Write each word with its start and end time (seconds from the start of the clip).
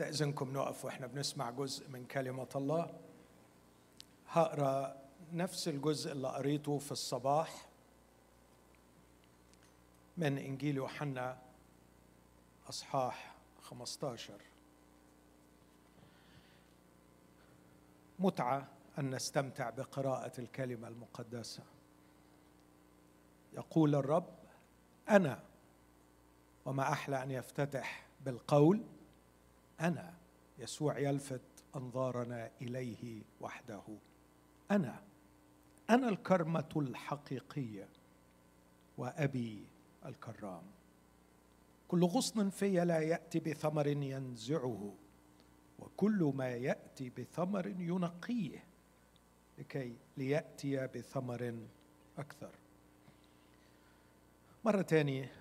استأذنكم 0.00 0.52
نقف 0.52 0.84
وإحنا 0.84 1.06
بنسمع 1.06 1.50
جزء 1.50 1.88
من 1.88 2.04
كلمة 2.04 2.48
الله. 2.56 2.90
هقرأ 4.28 4.96
نفس 5.32 5.68
الجزء 5.68 6.12
اللي 6.12 6.28
قريته 6.28 6.78
في 6.78 6.92
الصباح 6.92 7.68
من 10.16 10.38
إنجيل 10.38 10.76
يوحنا 10.76 11.38
أصحاح 12.68 13.34
15 13.62 14.40
متعة 18.18 18.68
أن 18.98 19.14
نستمتع 19.14 19.70
بقراءة 19.70 20.40
الكلمة 20.40 20.88
المقدسة. 20.88 21.62
يقول 23.52 23.94
الرب 23.94 24.34
أنا 25.08 25.42
وما 26.64 26.92
أحلى 26.92 27.22
أن 27.22 27.30
يفتتح 27.30 28.06
بالقول 28.20 28.82
أنا 29.80 30.14
يسوع 30.58 30.98
يلفت 30.98 31.40
أنظارنا 31.76 32.50
إليه 32.62 33.22
وحده. 33.40 33.82
أنا 34.70 35.02
أنا 35.90 36.08
الكرمة 36.08 36.68
الحقيقية 36.76 37.88
وأبي 38.98 39.66
الكرام. 40.06 40.62
كل 41.88 42.04
غصن 42.04 42.50
في 42.50 42.84
لا 42.84 43.00
يأتي 43.00 43.38
بثمر 43.40 43.86
ينزعه 43.86 44.94
وكل 45.78 46.32
ما 46.34 46.48
يأتي 46.48 47.10
بثمر 47.10 47.66
ينقيه 47.66 48.64
لكي 49.58 49.96
ليأتي 50.16 50.86
بثمر 50.86 51.58
أكثر. 52.18 52.50
مرة 54.64 54.82
ثانية 54.82 55.32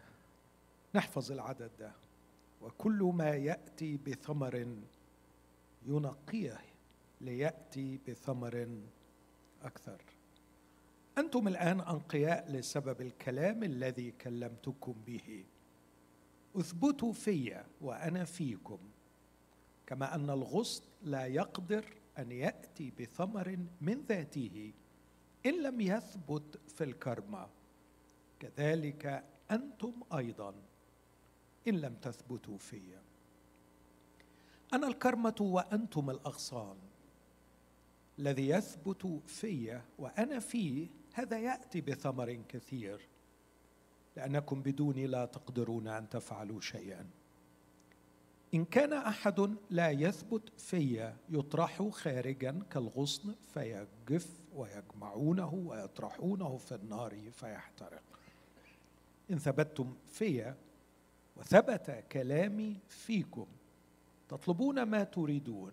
نحفظ 0.96 1.32
العدد 1.32 1.72
ده. 1.80 2.05
وكل 2.66 3.12
ما 3.14 3.30
يأتي 3.30 3.98
بثمر 3.98 4.68
ينقيه 5.86 6.62
ليأتي 7.22 8.00
بثمر 8.08 8.68
أكثر. 9.62 10.02
أنتم 11.18 11.48
الآن 11.48 11.80
أنقياء 11.80 12.52
لسبب 12.52 13.02
الكلام 13.02 13.64
الذي 13.64 14.12
كلمتكم 14.12 14.96
به. 15.08 15.46
اثبتوا 16.56 17.14
في 17.14 17.64
وأنا 17.82 18.24
فيكم 18.24 18.80
كما 19.88 20.16
أن 20.16 20.30
الغصن 20.30 20.84
لا 21.04 21.26
يقدر 21.26 21.86
أن 22.18 22.32
يأتي 22.32 22.92
بثمر 23.00 23.58
من 23.82 24.02
ذاته 24.10 24.74
إن 25.46 25.64
لم 25.64 25.82
يثبت 25.82 26.60
في 26.68 26.84
الكرمه 26.84 27.48
كذلك 28.40 29.24
أنتم 29.52 29.94
أيضا. 30.18 30.56
إن 31.68 31.76
لم 31.76 31.96
تثبتوا 31.96 32.58
في. 32.58 32.82
أنا 34.74 34.88
الكرمة 34.88 35.36
وأنتم 35.40 36.10
الأغصان. 36.10 36.78
الذي 38.20 38.50
يثبت 38.50 39.22
في 39.26 39.82
وأنا 40.00 40.40
فيه 40.40 40.88
هذا 41.14 41.40
يأتي 41.40 41.82
بثمر 41.82 42.34
كثير. 42.50 43.08
لأنكم 44.18 44.62
بدوني 44.62 45.08
لا 45.08 45.26
تقدرون 45.26 45.88
أن 45.88 46.10
تفعلوا 46.10 46.62
شيئا. 46.62 47.08
إن 48.54 48.66
كان 48.66 48.94
أحد 48.94 49.56
لا 49.70 49.90
يثبت 49.90 50.50
في 50.58 51.14
يطرح 51.30 51.90
خارجا 51.90 52.64
كالغصن 52.70 53.36
فيجف 53.54 54.30
ويجمعونه 54.56 55.54
ويطرحونه 55.54 56.58
في 56.58 56.76
النار 56.76 57.32
فيحترق. 57.32 58.04
إن 59.32 59.40
ثبتتم 59.40 59.96
في 60.06 60.54
وثبت 61.36 62.04
كلامي 62.12 62.80
فيكم. 62.90 63.48
تطلبون 64.30 64.84
ما 64.84 65.04
تريدون 65.04 65.72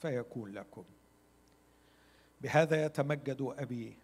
فيكون 0.00 0.52
لكم. 0.52 0.84
بهذا 2.40 2.84
يتمجد 2.84 3.54
أبي 3.58 3.96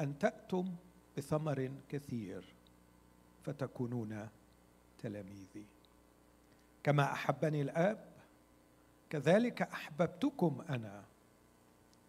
أن 0.00 0.18
تأتم 0.18 0.74
بثمر 1.16 1.72
كثير 1.88 2.44
فتكونون 3.42 4.28
تلاميذي. 4.98 5.66
كما 6.82 7.12
أحبني 7.12 7.62
الآب 7.62 8.12
كذلك 9.10 9.62
أحببتكم 9.62 10.64
أنا 10.68 11.04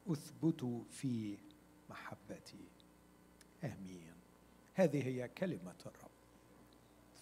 اثبتوا 0.07 0.83
في 0.91 1.37
محبتي. 1.89 2.69
آمين. 3.63 4.13
هذه 4.73 5.07
هي 5.07 5.27
كلمة 5.27 5.75
الرب. 5.85 6.12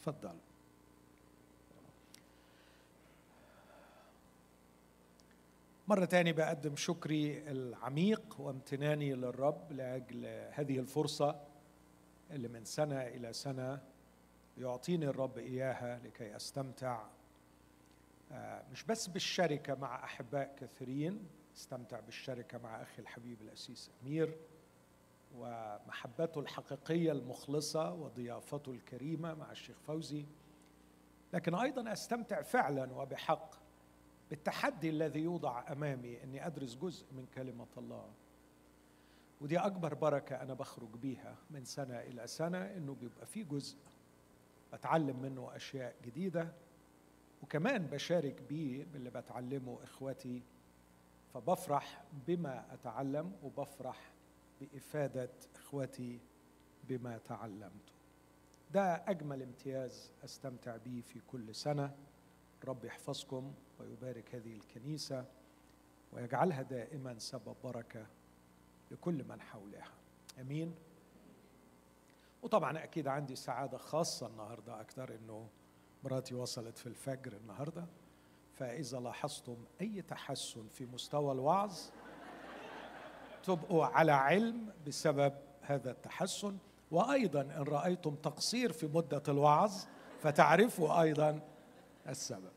تفضل. 0.04 0.36
مرة 5.88 6.06
تاني 6.06 6.34
بقدم 6.34 6.76
شكري 6.76 7.52
العميق 7.52 8.36
وامتناني 8.40 9.14
للرب 9.14 9.72
لأجل 9.72 10.26
هذه 10.52 10.80
الفرصة 10.80 11.42
اللي 12.32 12.48
من 12.48 12.66
سنة 12.66 13.02
إلى 13.02 13.34
سنة 13.34 13.82
يعطيني 14.58 15.06
الرب 15.06 15.38
إياها 15.38 16.00
لكي 16.04 16.36
أستمتع 16.36 17.08
آه، 18.32 18.64
مش 18.72 18.84
بس 18.84 19.08
بالشركة 19.08 19.76
مع 19.76 20.04
أحباء 20.04 20.56
كثيرين 20.60 21.28
أستمتع 21.56 22.00
بالشركة 22.00 22.58
مع 22.58 22.82
أخي 22.82 23.02
الحبيب 23.02 23.42
الأسيس 23.42 23.92
أمير. 24.04 24.36
ومحبته 25.38 26.40
الحقيقية 26.42 27.12
المخلصة 27.12 27.94
وضيافته 27.94 28.72
الكريمة 28.72 29.34
مع 29.34 29.52
الشيخ 29.52 29.78
فوزي. 29.80 30.26
لكن 31.34 31.56
أيضا 31.56 31.94
أستمتع 31.94 32.42
فعلا 32.42 32.94
وبحق 32.94 33.56
بالتحدي 34.30 34.90
الذي 34.90 35.20
يوضع 35.20 35.72
أمامي 35.72 36.24
إني 36.24 36.48
أدرس 36.48 36.76
جزء 36.76 37.06
من 37.14 37.26
كلمة 37.26 37.68
الله. 37.78 38.10
ودي 39.42 39.60
أكبر 39.60 39.94
بركة 39.94 40.42
أنا 40.42 40.54
بخرج 40.54 40.90
بيها 40.90 41.36
من 41.50 41.66
سنة 41.66 42.00
إلى 42.00 42.28
سنة 42.28 42.58
إنه 42.58 42.94
بيبقى 42.96 43.26
في 43.26 43.44
جزء 43.44 43.78
بتعلم 44.74 45.20
منه 45.22 45.56
أشياء 45.56 45.96
جديدة 46.06 46.54
وكمان 47.44 47.88
بشارك 47.88 48.42
بيه 48.42 48.84
باللي 48.86 49.10
بتعلمه 49.10 49.84
اخواتي 49.84 50.44
فبفرح 51.34 52.04
بما 52.28 52.74
أتعلم 52.74 53.32
وبفرح 53.44 54.12
بإفادة 54.62 55.30
إخوتي 55.56 56.20
بما 56.84 57.18
تعلمت. 57.18 57.94
ده 58.72 58.96
أجمل 59.08 59.42
امتياز 59.44 60.12
أستمتع 60.24 60.78
به 60.78 61.02
في 61.06 61.20
كل 61.28 61.56
سنة. 61.56 61.96
رب 62.66 62.86
يحفظكم 62.86 63.54
ويبارك 63.80 64.36
هذه 64.36 64.56
الكنيسة 64.56 65.26
ويجعلها 66.14 66.62
دائما 66.62 67.20
سبب 67.20 67.56
بركة 67.64 68.06
لكل 68.92 69.24
من 69.24 69.42
حولها. 69.42 69.92
أمين. 70.42 70.76
وطبعا 72.42 72.84
أكيد 72.84 73.08
عندي 73.08 73.36
سعادة 73.36 73.78
خاصة 73.78 74.28
النهاردة 74.28 74.82
أكثر 74.82 75.16
أنه 75.16 75.48
مراتي 76.04 76.36
وصلت 76.36 76.78
في 76.78 76.88
الفجر 76.88 77.34
النهاردة. 77.38 77.86
فإذا 78.54 79.00
لاحظتم 79.00 79.66
أي 79.82 80.02
تحسن 80.02 80.68
في 80.68 80.86
مستوى 80.86 81.32
الوعظ 81.32 81.80
تبقوا 83.44 83.86
على 83.86 84.12
علم 84.12 84.74
بسبب 84.88 85.34
هذا 85.62 85.92
التحسن. 85.92 86.58
وأيضا 86.92 87.42
إن 87.42 87.64
رأيتم 87.64 88.16
تقصير 88.16 88.72
في 88.72 88.88
مدة 88.88 89.24
الوعظ 89.28 89.74
فتعرفوا 90.22 91.02
أيضا 91.02 91.40
السبب. 92.08 92.52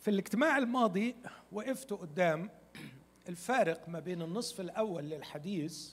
في 0.00 0.10
الاجتماع 0.10 0.58
الماضي 0.58 1.16
وقفت 1.52 1.92
قدام 1.92 2.50
الفارق 3.28 3.88
ما 3.88 4.00
بين 4.00 4.22
النصف 4.22 4.60
الأول 4.60 5.04
للحديث 5.04 5.92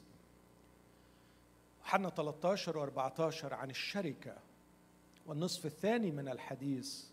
حنا 1.84 2.10
13 2.10 2.90
و14 2.90 3.54
عن 3.54 3.70
الشركة 3.70 4.38
والنصف 5.26 5.66
الثاني 5.66 6.12
من 6.12 6.28
الحديث 6.28 7.06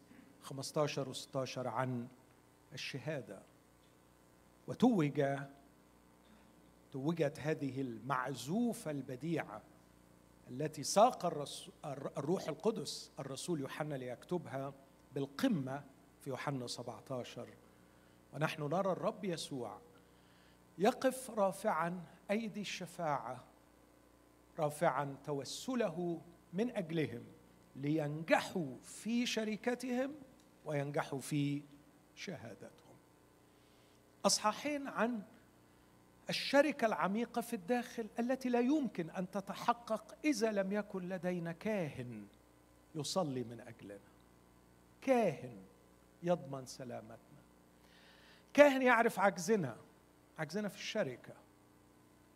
15 0.42 1.14
و16 1.14 1.58
عن 1.58 2.08
الشهادة 2.74 3.42
وتوج 4.66 5.22
توجت 6.92 7.38
هذه 7.40 7.80
المعزوفة 7.80 8.90
البديعة 8.90 9.62
التي 10.50 10.82
ساق 10.82 11.26
الروح 12.18 12.48
القدس 12.48 13.12
الرسول 13.18 13.60
يوحنا 13.60 13.94
ليكتبها 13.94 14.74
بالقمة 15.14 15.84
في 16.20 16.30
يوحنا 16.30 16.66
17 16.66 17.48
ونحن 18.32 18.62
نرى 18.62 18.92
الرب 18.92 19.24
يسوع 19.24 19.80
يقف 20.78 21.30
رافعا 21.30 22.04
أيدي 22.30 22.60
الشفاعة 22.60 23.44
رافعا 24.58 25.16
توسله 25.24 26.22
من 26.52 26.70
أجلهم 26.70 27.24
لينجحوا 27.76 28.76
في 28.82 29.26
شركتهم 29.26 30.14
وينجحوا 30.64 31.20
في 31.20 31.62
شهادتهم. 32.14 32.96
أصحاحين 34.26 34.88
عن 34.88 35.22
الشركة 36.28 36.86
العميقة 36.86 37.40
في 37.40 37.56
الداخل 37.56 38.08
التي 38.18 38.48
لا 38.48 38.60
يمكن 38.60 39.10
أن 39.10 39.30
تتحقق 39.30 40.14
إذا 40.24 40.52
لم 40.52 40.72
يكن 40.72 41.08
لدينا 41.08 41.52
كاهن 41.52 42.26
يصلي 42.94 43.44
من 43.44 43.60
أجلنا. 43.60 43.98
كاهن 45.02 45.62
يضمن 46.22 46.66
سلامتنا. 46.66 47.18
كاهن 48.52 48.82
يعرف 48.82 49.18
عجزنا 49.20 49.76
عجزنا 50.38 50.68
في 50.68 50.76
الشركة. 50.76 51.34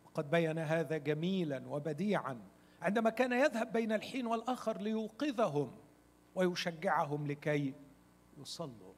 وقد 0.05 0.29
بين 0.29 0.59
هذا 0.59 0.97
جميلا 0.97 1.67
وبديعا. 1.67 2.41
عندما 2.81 3.09
كان 3.09 3.33
يذهب 3.33 3.71
بين 3.71 3.91
الحين 3.91 4.27
والآخر 4.27 4.81
ليوقظهم 4.81 5.77
ويشجعهم 6.35 7.27
لكي 7.27 7.73
يصلوا. 8.37 8.88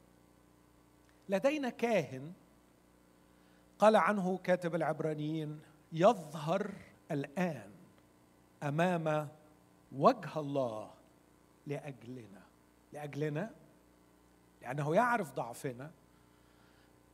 لدينا 1.32 1.70
كاهن 1.70 2.34
قال 3.80 3.96
عنه 3.96 4.38
كاتب 4.38 4.76
العبرانيين 4.76 5.62
يظهر 5.92 6.72
الآن 7.12 7.72
أمام 8.64 9.30
وجه 9.92 10.40
الله 10.40 10.92
لأجلنا. 11.68 12.42
لأجلنا؟ 12.94 13.52
لأنه 14.62 14.96
يعرف 14.96 15.34
ضعفنا 15.34 15.92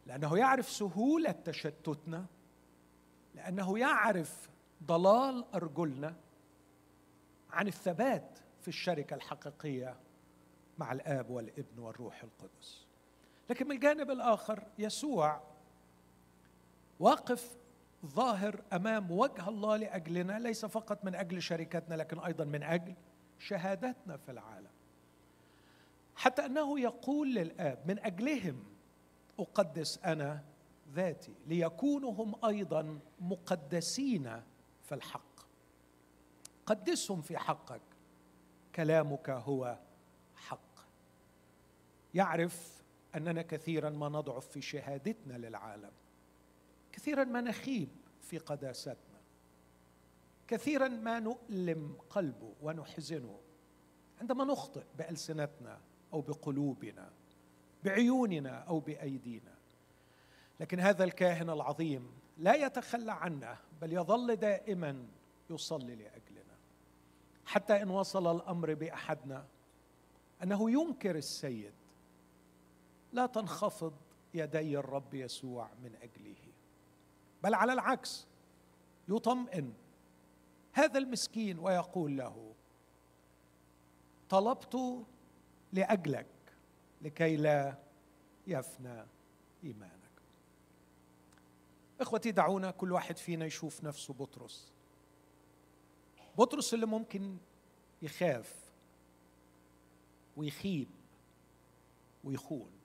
لأنه 0.05 0.37
يعرف 0.37 0.69
سهولة 0.69 1.31
تشتتنا 1.31 2.25
لأنه 3.35 3.79
يعرف 3.79 4.49
ضلال 4.83 5.45
أرجلنا 5.55 6.15
عن 7.51 7.67
الثبات 7.67 8.39
في 8.61 8.67
الشركة 8.67 9.13
الحقيقية 9.13 9.95
مع 10.77 10.91
الآب 10.91 11.29
والابن 11.29 11.79
والروح 11.79 12.23
القدس. 12.23 12.86
لكن 13.49 13.67
من 13.67 13.75
الجانب 13.75 14.11
الآخر 14.11 14.63
يسوع 14.79 15.41
واقف 16.99 17.57
ظاهر 18.05 18.63
أمام 18.73 19.11
وجه 19.11 19.49
الله 19.49 19.77
لأجلنا 19.77 20.39
ليس 20.39 20.65
فقط 20.65 21.05
من 21.05 21.15
أجل 21.15 21.41
شركتنا 21.41 21.95
لكن 21.95 22.19
أيضا 22.19 22.45
من 22.45 22.63
أجل 22.63 22.93
شهادتنا 23.39 24.17
في 24.17 24.31
العالم. 24.31 24.71
حتى 26.15 26.45
أنه 26.45 26.79
يقول 26.79 27.33
للآب 27.33 27.79
من 27.85 27.99
أجلهم 27.99 28.63
أقدس 29.39 29.99
أنا 30.05 30.43
ذاتي 30.93 31.35
ليكونوا 31.47 32.11
هم 32.13 32.45
أيضا 32.45 32.99
مقدسين 33.19 34.41
في 34.83 34.95
الحق. 34.95 35.21
قدسهم 36.65 37.21
في 37.21 37.37
حقك 37.37 37.81
كلامك 38.75 39.29
هو 39.29 39.77
حق. 40.35 40.59
يعرف 42.13 42.76
أننا 43.17 43.41
كثيرا 43.41 43.89
ما 43.89 44.09
نضعف 44.09 44.47
في 44.47 44.61
شهادتنا 44.61 45.33
للعالم. 45.33 45.91
كثيرا 46.91 47.23
ما 47.23 47.41
نخيب 47.41 47.89
في 48.21 48.37
قداستنا. 48.37 49.17
كثيرا 50.47 50.87
ما 50.87 51.19
نؤلم 51.19 51.97
قلبه 52.09 52.53
ونحزنه 52.61 53.39
عندما 54.21 54.43
نخطئ 54.43 54.83
بألسنتنا 54.97 55.79
أو 56.13 56.21
بقلوبنا 56.21 57.09
بعيوننا 57.83 58.49
أو 58.49 58.79
بأيدينا. 58.79 59.55
لكن 60.59 60.79
هذا 60.79 61.03
الكاهن 61.03 61.49
العظيم 61.49 62.11
لا 62.37 62.55
يتخلى 62.55 63.11
عنا 63.11 63.57
بل 63.81 63.93
يظل 63.93 64.35
دائما 64.35 65.07
يصلي 65.49 65.95
لأجلنا. 65.95 66.57
حتى 67.45 67.81
إن 67.81 67.89
وصل 67.89 68.35
الأمر 68.35 68.73
بأحدنا 68.73 69.45
أنه 70.43 70.71
ينكر 70.71 71.15
السيد 71.15 71.73
لا 73.13 73.25
تنخفض 73.25 73.93
يدي 74.33 74.77
الرب 74.77 75.13
يسوع 75.13 75.69
من 75.83 75.95
أجله 76.01 76.35
بل 77.43 77.53
على 77.53 77.73
العكس 77.73 78.27
يطمئن. 79.07 79.73
هذا 80.73 80.97
المسكين 80.97 81.59
ويقول 81.59 82.17
له 82.17 82.53
طلبت 84.29 85.05
لأجلك 85.73 86.25
لكي 87.01 87.35
لا 87.35 87.77
يفنى 88.47 89.05
إيمانك. 89.63 89.91
إخوتي 92.01 92.31
دعونا 92.31 92.71
كل 92.71 92.91
واحد 92.91 93.17
فينا 93.17 93.45
يشوف 93.45 93.83
نفسه 93.83 94.13
بطرس. 94.13 94.71
بطرس 96.37 96.73
اللي 96.73 96.85
ممكن 96.85 97.37
يخاف 98.01 98.55
ويخيب 100.37 100.87
ويخون. 102.23 102.76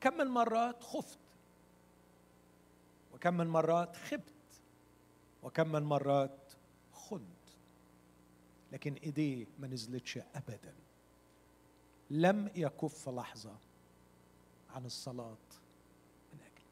كم 0.00 0.18
من 0.18 0.26
مرات 0.26 0.82
خفت 0.82 1.18
وكم 3.12 3.36
من 3.36 3.46
مرات 3.46 3.96
خبت 3.96 4.32
وكم 5.42 5.72
من 5.72 5.82
مرات 5.82 6.52
خنت 6.92 7.40
لكن 8.72 8.94
ايديه 8.94 9.46
ما 9.58 9.66
نزلتش 9.66 10.18
ابدا. 10.34 10.74
لم 12.10 12.50
يكف 12.54 13.08
لحظة 13.08 13.56
عن 14.74 14.84
الصلاة 14.84 15.36
من 16.32 16.40
أجلي. 16.40 16.66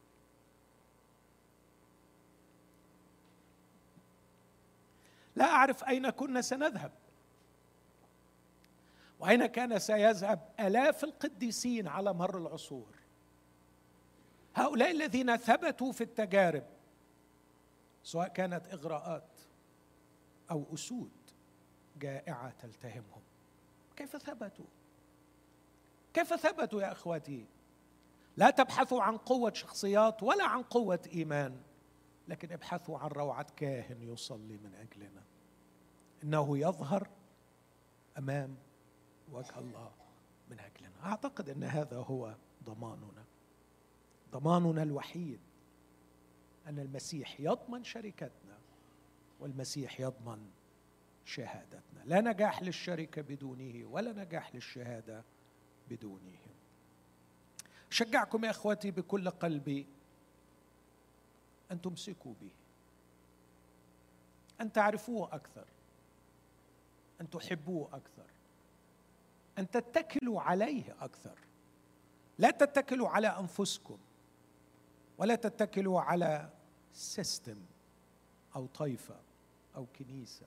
لا 5.36 5.44
أعرف 5.44 5.84
أين 5.84 6.10
كنا 6.10 6.40
سنذهب 6.40 6.92
وأين 9.20 9.46
كان 9.46 9.78
سيذهب 9.78 10.48
آلاف 10.60 11.04
القديسين 11.04 11.88
على 11.88 12.12
مر 12.12 12.38
العصور. 12.38 12.97
هؤلاء 14.58 14.90
الذين 14.90 15.36
ثبتوا 15.36 15.92
في 15.92 16.00
التجارب 16.00 16.64
سواء 18.02 18.28
كانت 18.28 18.66
إغراءات 18.72 19.28
أو 20.50 20.64
أسود 20.74 21.10
جائعة 21.98 22.50
تلتهمهم. 22.50 23.22
كيف 23.96 24.16
ثبتوا؟ 24.16 24.64
كيف 26.14 26.34
ثبتوا 26.34 26.82
يا 26.82 26.92
إخوتي؟ 26.92 27.46
لا 28.36 28.50
تبحثوا 28.50 29.02
عن 29.02 29.16
قوة 29.16 29.52
شخصيات 29.52 30.22
ولا 30.22 30.44
عن 30.44 30.62
قوة 30.62 31.00
إيمان 31.12 31.60
لكن 32.28 32.52
ابحثوا 32.52 32.98
عن 32.98 33.08
روعة 33.08 33.46
كاهن 33.56 34.02
يصلي 34.02 34.56
من 34.56 34.74
أجلنا. 34.74 35.22
إنه 36.22 36.58
يظهر 36.58 37.08
أمام 38.18 38.56
وجه 39.32 39.58
الله 39.58 39.90
من 40.50 40.60
أجلنا. 40.60 41.04
أعتقد 41.04 41.48
إن 41.48 41.64
هذا 41.64 41.96
هو 41.96 42.34
ضماننا. 42.64 43.27
ضماننا 44.32 44.82
الوحيد 44.82 45.40
أن 46.66 46.78
المسيح 46.78 47.40
يضمن 47.40 47.84
شركتنا 47.84 48.58
والمسيح 49.40 50.00
يضمن 50.00 50.50
شهادتنا. 51.24 52.02
لا 52.04 52.20
نجاح 52.20 52.62
للشركة 52.62 53.22
بدونه 53.22 53.86
ولا 53.86 54.12
نجاح 54.12 54.54
للشهادة 54.54 55.22
بدونه. 55.90 56.38
شجعكم 57.90 58.44
يا 58.44 58.50
إخوتي 58.50 58.90
بكل 58.90 59.30
قلبي 59.30 59.86
أن 61.70 61.80
تمسكوا 61.80 62.34
به 62.40 62.50
أن 64.60 64.72
تعرفوه 64.72 65.34
أكثر 65.34 65.64
أن 67.20 67.30
تحبوه 67.30 67.88
أكثر 67.92 68.26
أن 69.58 69.70
تتكلوا 69.70 70.40
عليه 70.40 70.96
أكثر. 71.00 71.38
لا 72.38 72.50
تتكلوا 72.50 73.08
على 73.08 73.28
أنفسكم. 73.28 73.98
ولا 75.18 75.34
تتكلوا 75.34 76.00
على 76.00 76.50
system 76.92 77.58
أو 78.56 78.66
طائفه 78.66 79.20
أو 79.76 79.86
كنيسة 79.86 80.46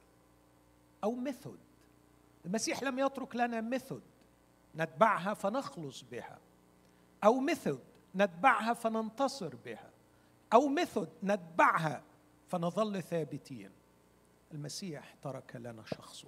أو 1.04 1.16
method 1.16 1.60
المسيح 2.46 2.84
لم 2.84 3.00
يترك 3.00 3.36
لنا 3.36 3.62
method 3.62 4.01
نتبعها 4.75 5.34
فنخلص 5.34 6.04
بها. 6.04 6.40
أو 7.24 7.40
method 7.40 7.80
نتبعها 8.16 8.74
فننتصر 8.74 9.56
بها. 9.56 9.92
أو 10.54 10.68
method 10.68 11.10
نتبعها 11.24 12.04
فنظل 12.48 13.04
ثابتين. 13.04 13.72
المسيح 14.54 15.13
ترك 15.22 15.56
لنا 15.56 15.84
شخصه 15.86 16.28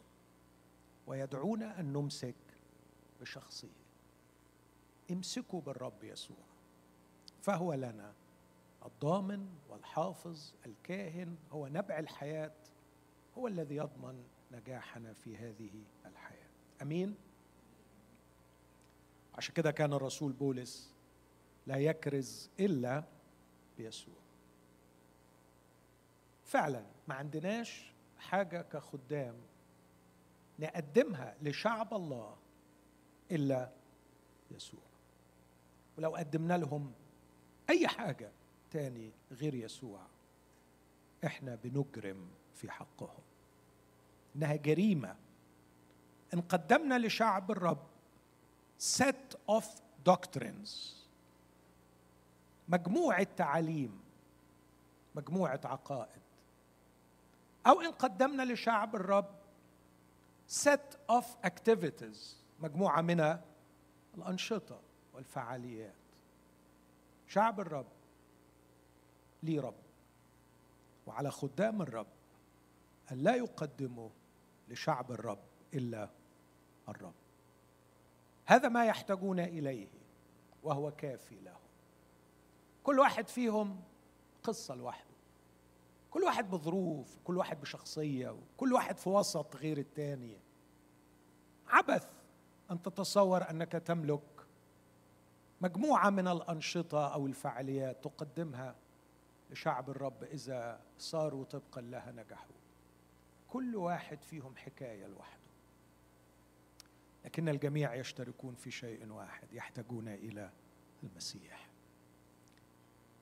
ويدعونا 1.07 1.79
أن 1.79 1.93
نمسك 1.93 2.35
بشخصه. 3.21 3.69
امسكوا 5.11 5.61
بالرب 5.61 6.03
يسوع. 6.03 6.37
فهو 7.41 7.73
لنا 7.73 8.13
الضامن 8.85 9.49
والحافظ 9.69 10.53
الكاهن 10.65 11.35
هو 11.51 11.67
نبع 11.67 11.99
الحياة 11.99 12.51
هو 13.37 13.47
الذي 13.47 13.75
يضمن 13.75 14.23
نجاحنا 14.51 15.13
في 15.13 15.37
هذه 15.37 15.83
الحياة. 16.05 16.49
أمين؟ 16.81 17.15
عشان 19.35 19.53
كده 19.53 19.71
كان 19.71 19.93
الرسول 19.93 20.33
بولس 20.33 20.93
لا 21.67 21.77
يكرز 21.77 22.49
إلا 22.59 23.03
بيسوع. 23.77 24.23
فعلا 26.43 26.85
ما 27.07 27.15
عندناش 27.15 27.93
حاجة 28.17 28.61
كخدام 28.61 29.35
نقدمها 30.59 31.37
لشعب 31.41 31.93
الله 31.93 32.37
إلا 33.31 33.71
يسوع. 34.51 34.83
ولو 35.97 36.15
قدمنا 36.15 36.57
لهم 36.57 36.93
أي 37.69 37.87
حاجة 37.87 38.31
تاني 38.73 39.11
غير 39.31 39.53
يسوع 39.53 39.99
إحنا 41.25 41.57
بنجرم 41.63 42.27
في 42.55 42.71
حقهم 42.71 43.23
إنها 44.35 44.55
جريمة. 44.55 45.15
إن 46.33 46.41
قدمنا 46.41 46.99
لشعب 46.99 47.51
الرب 47.51 47.87
set 48.97 49.35
of 49.51 49.63
doctrines. 50.09 50.69
مجموعة 52.67 53.27
تعاليم 53.37 53.99
مجموعة 55.15 55.61
عقائد. 55.65 56.21
أو 57.67 57.81
إن 57.81 57.91
قدمنا 57.91 58.53
لشعب 58.53 58.95
الرب 58.95 59.35
set 60.63 60.97
of 61.11 61.25
activities 61.47 62.35
مجموعة 62.59 63.01
من 63.01 63.39
الأنشطة 64.17 64.79
والفعاليات. 65.13 65.93
شعب 67.27 67.59
الرب 67.59 67.85
ليه 69.43 69.61
رب. 69.61 69.75
وعلى 71.07 71.31
خدام 71.31 71.81
الرب 71.81 72.07
أن 73.11 73.17
لا 73.17 73.35
يقدموا 73.35 74.09
لشعب 74.69 75.11
الرب 75.11 75.39
إلا 75.73 76.09
الرب. 76.89 77.13
هذا 78.45 78.69
ما 78.69 78.85
يحتاجون 78.85 79.39
إليه 79.39 79.87
وهو 80.63 80.91
كافي 80.91 81.35
لهم. 81.39 81.57
كل 82.83 82.99
واحد 82.99 83.27
فيهم 83.27 83.81
قصة 84.43 84.75
لوحده. 84.75 85.13
كل 86.11 86.23
واحد 86.23 86.49
بظروف 86.49 87.17
كل 87.23 87.37
واحد 87.37 87.61
بشخصية 87.61 88.35
كل 88.57 88.73
واحد 88.73 88.97
في 88.97 89.09
وسط 89.09 89.55
غير 89.55 89.77
التاني. 89.77 90.37
عبث 91.67 92.09
أن 92.71 92.81
تتصور 92.81 93.49
أنك 93.49 93.71
تملك 93.71 94.21
مجموعة 95.61 96.09
من 96.09 96.27
الأنشطة 96.27 97.13
أو 97.13 97.27
الفعاليات 97.27 98.03
تقدمها. 98.03 98.75
لشعب 99.53 99.89
الرب 99.89 100.23
إذا 100.23 100.81
صاروا 100.97 101.45
طبقا 101.45 101.81
لها 101.81 102.11
نجحوا. 102.11 102.55
كل 103.47 103.75
واحد 103.75 104.23
فيهم 104.23 104.55
حكاية 104.55 105.07
لوحده. 105.07 105.43
لكن 107.25 107.49
الجميع 107.49 107.95
يشتركون 107.95 108.55
في 108.55 108.71
شيء 108.71 109.11
واحد 109.11 109.53
يحتاجون 109.53 110.07
إلى 110.07 110.51
المسيح. 111.03 111.69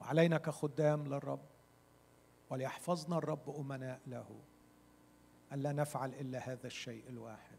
وعلينا 0.02 0.38
كخدام 0.38 1.08
للرب 1.08 1.46
وليحفظنا 2.50 3.18
الرب 3.18 3.50
أمناء 3.60 4.02
له. 4.08 4.42
ألا 5.54 5.72
نفعل 5.72 6.14
إلا 6.14 6.40
هذا 6.52 6.68
الشيء 6.68 7.10
الواحد. 7.10 7.58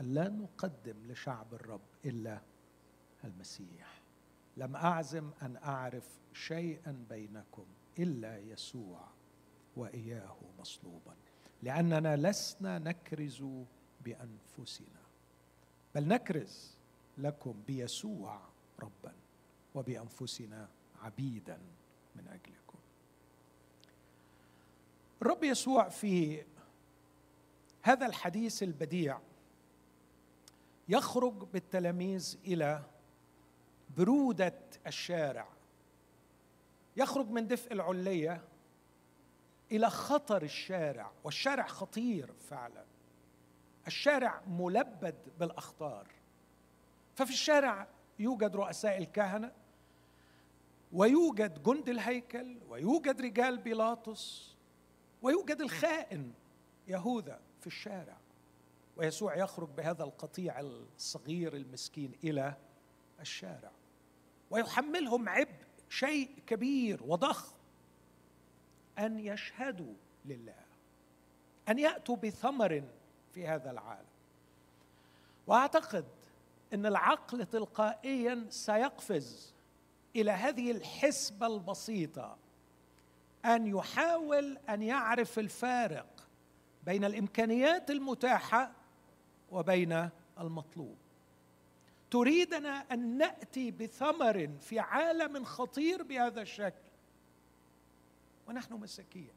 ألا 0.00 0.28
نقدم 0.28 1.06
لشعب 1.06 1.54
الرب 1.54 1.86
إلا 2.04 2.40
المسيح. 3.24 4.03
لم 4.56 4.76
أعزم 4.76 5.30
أن 5.42 5.56
أعرف 5.56 6.08
شيئا 6.32 7.04
بينكم 7.10 7.64
إلا 7.98 8.38
يسوع 8.38 9.08
وإياه 9.76 10.36
مصلوبا 10.58 11.14
لأننا 11.62 12.16
لسنا 12.16 12.78
نكرز 12.78 13.44
بأنفسنا 14.04 15.04
بل 15.94 16.08
نكرز 16.08 16.76
لكم 17.18 17.62
بيسوع 17.66 18.40
ربا 18.80 19.12
وبأنفسنا 19.74 20.68
عبيدا 21.02 21.58
من 22.16 22.28
أجلكم. 22.28 22.78
الرب 25.22 25.44
يسوع 25.44 25.88
في 25.88 26.44
هذا 27.82 28.06
الحديث 28.06 28.62
البديع 28.62 29.18
يخرج 30.88 31.34
بالتلاميذ 31.52 32.38
إلى 32.44 32.82
برودة 33.96 34.60
الشارع. 34.86 35.48
يخرج 36.96 37.30
من 37.30 37.46
دفء 37.46 37.72
العلية 37.72 38.44
إلى 39.72 39.90
خطر 39.90 40.42
الشارع 40.42 41.10
والشارع 41.24 41.66
خطير 41.66 42.32
فعلا. 42.32 42.84
الشارع 43.86 44.42
ملبد 44.46 45.14
بالأخطار. 45.38 46.08
ففي 47.14 47.30
الشارع 47.30 47.88
يوجد 48.18 48.56
رؤساء 48.56 48.98
الكهنة 48.98 49.52
ويوجد 50.92 51.62
جند 51.62 51.88
الهيكل 51.88 52.58
ويوجد 52.68 53.20
رجال 53.20 53.58
بيلاطس 53.58 54.54
ويوجد 55.22 55.60
الخائن 55.60 56.32
يهوذا 56.88 57.40
في 57.60 57.66
الشارع. 57.66 58.16
ويسوع 58.96 59.36
يخرج 59.36 59.68
بهذا 59.68 60.04
القطيع 60.04 60.60
الصغير 60.60 61.56
المسكين 61.56 62.12
إلى 62.24 62.56
الشارع. 63.20 63.70
ويحملهم 64.50 65.28
عبء 65.28 65.64
شيء 65.88 66.30
كبير 66.46 67.02
وضخم. 67.02 67.54
أن 68.98 69.18
يشهدوا 69.18 69.94
لله. 70.24 70.64
أن 71.68 71.78
يأتوا 71.78 72.16
بثمر 72.16 72.84
في 73.34 73.46
هذا 73.46 73.70
العالم. 73.70 74.08
وأعتقد 75.46 76.04
أن 76.74 76.86
العقل 76.86 77.46
تلقائيا 77.46 78.46
سيقفز 78.50 79.54
إلى 80.16 80.30
هذه 80.30 80.70
الحسبة 80.70 81.46
البسيطة. 81.46 82.36
أن 83.44 83.66
يحاول 83.66 84.58
أن 84.68 84.82
يعرف 84.82 85.38
الفارق 85.38 86.26
بين 86.86 87.04
الإمكانيات 87.04 87.90
المتاحة 87.90 88.72
وبين 89.50 90.10
المطلوب. 90.40 90.96
تريدنا 92.14 92.68
أن 92.92 93.18
نأتي 93.18 93.70
بثمر 93.70 94.50
في 94.60 94.78
عالم 94.78 95.44
خطير 95.44 96.02
بهذا 96.02 96.42
الشكل. 96.42 96.84
ونحن 98.48 98.74
مساكين. 98.74 99.32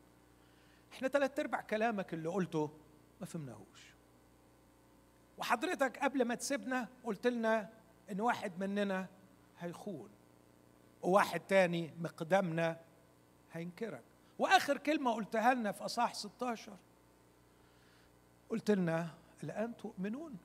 إحنا 0.94 1.08
ثلاث 1.08 1.40
أرباع 1.40 1.62
كلامك 1.62 2.14
اللي 2.14 2.30
قلته 2.30 2.72
ما 3.20 3.26
فهمناهوش. 3.26 3.96
وحضرتك 5.38 5.98
قبل 5.98 6.26
ما 6.26 6.36
تسيبنا 6.36 6.88
قلت 7.04 7.28
لنا 7.28 7.70
إن 8.12 8.22
واحد 8.22 8.60
مننا 8.60 9.08
هيخون 9.60 10.10
وواحد 11.02 11.40
تاني 11.40 11.94
مقدمنا 12.00 12.80
هينكرك. 13.54 14.04
وآخر 14.40 14.78
كلمة 14.78 15.14
قلتها 15.14 15.54
لنا 15.54 15.72
في 15.72 15.86
أصحاح 15.86 16.14
16 16.14 16.78
قلت 18.50 18.72
لنا 18.72 19.10
الآن 19.44 19.78
تؤمنون. 19.78 20.38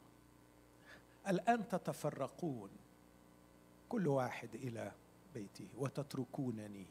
الآن 1.29 1.69
تتفرقون. 1.69 2.71
كل 3.88 4.09
واحد 4.09 4.55
إلى 4.55 4.93
بيته 5.35 5.69
وتتركونني 5.79 6.87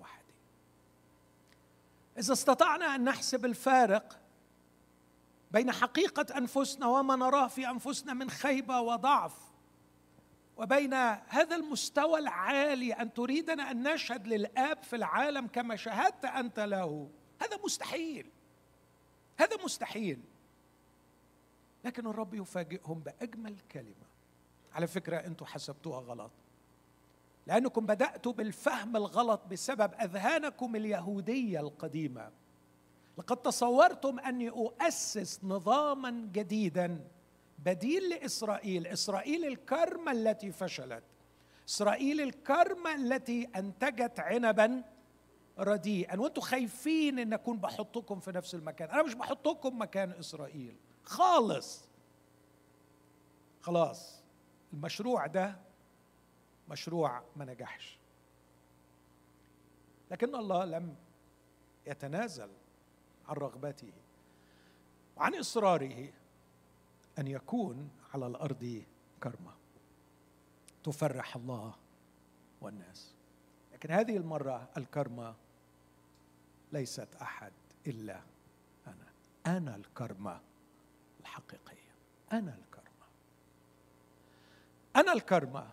وحدي. 0.00 0.34
إذا 2.18 2.32
استطعنا 2.32 2.94
أن 2.94 3.04
نحسب 3.04 3.44
الفارق 3.44 4.20
بين 5.50 5.72
حقيقة 5.72 6.38
أنفسنا 6.38 6.86
وما 6.86 7.16
نراه 7.16 7.48
في 7.48 7.70
أنفسنا 7.70 8.14
من 8.14 8.30
خيبة 8.30 8.80
وضعف 8.80 9.36
وبين 10.56 10.94
هذا 11.28 11.56
المستوى 11.56 12.18
العالي 12.18 12.92
أن 12.92 13.14
تريدنا 13.14 13.70
أن 13.70 13.92
نشهد 13.92 14.26
للآب 14.26 14.82
في 14.82 14.96
العالم 14.96 15.46
كما 15.46 15.76
شهدت 15.76 16.24
أنت 16.24 16.60
له. 16.60 17.10
هذا 17.42 17.58
مستحيل. 17.64 18.30
هذا 19.36 19.64
مستحيل. 19.64 20.20
لكن 21.84 22.06
الرب 22.06 22.34
يفاجئهم 22.34 23.00
بأجمل 23.00 23.56
كلمة. 23.72 24.06
على 24.72 24.86
فكرة 24.86 25.16
أنتم 25.16 25.44
حسبتوها 25.44 26.00
غلط. 26.00 26.30
لأنكم 27.46 27.86
بدأتوا 27.86 28.32
بالفهم 28.32 28.96
الغلط 28.96 29.40
بسبب 29.50 29.94
أذهانكم 29.94 30.76
اليهودية 30.76 31.60
القديمة. 31.60 32.30
لقد 33.18 33.36
تصورتم 33.36 34.18
أني 34.18 34.48
أؤسس 34.48 35.44
نظاما 35.44 36.28
جديدا 36.32 37.08
بديل 37.58 38.08
لإسرائيل 38.08 38.86
إسرائيل 38.86 39.44
الكرمة 39.44 40.12
التي 40.12 40.52
فشلت 40.52 41.02
إسرائيل 41.68 42.20
الكرمة 42.20 42.94
التي 42.94 43.48
أنتجت 43.56 44.20
عنبا 44.20 44.82
رديئا. 45.58 46.20
وأنتم 46.20 46.40
خايفين 46.40 47.18
إن 47.18 47.32
أكون 47.32 47.58
بحطكم 47.58 48.20
في 48.20 48.32
نفس 48.32 48.54
المكان. 48.54 48.90
أنا 48.90 49.02
مش 49.02 49.14
بحطكم 49.14 49.80
مكان 49.80 50.10
إسرائيل. 50.10 50.76
خالص. 51.04 51.84
خلاص 53.60 54.22
المشروع 54.72 55.26
ده 55.26 55.56
مشروع 56.68 57.22
ما 57.36 57.44
نجحش. 57.44 57.98
لكن 60.10 60.34
الله 60.34 60.64
لم 60.64 60.96
يتنازل 61.86 62.50
عن 63.28 63.34
رغبته 63.36 63.92
وعن 65.16 65.34
إصراره 65.34 66.08
أن 67.18 67.26
يكون 67.26 67.90
على 68.14 68.26
الأرض 68.26 68.82
كرمة. 69.22 69.54
تفرح 70.84 71.36
الله 71.36 71.74
والناس. 72.60 73.14
لكن 73.72 73.90
هذه 73.90 74.16
المرة 74.16 74.68
الكرمة 74.76 75.34
ليست 76.72 77.08
أحد 77.22 77.52
إلا 77.86 78.20
أنا. 78.86 79.12
أنا 79.46 79.76
الكرمة. 79.76 80.40
الحقيقيه 82.38 82.54
أنا 82.54 82.54
الكرمة. 82.54 83.06
أنا 84.96 85.12
الكرمة. 85.12 85.70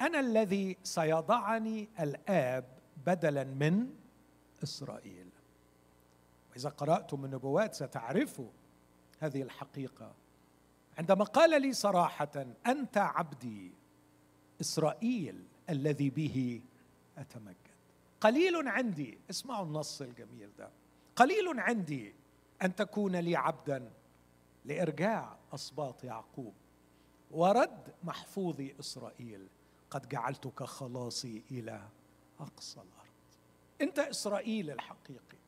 أنا 0.00 0.20
الذي 0.20 0.76
سيضعني 0.82 1.88
الآب 2.00 2.64
بدلا 3.06 3.44
من 3.44 3.94
إسرائيل. 4.62 5.28
وإذا 6.50 6.68
قرأتم 6.68 7.24
النبوات 7.24 7.74
ستعرفوا 7.74 8.48
هذه 9.20 9.42
الحقيقة. 9.42 10.14
عندما 10.98 11.24
قال 11.24 11.62
لي 11.62 11.72
صراحة 11.72 12.46
أنت 12.66 12.98
عبدي 12.98 13.72
إسرائيل 14.60 15.44
الذي 15.70 16.10
به 16.10 16.62
أتمجد. 17.18 17.56
قليل 18.20 18.68
عندي 18.68 19.18
اسمعوا 19.30 19.64
النص 19.64 20.02
الجميل 20.02 20.50
ده. 20.58 20.70
قليل 21.16 21.60
عندي 21.60 22.14
أن 22.62 22.74
تكون 22.74 23.16
لي 23.16 23.36
عبدا. 23.36 23.90
لإرجاع 24.64 25.36
اسباط 25.54 26.04
يعقوب 26.04 26.54
ورد 27.30 27.94
محفوظي 28.04 28.74
إسرائيل 28.80 29.46
قد 29.90 30.08
جعلتك 30.08 30.62
خلاصي 30.62 31.42
إلى 31.50 31.88
أقصى 32.40 32.80
الأرض. 32.80 33.12
أنت 33.80 33.98
إسرائيل 33.98 34.70
الحقيقي. 34.70 35.38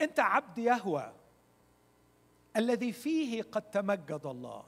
أنت 0.00 0.20
عبد 0.20 0.58
يهوى 0.58 1.12
الذي 2.56 2.92
فيه 2.92 3.42
قد 3.42 3.70
تمجد 3.70 4.26
الله. 4.26 4.64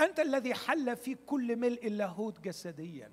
أنت 0.00 0.20
الذي 0.20 0.54
حل 0.54 0.96
في 0.96 1.14
كل 1.14 1.56
ملء 1.56 1.86
اللاهوت 1.86 2.40
جسديا. 2.40 3.10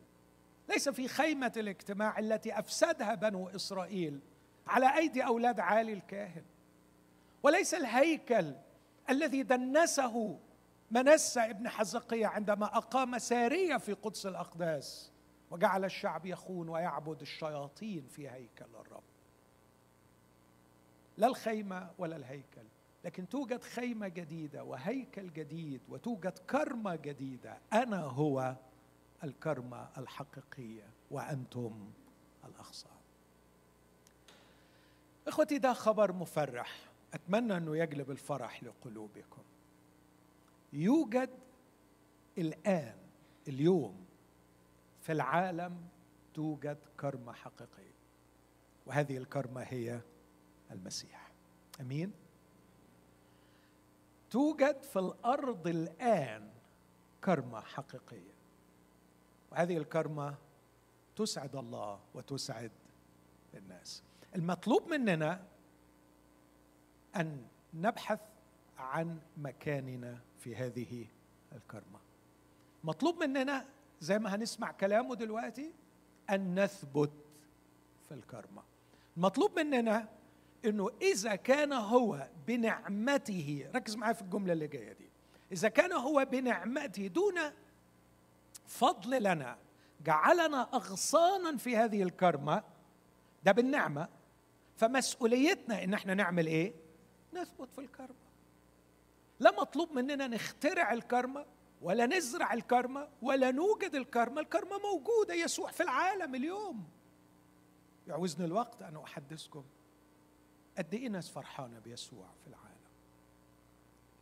ليس 0.70 0.90
في 0.90 1.08
خيمة 1.08 1.54
الاجتماع 1.58 2.20
التي 2.20 2.60
أفسدها 2.60 3.16
بنو 3.16 3.48
إسرائيل 3.48 4.20
على 4.68 4.98
أيدي 4.98 5.26
أولاد 5.26 5.60
عالي 5.60 5.94
الكاهن. 5.94 6.44
وليس 7.46 7.74
الهيكل 7.74 8.54
الذي 9.10 9.44
دنسه 9.44 10.40
منسى 10.92 11.40
ابن 11.40 11.70
حزقية 11.70 12.28
عندما 12.28 12.66
أقام 12.78 13.20
سارية 13.20 13.78
في 13.78 13.94
قدس 13.94 14.26
الأقداس 14.26 15.12
وجعل 15.52 15.86
الشعب 15.86 16.26
يخون 16.26 16.70
ويعبد 16.70 17.22
الشياطين 17.22 18.08
في 18.08 18.30
هيكل 18.30 18.76
الرب. 18.80 19.04
لا 21.18 21.28
الخيمة 21.28 21.90
ولا 21.98 22.16
الهيكل 22.16 22.66
لكن 23.04 23.30
توجد 23.30 23.64
خيمة 23.64 24.08
جديدة 24.08 24.64
وهيكل 24.64 25.34
جديد 25.34 25.82
وتوجد 25.90 26.38
كرمة 26.38 26.96
جديدة. 26.96 27.58
أنا 27.74 28.02
هو 28.02 28.56
الكرمة 29.24 29.90
الحقيقية 29.98 30.90
وأنتم 31.12 31.92
الأخصار. 32.46 33.02
إخوتي 35.28 35.58
ده 35.58 35.74
خبر 35.74 36.12
مفرح. 36.12 36.95
أتمنى 37.16 37.58
أنه 37.58 37.78
يجلب 37.78 38.12
الفرح 38.12 38.64
لقلوبكم. 38.64 39.42
يوجد 40.74 41.30
الآن 42.38 42.96
اليوم 43.48 44.06
في 45.02 45.12
العالم 45.12 45.88
توجد 46.34 46.78
كرمة 47.00 47.34
حقيقية 47.34 47.96
وهذه 48.86 49.18
الكرمة 49.18 49.62
هي 49.62 50.02
المسيح. 50.72 51.32
أمين؟ 51.82 52.12
توجد 54.32 54.82
في 54.82 55.00
الأرض 55.00 55.68
الآن 55.68 56.50
كرمة 57.24 57.60
حقيقية 57.62 58.36
وهذه 59.52 59.78
الكرمة 59.78 60.36
تسعد 61.16 61.56
الله 61.56 62.00
وتسعد 62.14 62.72
الناس. 63.54 64.04
المطلوب 64.36 64.90
مننا 64.90 65.55
أن 67.16 67.46
نبحث 67.74 68.20
عن 68.78 69.20
مكاننا 69.38 70.20
في 70.40 70.56
هذه 70.56 71.06
الكرمة. 71.56 72.00
مطلوب 72.84 73.24
مننا 73.24 73.66
زي 74.02 74.20
ما 74.20 74.36
هنسمع 74.36 74.72
كلامه 74.72 75.16
دلوقتي 75.16 75.72
أن 76.30 76.64
نثبت 76.64 77.12
في 78.08 78.14
الكرمة. 78.14 78.64
المطلوب 79.18 79.60
مننا 79.60 80.08
إنه 80.66 80.90
إذا 81.02 81.36
كان 81.36 81.74
هو 81.74 82.28
بنعمته 82.48 83.70
ركز 83.76 83.96
معايا 83.96 84.14
في 84.14 84.22
الجملة 84.22 84.54
اللي 84.54 84.68
جاية 84.68 84.94
دي. 84.94 85.10
إذا 85.52 85.70
كان 85.70 85.94
هو 85.94 86.28
بنعمته 86.32 87.08
دون 87.08 87.36
فضل 88.68 89.24
لنا 89.24 89.58
جعلنا 90.06 90.62
أغصانا 90.74 91.58
في 91.58 91.78
هذه 91.78 92.04
الكرمة 92.04 92.64
ده 93.44 93.52
بالنعمة 93.52 94.08
فمسؤوليتنا 94.78 95.84
إن 95.84 95.94
إحنا 95.94 96.14
نعمل 96.14 96.48
إيه؟ 96.48 96.74
نثبت 97.38 97.72
في 97.72 97.82
الكرمة. 97.82 98.26
لا 99.40 99.52
مطلوب 99.52 99.92
مننا 99.92 100.28
نخترع 100.28 100.94
الكرمة 100.94 101.46
ولا 101.82 102.06
نزرع 102.06 102.54
الكرمة 102.54 103.10
ولا 103.22 103.52
نوجد 103.52 103.96
الكرمة. 103.96 104.42
الكرمة 104.42 104.78
موجودة 104.78 105.34
يسوع 105.34 105.72
في 105.72 105.84
العالم 105.84 106.36
اليوم. 106.36 106.84
يعوزني 108.08 108.46
الوقت 108.46 108.82
أن 108.82 108.96
أحدثكم. 108.98 109.64
قد 110.78 110.94
إيه 110.94 111.08
ناس 111.10 111.30
فرحانة 111.30 111.80
بيسوع 111.80 112.28
في 112.44 112.48
العالم؟ 112.48 112.66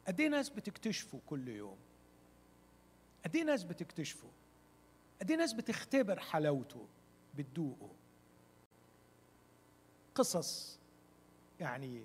قد 0.08 0.20
إيه 0.20 0.28
ناس 0.28 0.50
بتكتشفوا 0.50 1.20
كل 1.26 1.48
يوم؟ 1.48 1.78
قد 3.26 3.36
إيه 3.36 3.44
ناس 3.44 3.64
بتكتشفوا 3.64 4.30
قد 5.22 5.32
إيه 5.32 5.38
ناس 5.38 5.54
بتختبر 5.54 6.20
حلاوته 6.20 6.88
بتدوقه؟ 7.36 7.90
قصص 10.16 10.80
يعني 11.60 12.04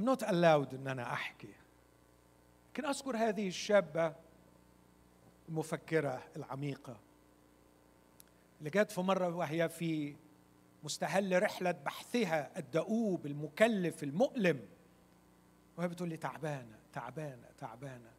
I'm 0.00 0.04
not 0.04 0.22
allowed 0.22 0.74
إن 0.74 0.88
أنا 0.88 1.12
أحكي. 1.12 1.54
لكن 2.72 2.84
أذكر 2.86 3.16
هذه 3.16 3.48
الشابة 3.48 4.14
المفكرة 5.48 6.22
العميقة. 6.36 6.96
اللي 8.58 8.70
جت 8.70 8.90
في 8.90 9.00
مرة 9.00 9.36
وهي 9.36 9.68
في 9.68 10.16
مستهل 10.82 11.42
رحلة 11.42 11.70
بحثها 11.70 12.58
الدؤوب 12.58 13.26
المكلف 13.26 14.02
المؤلم. 14.02 14.68
وهي 15.76 15.88
بتقول 15.88 16.08
لي 16.08 16.16
تعبانة 16.16 16.78
تعبانة 16.92 17.48
تعبانة. 17.58 18.12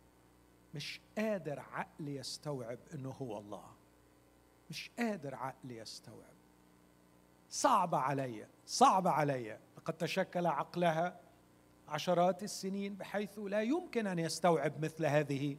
مش 0.73 1.01
قادر 1.17 1.59
عقلي 1.59 2.15
يستوعب 2.15 2.79
إنه 2.93 3.09
هو 3.09 3.37
الله. 3.37 3.71
مش 4.69 4.91
قادر 4.99 5.35
عقلي 5.35 5.77
يستوعب. 5.77 6.35
صعب 7.49 7.95
علي 7.95 8.47
صعب 8.65 9.07
علي 9.07 9.59
لقد 9.77 9.93
تشكل 9.93 10.47
عقلها 10.47 11.30
عشرات 11.91 12.43
السنين 12.43 12.95
بحيث 12.95 13.39
لا 13.39 13.61
يمكن 13.61 14.07
أن 14.07 14.19
يستوعب 14.19 14.85
مثل 14.85 15.05
هذه 15.05 15.57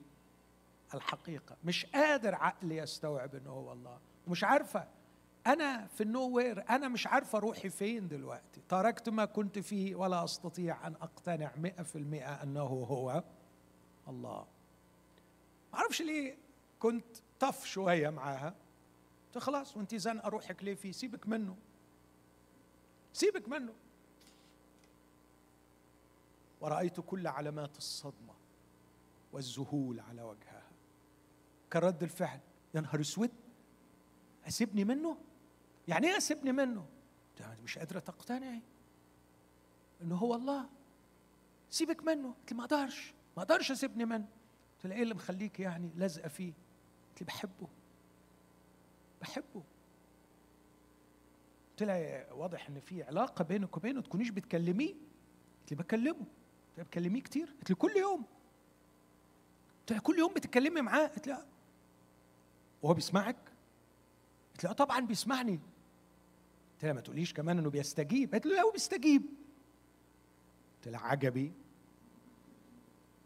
الحقيقة. 0.95 1.57
مش 1.65 1.87
قادر 1.87 2.35
عقلي 2.35 2.77
يستوعب 2.77 3.35
إنه 3.35 3.51
هو 3.51 3.73
الله. 3.73 3.99
ومش 4.27 4.45
عارفة. 4.45 4.89
أنا 5.47 5.87
في 5.87 6.03
النو 6.03 6.29
وير 6.29 6.71
أنا 6.71 6.89
مش 6.89 7.07
عارفة 7.07 7.39
روحي 7.39 7.69
فين 7.69 8.09
دلوقتي. 8.09 8.61
تركت 8.69 9.09
ما 9.09 9.25
كنت 9.25 9.59
فيه 9.59 9.95
ولا 9.95 10.25
أستطيع 10.25 10.87
أن 10.87 10.95
أقتنع 10.95 11.53
مئة 11.57 11.83
في 11.83 11.97
المئة 11.97 12.43
أنه 12.43 12.61
هو 12.63 13.25
الله. 14.09 14.47
ما 15.73 15.79
أعرفش 15.79 16.03
ليه 16.03 16.37
كنت 16.79 17.17
طف 17.41 17.65
شوية 17.67 18.11
معاها. 18.11 18.55
قلت 19.27 19.45
خلاص 19.45 19.77
وانت 19.77 19.95
زنقه 19.95 20.29
روحك 20.29 20.65
ليه 20.65 20.75
فيه؟ 20.75 20.93
سيبك 20.93 21.29
منه. 21.29 21.57
سيبك 23.13 23.49
منه. 23.49 23.73
ورأيت 26.63 27.01
كل 27.01 27.27
علامات 27.27 27.77
الصدمة 27.77 28.35
والذهول 29.33 30.01
على 30.01 30.23
وجهها. 30.23 30.71
كان 31.71 31.83
رد 31.83 32.03
الفعل 32.03 32.41
يا 32.75 32.81
نهار 32.81 33.01
أسود! 33.01 33.31
أسيبني 34.49 34.85
منه؟ 34.85 35.17
يعني 35.89 36.07
إيه 36.07 36.17
أسيبني 36.17 36.53
منه؟ 36.53 36.87
مش 37.65 37.79
قادرة 37.79 37.99
تقتنعي. 37.99 38.61
انه 40.03 40.17
هو 40.17 40.35
الله. 40.35 40.69
سيبك 41.71 42.05
منه. 42.05 42.35
قلت 42.41 42.53
ما 42.53 42.65
أقدرش 42.65 43.15
ما 43.37 43.43
أقدرش 43.43 43.71
أسيبني 43.71 44.05
منه. 44.05 44.29
قلت 44.77 44.87
له 44.87 44.95
إيه 44.95 45.03
اللي 45.03 45.15
مخليك 45.15 45.61
يعني 45.61 45.91
لازقه 45.97 46.29
فيه؟ 46.29 46.53
قلت 47.09 47.21
لي 47.21 47.27
بحبه 47.27 47.69
بحبه. 49.21 49.63
قلت 51.71 51.83
لها 51.83 52.33
واضح 52.33 52.69
إن 52.69 52.81
في 52.81 53.03
علاقة 53.03 53.45
بينك 53.45 53.77
وبينه 53.77 54.01
تكونيش 54.01 54.31
بتكلميه. 54.31 54.95
قلت 55.61 55.71
لي 55.71 55.77
بكلمه. 55.77 56.27
لها 56.77 56.85
بتكلميه 56.85 57.23
كتير. 57.23 57.47
قلت 57.59 57.71
لي 57.71 57.77
كل 57.77 57.97
يوم. 57.97 58.25
قلت 59.81 59.93
لها 59.93 60.01
كل 60.01 60.19
يوم 60.19 60.35
بتتكلمي 60.35 60.81
معاه؟ 60.81 61.07
قلت 61.07 61.27
لها 61.27 61.47
وهو 62.83 62.95
بيسمعك؟ 62.95 63.37
قلت 64.55 64.65
لها 64.65 64.73
طبعا 64.73 65.01
بيسمعني. 65.01 65.61
قلت 66.73 66.85
لها 66.85 66.93
ما 66.93 67.01
تقوليش 67.01 67.33
كمان 67.35 67.59
إنه 67.59 67.71
بيستجيب. 67.71 68.33
قالت 68.33 68.47
له 68.47 68.55
لا 68.55 68.63
هو 68.63 68.71
بيستجيب. 68.71 69.23
قلت 70.77 70.89
لها 70.89 71.01
عجبي. 71.01 71.53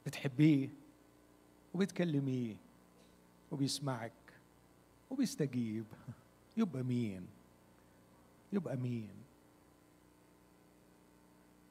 بتحبيه؟ 0.07 0.69
وبتكلميه. 1.75 2.57
وبيسمعك. 3.51 4.13
وبيستجيب. 5.11 5.85
يبقى 6.57 6.83
مين؟ 6.83 7.27
يبقى 8.53 8.77
مين؟ 8.77 9.15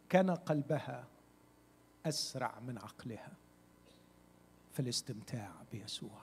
كان 0.10 0.32
قلبها 0.32 1.08
أسرع 2.06 2.60
من 2.60 2.78
عقلها 2.78 3.34
في 4.72 4.80
الاستمتاع 4.80 5.52
بيسوع. 5.72 6.22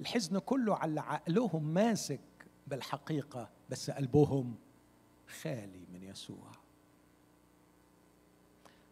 الحزن 0.00 0.38
كله 0.38 0.76
على 0.76 1.00
عقلهم 1.00 1.74
ماسك 1.74 2.20
بالحقيقة 2.66 3.50
بس 3.70 3.90
قلبهم 3.90 4.56
خالي 5.28 5.86
من 5.92 6.02
يسوع. 6.02 6.52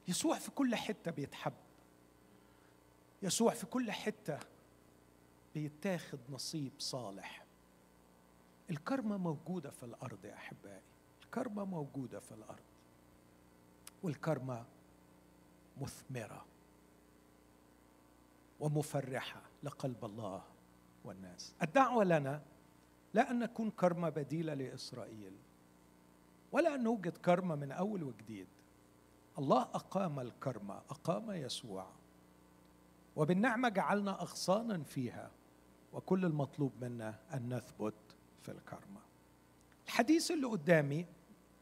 يسوع 0.08 0.38
في 0.38 0.50
كل 0.50 0.74
حتة 0.74 1.10
بيتحب. 1.10 1.52
يسوع 3.22 3.54
في 3.54 3.66
كل 3.66 3.92
حتة 3.92 4.38
بيتاخد 5.54 6.18
نصيب 6.30 6.72
صالح. 6.78 7.44
الكرمة 8.70 9.16
موجودة 9.16 9.70
في 9.70 9.82
الأرض 9.82 10.24
يا 10.24 10.34
أحبائي. 10.34 10.82
الكرمة 11.22 11.64
موجودة 11.64 12.20
في 12.20 12.32
الأرض. 12.32 12.64
والكرمة 14.02 14.64
مثمرة 15.80 16.44
ومفرحة 18.60 19.42
لقلب 19.62 20.04
الله 20.04 20.42
والناس. 21.04 21.54
الدعوة 21.62 22.04
لنا 22.04 22.42
لا 23.14 23.30
أن 23.30 23.38
نكون 23.38 23.70
كرمة 23.70 24.08
بديلة 24.08 24.54
لإسرائيل 24.54 25.32
ولا 26.52 26.74
أن 26.74 26.82
نوجد 26.82 27.16
كرمة 27.16 27.54
من 27.54 27.72
أول 27.72 28.02
وجديد. 28.02 28.46
الله 29.38 29.62
أقام 29.62 30.20
الكرمة 30.20 30.74
أقام 30.74 31.30
يسوع 31.30 31.86
وبالنعمة 33.16 33.68
جعلنا 33.68 34.22
أغصانا 34.22 34.82
فيها 34.82 35.30
وكل 35.92 36.24
المطلوب 36.24 36.72
منا 36.80 37.18
أن 37.34 37.54
نثبت 37.54 37.94
في 38.42 38.50
الكرمة 38.52 39.00
الحديث 39.86 40.30
اللي 40.30 40.46
قدامي 40.46 41.06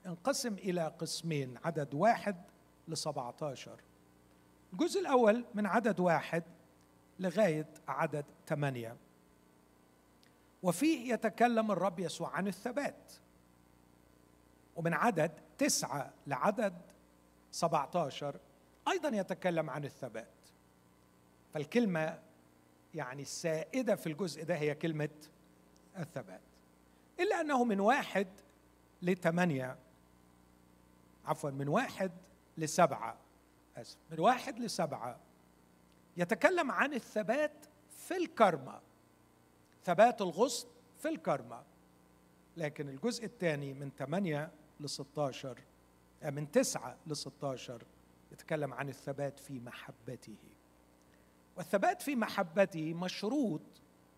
انقسم 0.06 0.54
إلى 0.54 0.88
قسمين 0.98 1.58
عدد 1.64 1.94
واحد 1.94 2.36
لسبعة 2.88 3.36
عشر 3.42 3.80
الجزء 4.74 5.00
الأول 5.00 5.44
من 5.54 5.66
عدد 5.66 6.00
واحد 6.00 6.42
لغاية 7.20 7.66
عدد 7.88 8.24
ثمانية. 8.46 8.96
وفيه 10.62 11.12
يتكلم 11.14 11.70
الرب 11.70 12.00
يسوع 12.00 12.30
عن 12.30 12.48
الثبات. 12.48 13.12
ومن 14.76 14.94
عدد 14.94 15.32
تسعة 15.58 16.12
لعدد 16.26 16.74
سبعة 17.50 17.90
عشر 17.94 18.36
أيضا 18.88 19.08
يتكلم 19.08 19.70
عن 19.70 19.84
الثبات. 19.84 20.28
فالكلمة 21.54 22.18
يعني 22.94 23.22
السائدة 23.22 23.94
في 23.94 24.06
الجزء 24.06 24.44
ده 24.44 24.56
هي 24.56 24.74
كلمة 24.74 25.10
الثبات. 25.98 26.40
إلا 27.20 27.40
أنه 27.40 27.64
من 27.64 27.80
واحد 27.80 28.26
لثمانية. 29.02 29.76
عفوا 31.26 31.50
من 31.50 31.68
واحد 31.68 32.12
لسبعة. 32.58 33.23
آسف 33.76 33.96
من 34.10 34.20
واحد 34.20 34.58
لسبعة 34.58 35.20
يتكلم 36.16 36.70
عن 36.70 36.94
الثبات 36.94 37.66
في 37.88 38.16
الكرمة 38.16 38.80
ثبات 39.84 40.22
الغصن 40.22 40.68
في 40.98 41.08
الكرمة 41.08 41.62
لكن 42.56 42.88
الجزء 42.88 43.24
الثاني 43.24 43.74
من 43.74 43.90
ثمانية 43.90 44.52
ل 44.80 44.88
16 44.88 45.58
آه، 46.22 46.30
من 46.30 46.50
تسعة 46.50 46.96
ل 47.06 47.16
16 47.16 47.82
يتكلم 48.32 48.74
عن 48.74 48.88
الثبات 48.88 49.38
في 49.38 49.60
محبته. 49.60 50.38
والثبات 51.56 52.02
في 52.02 52.16
محبته 52.16 52.94
مشروط 52.94 53.60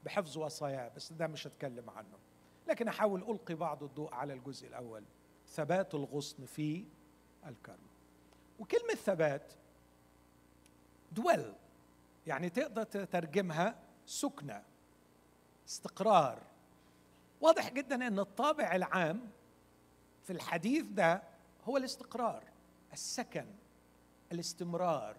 بحفظ 0.04 0.38
وصاياه 0.38 0.88
بس 0.96 1.12
ده 1.12 1.26
مش 1.26 1.46
هتكلم 1.46 1.90
عنه. 1.90 2.18
لكن 2.68 2.88
أحاول 2.88 3.22
ألقي 3.22 3.54
بعض 3.54 3.82
الضوء 3.82 4.14
على 4.14 4.32
الجزء 4.32 4.68
الأول. 4.68 5.04
ثبات 5.48 5.94
الغصن 5.94 6.44
في 6.44 6.84
الكرم 7.46 7.86
وكلمة 8.58 8.94
ثبات 8.94 9.52
دول 11.12 11.52
يعني 12.26 12.48
تقدر 12.50 12.82
تترجمها 12.82 13.78
سكنة 14.06 14.62
استقرار. 15.68 16.42
واضح 17.40 17.72
جدا 17.72 18.06
إن 18.06 18.18
الطابع 18.18 18.74
العام 18.76 19.30
في 20.22 20.32
الحديث 20.32 20.84
ده 20.86 21.22
هو 21.64 21.76
الاستقرار 21.76 22.42
السكن 22.92 23.46
الاستمرار. 24.32 25.16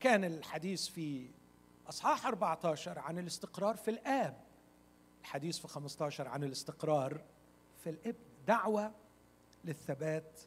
كان 0.00 0.24
الحديث 0.24 0.88
في 0.88 1.30
أصحاح 1.88 2.26
14 2.26 2.98
عن 2.98 3.18
الاستقرار 3.18 3.76
في 3.76 3.90
الآب 3.90 4.36
الحديث 5.20 5.58
في 5.58 5.68
15 5.68 6.28
عن 6.28 6.44
الاستقرار 6.44 7.20
في 7.84 7.90
الابن. 7.90 8.18
دعوة 8.46 8.92
للثبات 9.64 10.40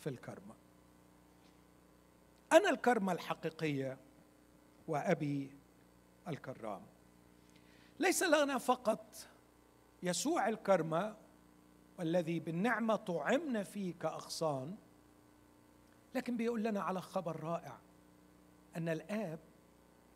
في 0.00 0.08
الكرمه 0.08 0.54
أنا 2.52 2.70
الكرمة 2.70 3.12
الحقيقية 3.12 3.98
وأبي 4.88 5.50
الكرام. 6.28 6.82
ليس 7.98 8.22
لنا 8.22 8.58
فقط 8.58 9.16
يسوع 10.02 10.48
الكرمة 10.48 11.16
والذي 11.98 12.40
بالنعمة 12.40 12.96
طعمنا 12.96 13.62
فيه 13.62 13.94
كأغصان 13.94 14.76
لكن 16.14 16.36
بيقول 16.36 16.62
لنا 16.62 16.80
على 16.80 17.00
خبر 17.00 17.40
رائع 17.40 17.78
أن 18.76 18.88
الآب 18.88 19.38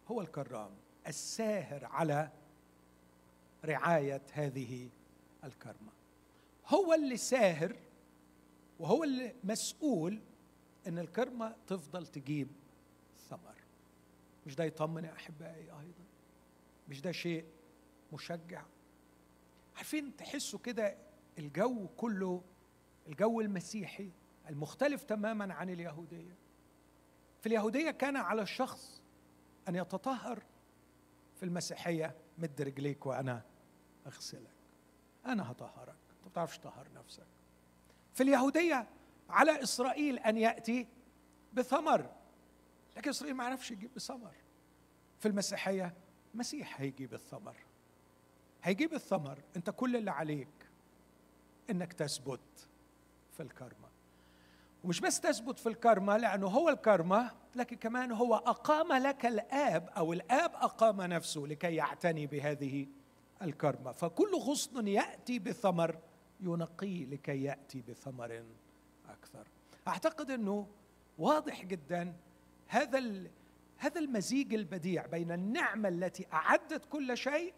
هو 0.09 0.21
الكرام 0.21 0.71
الساهر 1.07 1.85
على 1.85 2.31
رعاية 3.65 4.23
هذه 4.33 4.89
الكرمة. 5.45 5.93
هو 6.67 6.95
اللي 6.95 7.17
ساهر 7.17 7.77
وهو 8.79 9.05
اللي 9.05 9.35
مسؤول 9.45 10.21
إن 10.87 10.99
الكرمة 10.99 11.57
تفضل 11.67 12.07
تجيب 12.07 12.49
ثمر. 13.29 13.55
مش 14.47 14.55
ده 14.55 14.65
يطمن 14.65 15.05
يا 15.05 15.13
أحبائي 15.13 15.63
أيضا. 15.63 16.05
مش 16.89 17.01
ده 17.01 17.13
شيء 17.13 17.45
مشجع. 18.13 18.65
عارفين 19.77 20.17
تحسوا 20.17 20.59
كده 20.59 20.97
الجو 21.39 21.89
كله 21.97 22.43
الجو 23.09 23.41
المسيحي 23.41 24.11
المختلف 24.49 25.03
تماما 25.03 25.55
عن 25.55 25.71
اليهودية. 25.71 26.37
في 27.41 27.47
اليهودية 27.47 27.91
كان 27.91 28.17
على 28.17 28.43
الشخص 28.43 29.03
أن 29.69 29.75
يتطهر 29.77 30.43
في 31.37 31.43
المسيحية 31.43 32.17
مد 32.39 32.63
رجليك 32.63 33.07
وأنا 33.07 33.43
أغسلك. 34.07 34.55
أنا 35.27 35.51
هطهرك. 35.51 35.89
أنت 36.11 36.23
ما 36.25 36.29
بتعرفش 36.29 36.59
تطهر 36.59 36.89
نفسك. 36.95 37.27
في 38.15 38.23
اليهودية 38.23 38.89
على 39.31 39.63
إسرائيل 39.63 40.19
أن 40.19 40.37
يأتي 40.37 40.87
بثمر. 41.53 42.11
لكن 42.97 43.11
إسرائيل 43.11 43.37
ما 43.37 43.45
عرفش 43.45 43.71
يجيب 43.71 43.91
بثمر. 43.95 44.35
في 45.19 45.29
المسيحية 45.29 45.95
مسيح 46.35 46.81
هيجيب 46.81 47.15
الثمر. 47.15 47.57
هيجيب 48.63 48.95
الثمر. 48.95 49.39
أنت 49.57 49.71
كل 49.71 49.97
اللي 49.97 50.11
عليك 50.11 50.49
إنك 51.71 51.93
تثبت 51.93 52.69
في 53.33 53.43
الكرمة. 53.43 53.91
ومش 54.85 55.01
بس 55.01 55.21
تثبت 55.21 55.59
في 55.59 55.69
الكرمة 55.69 56.17
لأنه 56.17 56.47
هو 56.47 56.69
الكرمة 56.69 57.31
لكن 57.55 57.77
كمان 57.77 58.13
هو 58.13 58.35
أقام 58.35 58.93
لك 58.93 59.27
الآب 59.27 59.89
أو 59.97 60.13
الآب 60.13 60.51
أقام 60.55 61.03
نفسه 61.03 61.41
لكي 61.41 61.75
يعتني 61.75 62.27
بهذه 62.27 62.87
الكرمة. 63.43 63.93
فكل 63.93 64.35
غصن 64.35 64.89
يأتي 64.89 65.39
بثمر 65.39 65.99
ينقيه 66.41 67.05
لكي 67.05 67.43
يأتي 67.43 67.83
بثمر. 67.83 68.45
أكثر. 69.23 69.47
أعتقد 69.89 70.31
إنه 70.31 70.67
واضح 71.19 71.65
جدا 71.65 72.15
هذا 72.69 72.99
هذا 73.77 74.01
المزيج 74.01 74.55
البديع 74.55 75.07
بين 75.07 75.33
النعمة 75.33 75.89
التي 75.89 76.27
أعدت 76.33 76.85
كل 76.85 77.17
شيء 77.17 77.55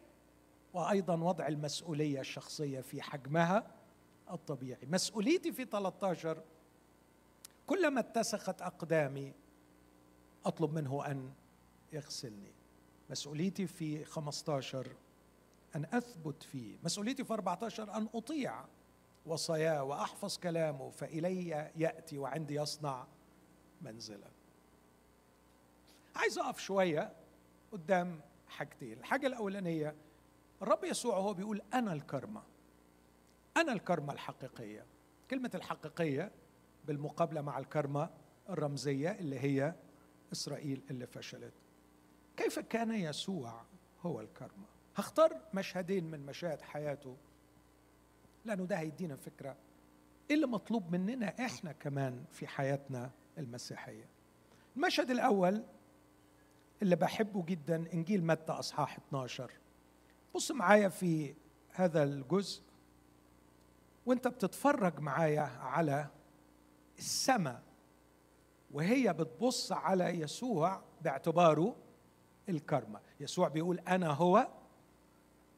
وأيضا 0.74 1.16
وضع 1.16 1.46
المسؤولية 1.46 2.20
الشخصية 2.20 2.80
في 2.80 3.02
حجمها 3.02 3.66
الطبيعي. 4.30 4.86
مسؤوليتي 4.86 5.52
في 5.52 5.64
13 5.64 6.42
كلما 7.66 8.00
اتسخت 8.00 8.62
أقدامي 8.62 9.32
أطلب 10.44 10.74
منه 10.74 11.06
أن 11.06 11.32
يغسلني. 11.92 12.52
مسؤوليتي 13.10 13.66
في 13.66 14.04
15 14.04 14.86
أن 15.76 15.84
أثبت 15.84 16.42
فيه. 16.42 16.76
مسؤوليتي 16.84 17.24
في 17.24 17.32
14 17.32 17.96
أن 17.96 18.08
أطيع 18.14 18.64
وصاياه 19.26 19.84
وأحفظ 19.84 20.38
كلامه 20.38 20.90
فإلي 20.90 21.48
يأتي 21.76 22.18
وعندي 22.18 22.54
يصنع 22.54 23.06
منزلا. 23.80 24.28
عايز 26.16 26.38
أقف 26.38 26.58
شوية 26.58 27.12
قدام 27.72 28.20
حاجتين. 28.48 28.98
الحاجة 28.98 29.26
الأولانية 29.26 29.94
الرب 30.62 30.84
يسوع 30.84 31.16
هو 31.16 31.34
بيقول 31.34 31.62
أنا 31.74 31.92
الكرمة. 31.92 32.42
أنا 33.56 33.72
الكرمة 33.72 34.12
الحقيقية. 34.12 34.86
كلمة 35.30 35.50
الحقيقية 35.54 36.32
بالمقابلة 36.84 37.40
مع 37.40 37.58
الكرمة 37.58 38.10
الرمزية 38.50 39.10
اللي 39.10 39.40
هي 39.40 39.74
إسرائيل 40.32 40.82
اللي 40.90 41.06
فشلت. 41.06 41.54
كيف 42.36 42.58
كان 42.58 42.94
يسوع 42.94 43.64
هو 44.00 44.20
الكرمة؟ 44.20 44.66
هختار 44.96 45.40
مشهدين 45.54 46.04
من 46.04 46.26
مشاهد 46.26 46.60
حياته 46.60 47.16
لأنه 48.44 48.64
ده 48.64 48.76
هيدينا 48.78 49.16
فكرة. 49.16 49.56
إيه 50.30 50.36
اللي 50.36 50.46
مطلوب 50.46 50.92
مننا 50.92 51.26
إحنا 51.46 51.72
كمان 51.72 52.24
في 52.30 52.46
حياتنا 52.46 53.10
المسيحية؟ 53.38 54.08
المشهد 54.76 55.10
الأول 55.10 55.64
اللي 56.82 56.96
بحبه 56.96 57.44
جدا 57.44 57.92
إنجيل 57.92 58.24
متى 58.26 58.52
أصحاح 58.52 58.96
12 59.08 59.50
بص 60.34 60.50
معايا 60.50 60.88
في 60.88 61.34
هذا 61.70 62.02
الجزء 62.02 62.62
وأنت 64.06 64.28
بتتفرج 64.28 65.00
معايا 65.00 65.42
على 65.42 66.06
السماء 66.98 67.62
وهي 68.70 69.12
بتبص 69.12 69.72
على 69.72 70.04
يسوع 70.04 70.82
باعتباره 71.02 71.76
الكرمة. 72.48 73.00
يسوع 73.20 73.48
بيقول 73.48 73.78
أنا 73.78 74.08
هو 74.10 74.48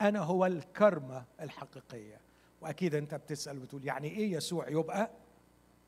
أنا 0.00 0.20
هو 0.20 0.46
الكرمة 0.46 1.24
الحقيقية. 1.40 2.20
وأكيد 2.64 2.94
أنت 2.94 3.14
بتسأل 3.14 3.62
وتقول 3.62 3.84
يعني 3.84 4.08
إيه 4.08 4.32
يسوع 4.32 4.68
يبقى 4.68 5.10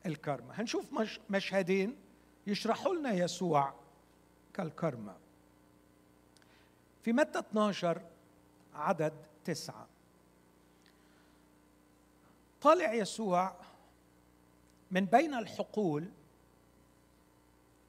الكرمة؟ 0.05 0.53
هنشوف 0.53 0.93
مش 0.93 1.19
مشهدين 1.29 1.95
يشرحوا 2.47 2.95
لنا 2.95 3.11
يسوع 3.13 3.73
كالكرمة. 4.53 5.15
في 7.03 7.13
متى 7.13 7.39
12 7.39 8.01
عدد 8.75 9.13
تسعة. 9.45 9.87
طالع 12.61 12.93
يسوع 12.93 13.55
من 14.91 15.05
بين 15.05 15.33
الحقول 15.33 16.11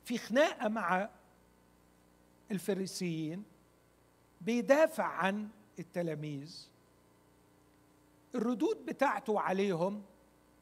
في 0.04 0.18
خناقة 0.18 0.68
مع 0.68 1.08
الفريسيين 2.50 3.44
بيدافع 4.40 5.04
عن 5.04 5.48
التلاميذ. 5.78 6.68
الردود 8.38 8.86
بتاعته 8.86 9.40
عليهم 9.40 10.02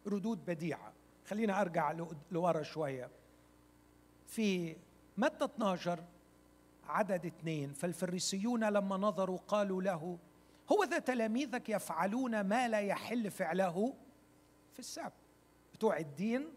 ردود 0.07 0.45
بديعة. 0.45 0.93
خلينا 1.27 1.61
أرجع 1.61 1.95
لورا 2.31 2.63
شوية. 2.63 3.11
في 4.27 4.77
متى 5.17 5.45
12 5.45 6.05
عدد 6.85 7.27
اثنين 7.27 7.73
فالفريسيون 7.73 8.65
لما 8.65 8.97
نظروا 8.97 9.39
قالوا 9.49 9.83
له 9.83 10.19
هو 10.73 10.85
ذا 10.85 10.99
تلاميذك 10.99 11.69
يفعلون 11.69 12.41
ما 12.41 12.69
لا 12.69 12.81
يحل 12.81 13.31
فعله 13.31 13.95
في 14.73 14.79
السبت. 14.79 15.13
بتوع 15.75 15.99
الدين 15.99 16.49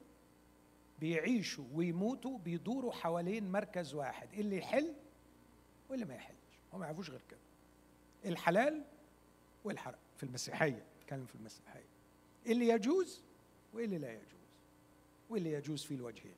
بيعيشوا 1.00 1.66
ويموتوا 1.74 2.38
بيدوروا 2.38 2.92
حوالين 2.92 3.52
مركز 3.52 3.94
واحد. 3.94 4.34
اللي 4.34 4.58
يحل 4.58 4.94
واللي 5.90 6.06
ما 6.06 6.16
يحلش. 6.16 6.60
هم 6.74 6.80
ما 6.80 6.86
يعرفوش 6.86 7.10
غير 7.10 7.22
كده. 7.30 7.40
الحلال 8.26 8.84
والحرام 9.64 10.00
في 10.18 10.24
المسيحية. 10.24 10.89
نتكلم 11.10 11.26
في 11.26 11.36
المسيحيه 11.36 11.86
اللي 12.46 12.68
يجوز 12.68 13.22
واللي 13.74 13.98
لا 13.98 14.12
يجوز. 14.12 14.24
واللي 15.30 15.52
يجوز 15.54 15.84
في 15.84 15.94
الوجهين. 15.94 16.36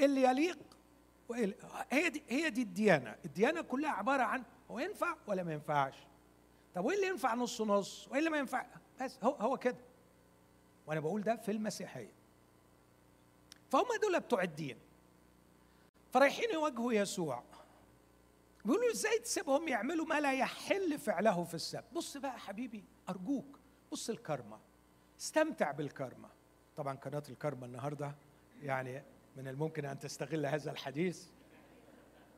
اللي 0.00 0.22
يليق 0.22 0.58
وإلي 1.28 1.54
هي 1.90 2.08
دي 2.08 2.22
هي 2.28 2.50
دي 2.50 2.62
الديانة. 2.62 3.16
الديانة 3.24 3.60
كلها 3.60 3.90
عبارة 3.90 4.22
عن 4.22 4.42
هو 4.70 4.78
ينفع 4.78 5.16
ولا 5.26 5.42
ما 5.42 5.52
ينفعش. 5.52 5.94
طب 6.74 6.84
وإيه 6.84 6.96
اللي 6.96 7.08
ينفع 7.08 7.34
نص 7.34 7.60
نص؟ 7.60 8.08
وإيه 8.08 8.18
اللي 8.18 8.30
ما 8.30 8.38
ينفع؟ 8.38 8.66
بس 9.00 9.18
هو 9.22 9.30
هو 9.30 9.56
كده. 9.56 9.76
وأنا 10.86 11.00
بقول 11.00 11.22
ده 11.22 11.36
في 11.36 11.52
المسيحية. 11.52 12.12
فهم 13.70 13.86
دول 14.02 14.20
بتوع 14.20 14.42
الدين. 14.42 14.76
فرايحين 16.12 16.50
يواجهوا 16.52 16.92
يسوع. 16.92 17.42
بيقولوا 18.64 18.90
إزاي 18.92 19.18
تسيبهم 19.18 19.68
يعملوا 19.68 20.06
ما 20.06 20.20
لا 20.20 20.32
يحل 20.32 20.98
فعله 20.98 21.44
في 21.44 21.54
السبت 21.54 21.84
بص 21.92 22.16
بقى 22.16 22.38
حبيبي 22.38 22.84
أرجوك 23.08 23.58
بص 23.92 24.10
الكرمة 24.10 24.58
استمتع 25.20 25.70
بالكرمة. 25.70 26.28
طبعا 26.76 26.96
قناة 26.96 27.22
الكرمة 27.28 27.66
النهارده 27.66 28.14
يعني 28.62 29.02
من 29.36 29.48
الممكن 29.48 29.84
أن 29.84 29.98
تستغل 29.98 30.46
هذا 30.46 30.70
الحديث. 30.70 31.26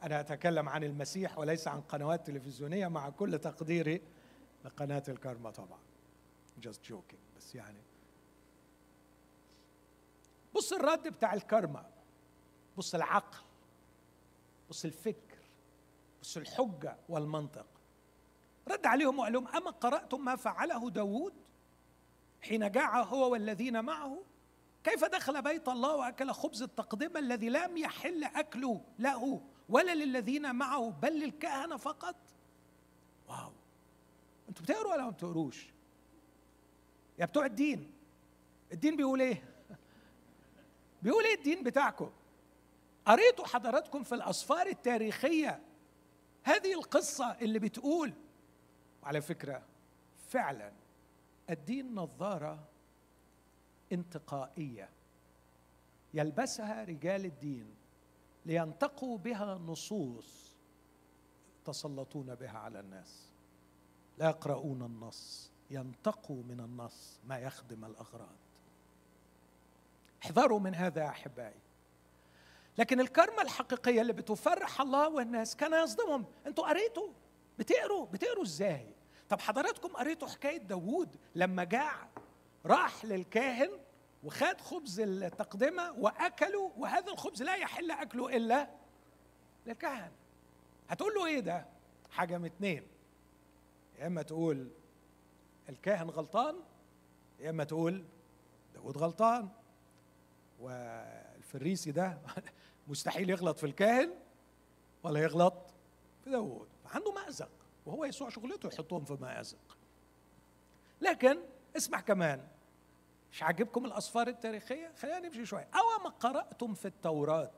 أنا 0.03 0.21
أتكلم 0.21 0.69
عن 0.69 0.85
المسيح 0.85 1.39
وليس 1.39 1.69
عن 1.69 1.81
قنوات 1.81 2.27
تلفزيونية 2.27 2.89
مع 2.89 3.11
كل 3.11 3.39
تقديري 3.39 4.01
لقناة 4.65 5.03
الكرمة 5.09 5.51
طبعا. 5.51 5.79
Just 6.67 6.91
joking 6.91 7.37
بس 7.37 7.55
يعني. 7.55 7.79
بص 10.55 10.73
الرد 10.73 11.09
بتاع 11.09 11.35
الكرمة 11.35 11.85
بص 12.77 12.95
العقل 12.95 13.39
بص 14.71 14.85
الفكر. 14.85 15.34
بص 16.25 16.37
الحجة 16.37 16.97
والمنطق. 17.09 17.67
رد 18.69 18.87
عليهم 18.87 19.19
وقال 19.19 19.33
لهم 19.33 19.49
أما 19.49 19.71
قرأتم 19.71 20.25
ما 20.25 20.37
فعله 20.37 20.91
داود 20.91 21.35
حين 22.43 22.71
جاع 22.71 23.03
هو 23.03 23.33
والذين 23.33 23.85
معه؟ 23.85 24.23
كيف 24.85 25.05
دخل 25.05 25.43
بيت 25.43 25.69
الله 25.69 25.97
وأكل 25.97 26.33
خبز 26.33 26.63
التقدمة 26.63 27.21
الذي 27.21 27.49
لم 27.49 27.77
يحل 27.77 28.25
أكله 28.25 28.81
له 28.99 29.41
ولا 29.69 29.95
للذين 29.95 30.55
معه 30.55 30.91
بل 30.91 31.21
للكهنة 31.21 31.77
فقط؟ 31.77 32.17
واو. 33.29 33.53
أنتوا 34.49 34.65
بتقروا 34.65 34.93
ولا 34.93 35.05
ما 35.05 35.11
بتقروش؟ 35.11 35.67
يا 37.19 37.27
بتوع 37.27 37.47
الدين. 37.47 37.93
الدين 38.73 38.97
بيقول 38.97 39.21
إيه؟ 39.21 39.45
بيقول 41.03 41.25
إيه 41.25 41.35
الدين 41.35 41.63
بتاعكم؟ 41.63 42.11
قريتوا 43.07 43.47
حضراتكم 43.47 44.03
في 44.03 44.15
الأسفار 44.15 44.67
التاريخية 44.67 45.74
هذه 46.45 46.75
القصة 46.75 47.27
اللي 47.27 47.59
بتقول 47.59 48.13
وعلى 49.03 49.21
فكرة 49.21 49.63
فعلا 50.29 50.73
الدين 51.51 51.95
نظارة 51.95 52.69
انتقائية 53.93 54.89
يلبسها 56.15 56.85
رجال 56.85 57.25
الدين 57.25 57.75
لينتقوا 58.47 59.19
بها 59.19 59.55
نصوص 59.55 60.55
يتسلطون 61.63 62.35
بها 62.35 62.59
على 62.59 62.81
الناس. 62.81 63.33
لا 64.19 64.29
يقرؤون 64.29 64.83
النص 64.83 65.51
ينتقوا 65.71 66.43
من 66.43 66.61
النص 66.61 67.21
ما 67.27 67.39
يخدم 67.39 67.85
الأغراض. 67.85 68.37
احذروا 70.23 70.61
من 70.61 70.75
هذا 70.75 71.03
يا 71.03 71.09
أحبائي. 71.09 71.61
لكن 72.79 73.01
الكرمه 73.01 73.43
الحقيقية 73.43 74.01
اللي 74.01 74.13
بتفرح 74.13 74.81
الله 74.81 75.09
والناس 75.09 75.57
كان 75.57 75.85
يصدمهم. 75.85 76.25
أنتوا 76.47 76.69
قريتوا؟ 76.69 77.09
بتقروا؟ 77.59 78.07
بتقروا 78.07 78.43
إزاي؟ 78.43 78.95
طب 79.29 79.41
حضراتكم 79.41 79.89
قريتوا 79.89 80.29
حكاية 80.29 80.59
داوود 80.59 81.17
لما 81.35 81.65
جاع 81.65 82.09
راح 82.67 83.05
للكاهن 83.05 83.71
وخد 84.25 84.61
خبز 84.61 85.01
التقدمة 85.01 85.93
وأكله 85.93 86.73
وهذا 86.77 87.13
الخبز 87.13 87.43
لا 87.43 87.55
يحل 87.55 87.91
أكله 87.91 88.37
إلا 88.37 88.69
للكهن 89.67 90.11
هتقول 90.89 91.15
له 91.15 91.27
إيه 91.27 91.41
ده؟ 91.41 91.67
حاجة 92.11 92.39
من 92.39 92.45
اتنين. 92.45 92.87
يا 93.99 94.07
إما 94.07 94.23
تقول 94.23 94.69
الكاهن 95.69 96.11
غلطان 96.11 96.57
يا 97.41 97.51
إما 97.51 97.65
تقول 97.65 98.05
داود 98.75 98.99
غلطان. 98.99 99.49
والفريسي 100.61 101.91
ده 101.93 102.19
مستحيل 102.89 103.31
يغلط 103.31 103.59
في 103.59 103.67
الكاهن 103.67 104.15
ولا 105.03 105.21
يغلط 105.21 105.55
في 106.25 106.31
داوود. 106.31 106.69
عنده 106.87 107.13
مأزق 107.13 107.51
وهو 107.87 108.05
يسوع 108.05 108.29
شغلته 108.29 108.67
يحطهم 108.67 109.05
في 109.05 109.17
مأزق. 109.21 109.77
لكن 111.01 111.39
اسمع 111.77 112.01
كمان 112.01 112.47
مش 113.33 113.43
عاجبكم 113.43 113.85
الأسفار 113.85 114.29
التاريخية؟ 114.29 114.93
خلينا 114.99 115.19
نمشي 115.19 115.47
شوية. 115.47 115.69
أو 115.75 116.03
ما 116.05 116.11
قرأتم 116.11 116.75
في 116.75 116.85
التوراة 116.89 117.51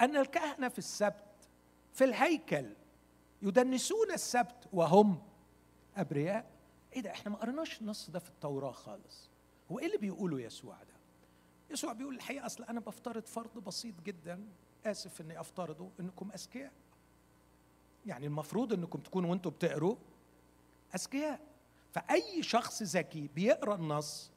أن 0.00 0.16
الكهنة 0.16 0.68
في 0.68 0.78
السبت 0.78 1.48
في 1.92 2.04
الهيكل 2.04 2.74
يدنسون 3.42 4.12
السبت 4.12 4.68
وهم 4.72 5.22
أبرياء؟ 5.96 6.50
إيه 6.92 7.00
ده 7.00 7.10
إحنا 7.10 7.30
ما 7.30 7.38
قريناش 7.38 7.80
النص 7.80 8.10
ده 8.10 8.18
في 8.18 8.28
التوراة 8.28 8.72
خالص. 8.72 9.30
هو 9.72 9.78
إيه 9.78 9.86
اللي 9.86 9.98
بيقوله 9.98 10.40
يسوع 10.40 10.76
ده؟ 10.76 10.93
يسوع 11.70 11.92
بيقول 11.92 12.14
الحقيقة 12.14 12.46
أصل 12.46 12.64
أنا 12.64 12.80
بفترض 12.80 13.26
فرض 13.26 13.64
بسيط 13.64 14.00
جدا 14.00 14.44
آسف 14.86 15.20
إني 15.20 15.40
أفترضه 15.40 15.90
إنكم 16.00 16.30
أذكياء. 16.32 16.72
يعني 18.06 18.26
المفروض 18.26 18.72
إنكم 18.72 18.98
تكونوا 18.98 19.30
وأنتم 19.30 19.50
بتقروا 19.50 19.96
أذكياء. 20.94 21.40
فأي 21.92 22.42
شخص 22.42 22.82
ذكي 22.82 23.28
بيقرأ 23.34 23.74
النص 23.74 24.30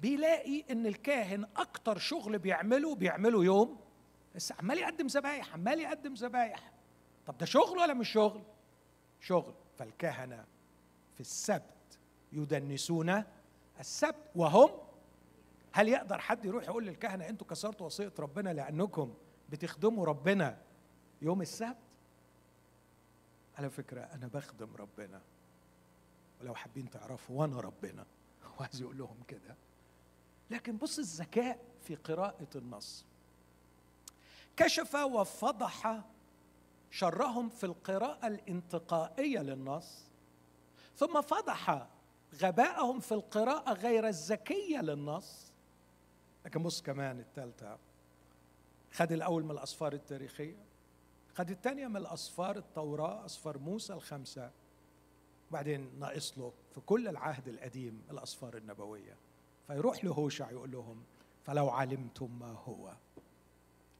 بيلاقي 0.00 0.64
إن 0.70 0.86
الكاهن 0.86 1.46
أكتر 1.56 1.98
شغل 1.98 2.38
بيعمله 2.38 2.94
بيعمله 2.94 3.44
يوم 3.44 3.78
بس 4.34 4.52
عمال 4.52 4.78
يقدم 4.78 5.06
ذبايح 5.06 5.52
عمال 5.52 5.80
يقدم 5.80 6.14
ذبايح. 6.14 6.72
طب 7.26 7.38
ده 7.38 7.46
شغل 7.46 7.78
ولا 7.78 7.94
مش 7.94 8.12
شغل؟ 8.12 8.42
شغل. 9.20 9.54
فالكهنه 9.76 10.44
في 11.14 11.20
السبت 11.20 11.98
يدنسون 12.32 13.24
السبت 13.80 14.30
وهم 14.34 14.70
هل 15.76 15.88
يقدر 15.88 16.18
حد 16.18 16.44
يروح 16.44 16.64
يقول 16.64 16.86
للكهنة 16.86 17.28
أنتوا 17.28 17.46
كسرتوا 17.46 17.86
وصية 17.86 18.12
ربنا 18.18 18.50
لأنكم 18.50 19.14
بتخدموا 19.48 20.06
ربنا 20.06 20.58
يوم 21.22 21.42
السبت؟ 21.42 21.76
على 23.58 23.70
فكرة 23.70 24.00
أنا 24.00 24.26
بخدم 24.26 24.68
ربنا. 24.76 25.22
ولو 26.40 26.54
حابين 26.54 26.90
تعرفوا 26.90 27.40
وأنا 27.40 27.60
ربنا. 27.60 28.06
هو 28.44 28.64
عايز 28.64 28.80
يقول 28.80 28.98
لهم 28.98 29.16
كده. 29.28 29.56
لكن 30.50 30.76
بص 30.76 30.98
الذكاء 30.98 31.58
في 31.82 31.94
قراءة 31.94 32.48
النص. 32.56 33.04
كشف 34.56 34.94
وفضح 34.94 36.02
شرهم 36.90 37.48
في 37.48 37.64
القراءة 37.64 38.26
الانتقائية 38.26 39.40
للنص 39.40 40.04
ثم 40.96 41.20
فضح 41.20 41.86
غباءهم 42.34 43.00
في 43.00 43.12
القراءة 43.12 43.72
غير 43.72 44.08
الذكية 44.08 44.80
للنص 44.80 45.46
لكن 46.46 46.62
بص 46.62 46.82
كمان 46.82 47.20
الثالثة 47.20 47.78
خد 48.92 49.12
الأول 49.12 49.44
من 49.44 49.50
الأسفار 49.50 49.92
التاريخية 49.92 50.64
خد 51.34 51.50
الثانية 51.50 51.88
من 51.88 51.96
الأسفار 51.96 52.56
التوراة 52.56 53.24
أسفار 53.24 53.58
موسى 53.58 53.92
الخمسة. 53.92 54.50
وبعدين 55.50 55.98
ناقص 55.98 56.38
له 56.38 56.52
في 56.74 56.80
كل 56.80 57.08
العهد 57.08 57.48
القديم 57.48 58.02
الأسفار 58.10 58.56
النبوية. 58.56 59.16
فيروح 59.66 60.04
لهوشع 60.04 60.50
يقول 60.50 60.70
لهم 60.70 61.02
فلو 61.44 61.68
علمتم 61.68 62.38
ما 62.38 62.50
هو 62.50 62.96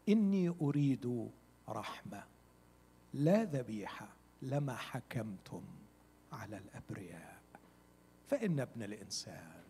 إني 0.08 0.48
أريد 0.60 1.30
رحمة 1.68 2.24
لا 3.14 3.44
ذبيحة 3.44 4.08
لما 4.42 4.76
حكمتم 4.76 5.64
على 6.32 6.58
الأبرياء 6.58 7.42
فإن 8.26 8.60
ابن 8.60 8.82
الإنسان 8.82 9.62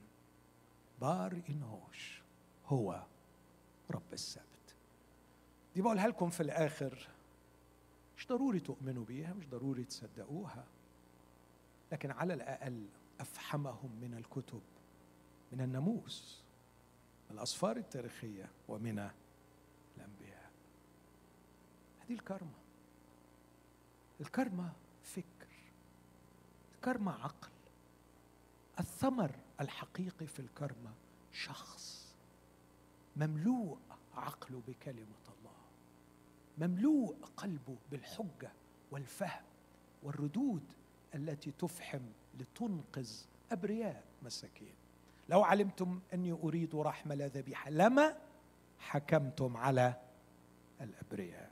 بار 1.01 1.43
انوش 1.51 2.26
هو 2.69 3.03
رب 3.91 4.13
السبت. 4.13 4.45
دي 5.75 5.83
بقولها 5.83 6.09
لكم 6.09 6.31
في 6.31 6.43
الآخر. 6.43 7.09
مش 8.19 8.27
ضروري 8.29 8.61
تؤمنوا 8.61 9.05
بيها 9.05 9.33
مش 9.35 9.49
ضروري 9.49 9.85
تصدقوها 9.85 10.65
لكن 11.93 12.11
على 12.11 12.35
الأقل 12.35 12.87
أفحمهم 13.21 13.91
من 14.01 14.15
الكتب 14.15 14.61
من 15.53 15.61
الناموس 15.61 16.43
من 17.31 17.37
الأسفار 17.37 17.77
التاريخية 17.77 18.51
ومن 18.69 19.11
الأنبياء. 19.97 20.51
هذه 22.01 22.13
الكرمة. 22.13 22.59
الكرمة 24.21 24.73
فكر 25.03 25.47
الكرمة 26.75 27.13
عقل. 27.13 27.49
الثمر 28.81 29.31
الحقيقي 29.61 30.27
في 30.27 30.41
الكرمة 30.41 30.93
شخص. 31.33 31.96
مملوء 33.17 33.79
عقله 34.15 34.63
بكلمة 34.69 35.27
الله. 35.29 35.57
مملوء 36.59 37.17
قلبه 37.37 37.77
بالحجة 37.91 38.53
والفهم 38.91 39.45
والردود 40.03 40.63
التي 41.15 41.51
تفحم 41.51 42.03
لتنقذ 42.39 43.11
أبرياء 43.53 44.05
مساكين. 44.23 44.75
لو 45.29 45.43
علمتم 45.43 46.01
أني 46.15 46.33
أريد 46.33 46.75
رحمه 46.75 47.15
لا 47.15 47.27
ذبيحه 47.27 47.71
لما 47.71 48.17
حكمتم 48.79 49.57
على 49.57 50.01
الأبرياء. 50.81 51.51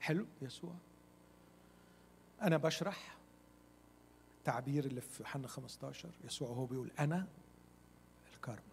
حلو 0.00 0.26
يسوع. 0.42 0.74
أنا 2.42 2.56
بشرح 2.56 3.16
التعبير 4.38 4.84
اللي 4.84 5.00
في 5.00 5.22
يوحنا 5.22 5.48
15 5.48 6.10
يسوع 6.24 6.48
هو 6.48 6.66
بيقول 6.66 6.90
أنا 6.98 7.26
الكرمه 8.34 8.71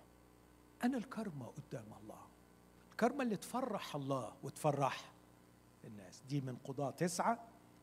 أنا 0.83 0.97
الكرمة 0.97 1.45
قدام 1.45 1.85
الله. 2.03 2.19
الكرمة 2.91 3.23
اللي 3.23 3.35
تفرح 3.35 3.95
الله 3.95 4.33
وتفرح 4.43 5.11
الناس. 5.85 6.21
دي 6.29 6.41
من 6.41 6.55
قضاة 6.55 6.91
تسعة. 6.91 7.39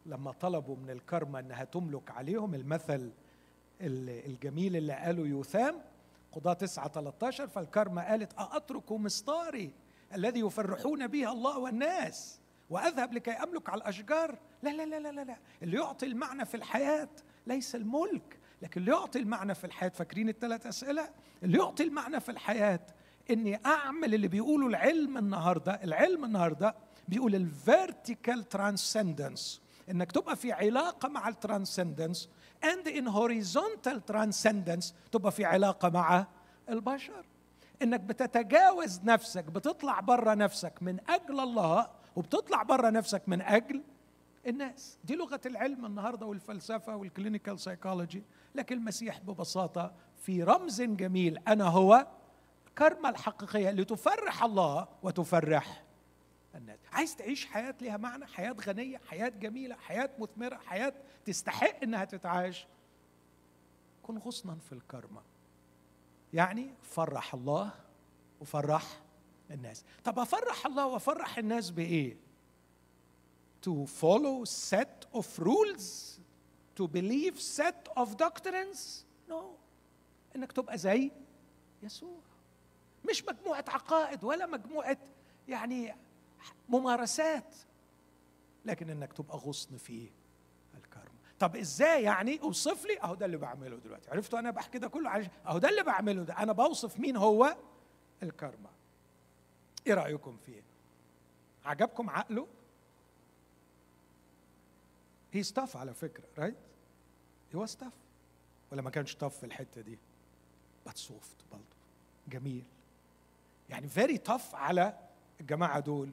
لما 0.06 0.32
طلبوا 0.32 0.76
من 0.76 0.90
الكرمة 0.90 1.38
أنها 1.38 1.64
تملك 1.64 2.10
عليهم 2.10 2.54
المثل 2.54 3.12
الجميل 3.80 4.76
اللي 4.76 4.92
قاله 4.92 5.26
يوثام 5.26 5.80
قضاة 6.32 6.52
تسعة 6.52 6.88
13 6.88 7.48
فالكرمة 7.48 8.02
قالت 8.02 8.32
أأترك 8.38 8.92
مسطاري 8.92 9.72
الذي 10.14 10.40
يفرحون 10.40 11.06
به 11.06 11.32
الله 11.32 11.58
والناس 11.58 12.40
وأذهب 12.70 13.12
لكي 13.12 13.30
أملك 13.30 13.68
على 13.68 13.78
الأشجار؟ 13.78 14.38
لا 14.62 14.70
لا 14.70 14.98
لا 14.98 15.12
لا 15.12 15.24
لا. 15.24 15.36
اللي 15.62 15.76
يعطي 15.76 16.06
المعنى 16.06 16.44
في 16.44 16.56
الحياة 16.56 17.08
ليس 17.46 17.74
الملك 17.74 18.38
لكن 18.62 18.80
اللي 18.80 18.92
يعطي 18.92 19.18
المعنى 19.18 19.54
في 19.54 19.64
الحياة 19.64 19.88
فاكرين 19.88 20.28
الثلاث 20.28 20.66
أسئلة؟ 20.66 21.08
اللي 21.42 21.58
يعطي 21.58 21.82
المعنى 21.82 22.20
في 22.20 22.28
الحياة 22.28 22.80
إني 23.30 23.60
أعمل 23.66 24.14
اللي 24.14 24.28
بيقوله 24.28 24.66
العلم 24.66 25.18
النهارده 25.18 25.80
العلم 25.84 26.24
النهارده 26.24 26.74
بيقول 27.08 27.34
ال 27.34 27.47
vertical 27.47 28.48
transcendence 28.48 29.60
إنك 29.90 30.12
تبقى 30.12 30.36
في 30.36 30.52
علاقة 30.52 31.08
مع 31.08 31.28
ال 31.28 31.35
transcendence 31.35 32.28
and 32.64 32.88
in 32.88 33.08
horizontal 33.08 34.04
transcendence 34.04 34.94
تبقى 35.12 35.32
في 35.32 35.44
علاقة 35.44 35.88
مع 35.88 36.26
البشر. 36.68 37.24
إنك 37.82 38.00
بتتجاوز 38.00 39.00
نفسك 39.04 39.44
بتطلع 39.44 40.00
بره 40.00 40.34
نفسك 40.34 40.72
من 40.80 40.98
أجل 41.08 41.40
الله 41.40 41.86
وبتطلع 42.16 42.62
بره 42.62 42.90
نفسك 42.90 43.22
من 43.26 43.42
أجل 43.42 43.82
الناس. 44.46 44.98
دي 45.04 45.16
لغة 45.16 45.40
العلم 45.46 45.86
النهارده 45.86 46.26
والفلسفة 46.26 46.96
وال 46.96 47.09
clinical 47.09 47.60
psychology 47.60 48.22
لكن 48.54 48.76
المسيح 48.76 49.20
ببساطة 49.20 49.94
في 50.16 50.42
رمز 50.42 50.82
جميل. 50.82 51.38
أنا 51.48 51.64
هو 51.64 52.06
الكرمه 52.68 53.08
الحقيقية 53.08 53.70
اللي 53.70 53.84
تفرح 53.84 54.42
الله 54.42 54.88
وتفرح 55.02 55.84
الناس. 56.54 56.78
عايز 56.92 57.16
تعيش 57.16 57.46
حياة 57.46 57.74
لها 57.80 57.96
معنى؟ 57.96 58.26
حياة 58.26 58.56
غنية 58.66 58.98
حياة 59.08 59.28
جميلة 59.28 59.74
حياة 59.76 60.10
مثمرة 60.18 60.56
حياة 60.56 60.94
تستحق 61.24 61.82
إنها 61.82 62.04
تتعاش 62.04 62.66
كن 64.02 64.18
غصنا 64.18 64.54
في 64.54 64.72
الكرمة. 64.72 65.22
يعني 66.32 66.74
فرح 66.82 67.34
الله 67.34 67.70
وفرح 68.40 69.00
الناس. 69.50 69.84
طب 70.04 70.18
أفرح 70.18 70.66
الله 70.66 70.86
وأفرح 70.86 71.38
الناس 71.38 71.70
بإيه؟ 71.70 72.16
To 73.66 73.74
follow 74.02 74.36
set 74.44 74.96
of 75.18 75.26
rules 75.38 75.86
to 76.76 76.82
believe 76.98 77.34
set 77.40 77.80
of 77.96 78.06
doctrines? 78.16 79.04
No. 79.28 79.42
إنك 80.36 80.52
تبقى 80.52 80.78
زي 80.78 81.10
يسوع. 81.82 82.20
مش 83.10 83.24
مجموعة 83.24 83.64
عقائد 83.68 84.24
ولا 84.24 84.46
مجموعة 84.46 84.98
يعني 85.48 85.94
ممارسات 86.68 87.54
لكن 88.64 88.90
إنك 88.90 89.12
تبقى 89.12 89.38
غصن 89.38 89.76
في 89.76 90.08
الكرم. 90.74 91.12
طب 91.38 91.56
إزاي 91.56 92.02
يعني 92.02 92.40
أوصف 92.42 92.84
لي؟ 92.86 93.00
أهو 93.00 93.14
ده 93.14 93.26
اللي 93.26 93.36
بعمله 93.36 93.76
دلوقتي. 93.76 94.10
عرفتوا 94.10 94.38
أنا 94.38 94.50
بحكي 94.50 94.78
ده 94.78 94.88
كله 94.88 95.10
عشان 95.10 95.30
أهو 95.46 95.58
ده 95.58 95.68
اللي 95.68 95.82
بعمله 95.82 96.22
ده. 96.22 96.38
أنا 96.38 96.52
بوصف 96.52 96.98
مين 97.00 97.16
هو؟ 97.16 97.56
الكرمة 98.22 98.70
إيه 99.86 99.94
رأيكم 99.94 100.36
فيه؟ 100.46 100.62
عجبكم 101.64 102.10
عقله؟ 102.10 102.46
he's 105.32 105.42
tough 105.42 105.76
على 105.76 105.94
فكرة 105.94 106.24
right 106.38 106.56
he's 107.54 107.66
tough 107.66 107.92
ولا 108.72 108.82
ما 108.82 108.90
كانش 108.90 109.16
tough 109.16 109.38
في 109.38 109.46
الحتة 109.46 109.80
دي. 109.80 109.98
but 110.86 110.96
soft 110.96 111.36
برضه. 111.52 111.64
جميل. 112.28 112.64
يعني 113.70 113.88
very 113.88 114.18
tough 114.18 114.54
على 114.54 114.98
الجماعة 115.40 115.80
دول. 115.80 116.10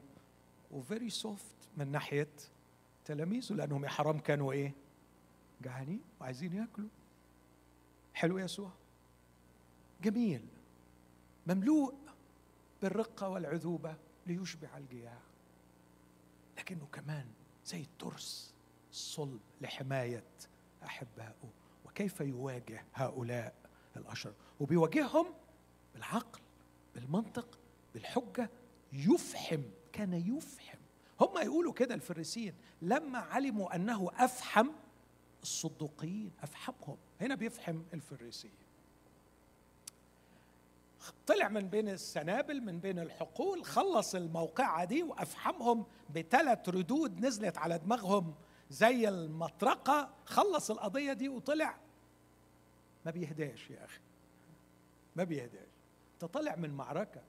و 0.70 0.78
very 0.78 1.10
soft 1.10 1.54
من 1.76 1.92
ناحية 1.92 2.28
تلاميذه 3.04 3.52
لأنهم 3.52 3.84
يا 3.84 3.88
حرام 3.88 4.18
كانوا 4.18 4.52
إيه؟ 4.52 4.72
جعانين 5.62 6.00
وعايزين 6.20 6.52
ياكلوا. 6.52 6.88
حلو 8.14 8.38
يسوع. 8.38 8.70
جميل. 10.02 10.46
مملوء 11.46 11.94
بالرقة 12.82 13.28
والعذوبة 13.28 13.96
ليشبع 14.26 14.76
الجياع. 14.76 15.18
لكنه 16.58 16.86
كمان 16.92 17.26
زي 17.66 17.80
الترس. 17.80 18.53
الصلب 18.94 19.40
لحماية 19.60 20.24
احبائه 20.84 21.52
وكيف 21.84 22.20
يواجه 22.20 22.84
هؤلاء 22.94 23.54
الأشرار؟ 23.96 24.34
وبيواجههم 24.60 25.26
بالعقل 25.94 26.40
بالمنطق 26.94 27.58
بالحجة. 27.94 28.50
يفحم 28.92 29.62
كان 29.92 30.12
يفحم. 30.12 30.78
هم 31.20 31.38
يقولوا 31.38 31.72
كده 31.72 31.94
الفريسيين 31.94 32.54
لما 32.82 33.18
علموا 33.18 33.74
أنه 33.74 34.10
أفحم 34.14 34.68
الصدوقيين 35.42 36.32
أفحمهم. 36.42 36.96
هنا 37.20 37.34
بيفحم 37.34 37.82
الفريسيين. 37.94 38.54
طلع 41.26 41.48
من 41.48 41.68
بين 41.68 41.88
السنابل 41.88 42.60
من 42.60 42.80
بين 42.80 42.98
الحقول 42.98 43.64
خلص 43.64 44.14
الموقعة 44.14 44.84
دي 44.84 45.02
وأفحمهم 45.02 45.86
بثلاث 46.14 46.68
ردود 46.68 47.20
نزلت 47.20 47.58
على 47.58 47.78
دماغهم 47.78 48.34
زي 48.70 49.08
المطرقة 49.08 50.10
خلص 50.24 50.70
القضية 50.70 51.12
دي 51.12 51.28
وطلع. 51.28 51.76
ما 53.04 53.10
بيهداش 53.10 53.70
يا 53.70 53.84
أخي. 53.84 54.00
ما 55.16 55.24
بيهداش. 55.24 55.68
تطلع 56.18 56.56
من 56.56 56.70
معركة. 56.70 57.22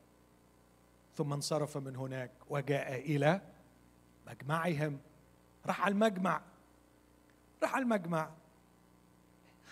ثم 1.15 1.33
انصرف 1.33 1.77
من 1.77 1.95
هناك 1.95 2.31
وجاء 2.49 2.99
إلى 2.99 3.41
مجمعهم. 4.27 4.99
راح 5.65 5.81
على 5.81 5.91
المجمع. 5.91 6.41
راح 7.63 7.75
على 7.75 7.83
المجمع. 7.83 8.31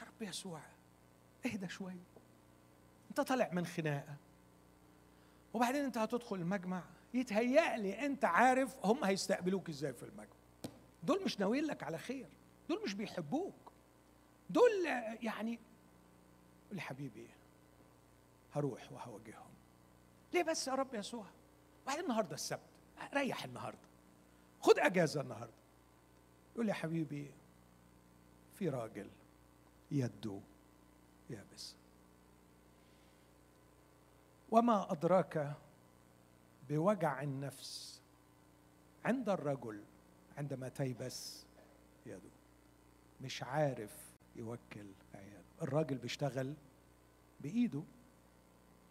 يا 0.02 0.08
رب 0.08 0.22
يسوع 0.22 0.62
اهدى 1.46 1.70
شوي. 1.70 1.94
انت 3.10 3.22
طالع 3.22 3.50
من 3.54 3.66
خناقة. 3.66 4.16
وبعدين 5.54 5.84
انت 5.84 5.98
هتدخل 5.98 6.36
المجمع. 6.36 6.84
يتهيأ 7.14 7.78
لي 7.78 8.06
انت 8.06 8.26
عارف 8.26 8.76
هم 8.86 9.04
هيستقبلوك 9.04 9.70
إزاي 9.70 9.94
في 9.94 10.04
المجمع. 10.04 10.43
دول 11.04 11.24
مش 11.26 11.40
ناويين 11.40 11.66
لك 11.66 11.84
على 11.84 11.98
خير 11.98 12.30
دول 12.70 12.84
مش 12.84 12.94
بيحبوك. 12.94 13.72
دول 14.50 14.86
يعني 15.22 15.60
قول 16.70 16.82
حبيبي 16.82 17.28
هروح 18.54 18.92
وهواجههم. 18.92 19.54
ليه 20.34 20.44
بس 20.44 20.68
يا 20.68 20.74
رب 20.76 20.94
يسوع؟ 20.94 21.26
وبعدين 21.84 22.04
النهارده 22.04 22.34
السبت 22.36 22.60
ريح 23.14 23.44
النهارده. 23.44 23.88
خد 24.62 24.80
أجازة 24.80 25.22
النهارده. 25.22 25.54
يقول 26.56 26.70
يا 26.70 26.74
حبيبي 26.74 27.32
في 28.56 28.70
راجل 28.70 29.10
يده 29.92 30.40
يابس. 31.30 31.76
وما 34.52 34.92
أدراك 34.92 35.54
بوجع 36.70 37.22
النفس 37.22 38.02
عند 39.06 39.30
الرجل 39.30 39.84
عندما 40.38 40.70
تيبس 40.70 41.46
يده. 42.06 42.30
مش 43.22 43.44
عارف 43.44 44.12
يوكل 44.36 44.86
عياله 45.16 45.44
الراجل 45.62 45.98
بيشتغل 45.98 46.54
بإيده. 47.42 47.84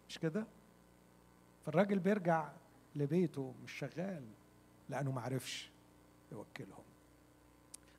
مش 0.09 0.19
كده؟ 0.19 0.47
فالراجل 1.65 1.99
بيرجع 1.99 2.51
لبيته 2.95 3.53
مش 3.63 3.71
شغال 3.71 4.27
لأنه 4.89 5.11
ما 5.11 5.21
عرفش 5.21 5.69
يوكلهم. 6.31 6.83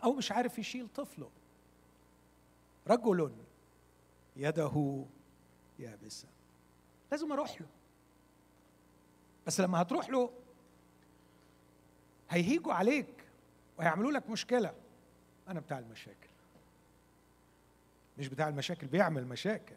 أو 0.04 0.12
مش 0.12 0.32
عارف 0.32 0.58
يشيل 0.58 0.88
طفله. 0.88 1.30
رجل 2.86 3.32
يده 4.36 5.04
يابسة. 5.78 6.28
لازم 7.10 7.32
أروح 7.32 7.60
له. 7.60 7.66
بس 9.46 9.60
لما 9.60 9.82
هتروح 9.82 10.10
له 10.10 10.30
هيهيجوا 12.30 12.72
عليك. 12.72 13.13
وهيعملوا 13.78 14.12
لك 14.12 14.30
مشكلة. 14.30 14.74
أنا 15.48 15.60
بتاع 15.60 15.78
المشاكل. 15.78 16.28
مش 18.18 18.28
بتاع 18.28 18.48
المشاكل 18.48 18.86
بيعمل 18.86 19.26
مشاكل. 19.26 19.76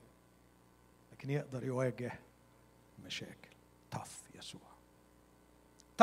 لكن 1.11 1.29
يقدر 1.29 1.63
يواجه 1.63 2.19
مشاكل. 3.05 3.49
Tough 3.95 4.35
يسوع. 4.35 4.61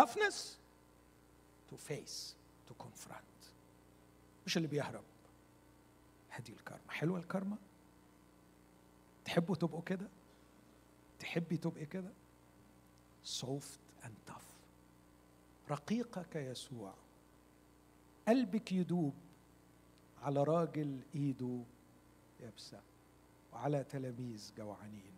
Toughness 0.00 0.34
to 1.70 1.76
face 1.90 2.34
to 2.68 2.84
confront. 2.84 3.48
مش 4.46 4.56
اللي 4.56 4.68
بيهرب. 4.68 5.04
هذه 6.28 6.52
الكرمة. 6.52 6.90
حلوة 6.90 7.18
الكرمة؟ 7.18 7.56
تحبوا 9.24 9.54
تبقوا 9.54 9.82
كده؟ 9.82 10.08
تحبي 11.18 11.56
تبقي 11.56 11.86
كده؟ 11.86 12.10
Soft 13.40 14.04
and 14.04 14.30
tough. 14.30 14.54
رقيقة 15.70 16.22
كيسوع 16.22 16.94
قلبك 18.28 18.72
يدوب 18.72 19.14
على 20.22 20.42
راجل 20.42 21.00
ايده 21.14 21.62
يابسة 22.40 22.80
وعلى 23.52 23.84
تلاميذ 23.84 24.52
جوعانين. 24.56 25.12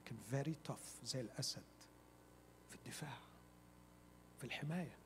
لكن 0.00 0.16
فيري 0.16 0.56
tough 0.68 1.04
زي 1.04 1.20
الأسد 1.20 1.62
في 2.68 2.74
الدفاع 2.76 3.18
في 4.38 4.44
الحماية 4.44 4.96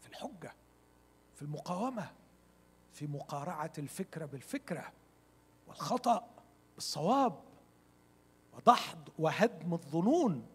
في 0.00 0.08
الحجة 0.08 0.54
في 1.34 1.42
المقاومة 1.42 2.12
في 2.92 3.06
مقارعة 3.06 3.72
الفكرة 3.78 4.26
بالفكرة 4.26 4.92
والخطأ 5.66 6.30
بالصواب 6.74 7.42
ودحض 8.52 9.08
وهدم 9.18 9.74
الظنون. 9.74 10.46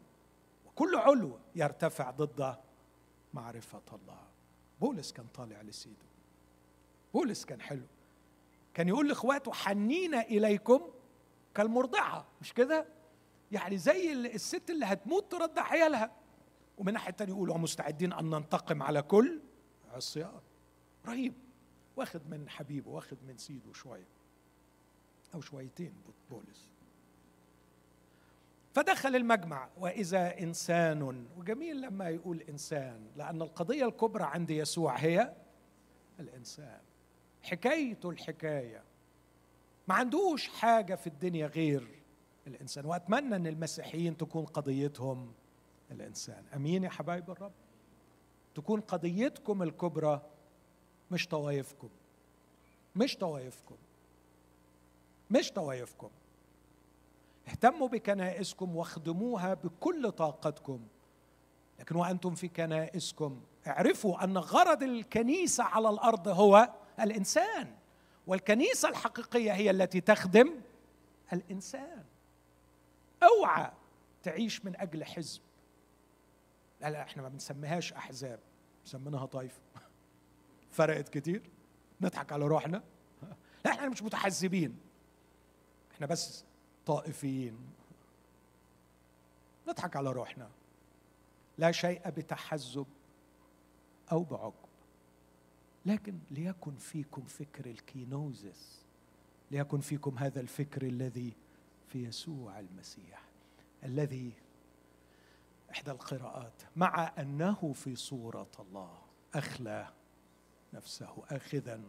وكل 0.66 0.96
علو 0.96 1.40
يرتفع 1.56 2.12
ضد 2.12 2.58
معرفة 3.34 3.82
الله. 3.94 4.29
بولس 4.82 5.12
كان 5.12 5.26
طالع 5.28 5.62
لسيده 5.62 6.06
بولس 7.14 7.46
كان 7.46 7.62
حلو. 7.62 7.86
كان 8.74 8.88
يقول 8.88 9.08
لإخواته 9.10 9.54
حنينا 9.54 10.22
إليكم 10.22 10.82
كالمرضعة. 11.56 12.28
مش 12.42 12.54
كده؟ 12.54 12.86
يعني 13.52 13.78
زي 13.78 14.14
الست 14.14 14.70
اللي 14.70 14.86
هتموت 14.86 15.32
ترضع 15.32 15.62
عيالها. 15.62 16.12
ومن 16.78 16.94
ناحية 16.94 17.12
تانية 17.12 17.34
يقولوا 17.34 17.58
مستعدين 17.58 18.14
أن 18.14 18.30
ننتقم 18.30 18.84
على 18.84 19.02
كل 19.02 19.40
عصيان. 19.92 20.40
رهيب. 21.06 21.34
واخد 21.96 22.22
من 22.30 22.50
حبيبه 22.50 22.92
واخد 22.92 23.18
من 23.28 23.38
سيده 23.38 23.74
شوية 23.74 24.08
أو 25.36 25.42
شويتين 25.42 25.94
بولس. 26.30 26.70
فدخل 28.80 29.16
المجمع. 29.16 29.70
وإذا 29.78 30.40
إنسان 30.40 31.02
وجميل 31.38 31.82
لما 31.82 32.10
يقول 32.10 32.42
إنسان 32.42 33.08
لأن 33.16 33.42
القضية 33.42 33.86
الكبرى 33.86 34.24
عند 34.24 34.50
يسوع 34.50 34.96
هي 34.96 35.34
الإنسان. 36.20 36.82
حكايته 37.42 38.10
الحكاية. 38.10 38.84
ما 39.88 39.96
عندوش 39.96 40.48
حاجة 40.48 40.96
في 40.96 41.08
الدنيا 41.08 41.48
غير 41.48 41.88
الإنسان. 42.48 42.86
وأتمنى 42.86 43.36
إن 43.36 43.48
المسيحيين 43.48 44.18
تكون 44.18 44.46
قضيتهم 44.46 45.34
الإنسان. 45.92 46.44
أمين 46.56 46.84
يا 46.84 46.90
حبايب 46.90 47.32
الرب؟ 47.32 47.54
تكون 48.56 48.82
قضيتكم 48.82 49.64
الكبرى 49.64 50.22
مش 51.12 51.28
طوايفكم 51.28 51.90
مش 52.96 53.18
طوايفكم 53.18 53.78
مش 55.32 55.52
طوايفكم 55.52 56.10
اهتموا 57.50 57.88
بكنائسكم 57.88 58.76
واخدموها 58.76 59.54
بكل 59.54 60.12
طاقتكم. 60.12 60.88
لكن 61.80 61.96
وأنتم 61.96 62.36
في 62.36 62.48
كنائسكم. 62.48 63.42
اعرفوا 63.68 64.24
أن 64.24 64.38
غرض 64.38 64.84
الكنيسة 64.84 65.64
على 65.64 65.90
الأرض 65.90 66.28
هو 66.28 66.70
الإنسان 67.00 67.76
والكنيسة 68.28 68.90
الحقيقية 68.90 69.52
هي 69.52 69.72
التي 69.72 70.02
تخدم 70.02 70.62
الإنسان. 71.34 72.04
أوعى 73.24 73.72
تعيش 74.24 74.66
من 74.66 74.76
أجل 74.76 75.04
حزب. 75.04 75.42
لا 76.82 76.90
لا 76.90 77.02
إحنا 77.02 77.24
ما 77.24 77.30
بنسميهاش 77.30 77.94
أحزاب 77.94 78.40
بنسميناها 78.84 79.26
طائفة. 79.26 79.62
فرقت 80.72 81.10
كتير 81.10 81.50
نضحك 82.02 82.32
على 82.32 82.48
روحنا. 82.48 82.84
لا 83.66 83.72
إحنا 83.72 83.90
مش 83.90 84.04
متحزبين. 84.04 84.80
إحنا 85.92 86.08
بس 86.08 86.46
طائفيين. 86.90 87.58
نضحك 89.68 89.96
على 89.96 90.12
روحنا. 90.12 90.50
لا 91.58 91.72
شيء 91.72 92.10
بتحزب 92.10 92.88
أو 94.12 94.24
بعجب. 94.24 94.54
لكن 95.86 96.20
ليكن 96.32 96.76
فيكم 96.76 97.22
فكر 97.22 97.66
الكينوزس. 97.66 98.86
ليكن 99.52 99.80
فيكم 99.80 100.18
هذا 100.18 100.42
الفكر 100.42 100.82
الذي 100.82 101.34
في 101.88 102.04
يسوع 102.06 102.60
المسيح 102.60 103.24
الذي 103.84 104.34
إحدى 105.72 105.92
القراءات 105.92 106.64
مع 106.76 107.14
أنه 107.18 107.74
في 107.74 107.96
صورة 107.96 108.52
الله 108.60 109.02
أخلى 109.34 109.94
نفسه 110.74 111.24
اخذا 111.30 111.82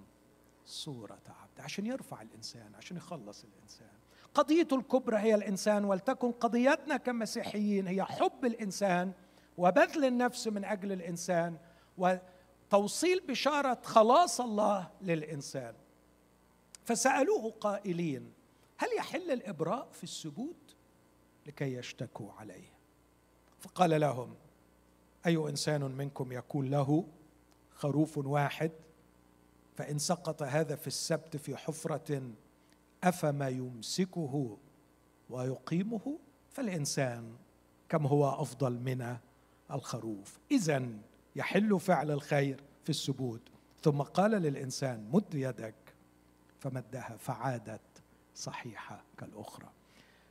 صورة 0.66 1.22
عبد. 1.28 1.60
عشان 1.60 1.86
يرفع 1.86 2.22
الإنسان 2.22 2.74
عشان 2.74 2.96
يخلص 2.96 3.44
الإنسان. 3.44 3.99
قضيته 4.34 4.76
الكبرى 4.76 5.18
هي 5.18 5.34
الإنسان 5.34 5.84
ولتكن 5.84 6.32
قضيتنا 6.32 6.96
كمسيحيين 6.96 7.86
هي 7.86 8.04
حب 8.04 8.44
الإنسان 8.44 9.12
وبذل 9.58 10.04
النفس 10.04 10.48
من 10.48 10.64
أجل 10.64 10.92
الإنسان 10.92 11.58
وتوصيل 11.98 13.20
بشارة 13.28 13.78
خلاص 13.84 14.40
الله 14.40 14.90
للإنسان. 15.02 15.74
فسألوه 16.84 17.50
قائلين 17.50 18.32
هل 18.78 18.88
يحل 18.96 19.30
الإبراء 19.30 19.88
في 19.92 20.04
السجود؟ 20.04 20.56
لكي 21.46 21.74
يشتكوا 21.74 22.32
عليه. 22.32 22.72
فقال 23.58 24.00
لهم 24.00 24.34
أي 25.26 25.36
إنسان 25.36 25.82
منكم 25.82 26.32
يكون 26.32 26.70
له 26.70 27.08
خروف 27.74 28.18
واحد؟ 28.18 28.70
فإن 29.74 29.98
سقط 29.98 30.42
هذا 30.42 30.76
في 30.76 30.86
السبت 30.86 31.36
في 31.36 31.56
حفرة 31.56 32.22
أفما 33.04 33.48
يمسكه 33.48 34.58
ويقيمه 35.30 36.18
فالإنسان 36.50 37.36
كم 37.88 38.06
هو 38.06 38.28
أفضل 38.28 38.72
من 38.80 39.16
الخروف. 39.70 40.38
اذا 40.50 40.88
يحل 41.36 41.80
فعل 41.80 42.10
الخير 42.10 42.60
في 42.84 42.90
السجود 42.90 43.40
ثم 43.82 44.02
قال 44.02 44.30
للإنسان 44.30 45.08
مد 45.12 45.34
يدك. 45.34 45.74
فمدها 46.58 47.16
فعادت 47.18 48.02
صحيحة 48.34 49.04
كالأخرى. 49.18 49.68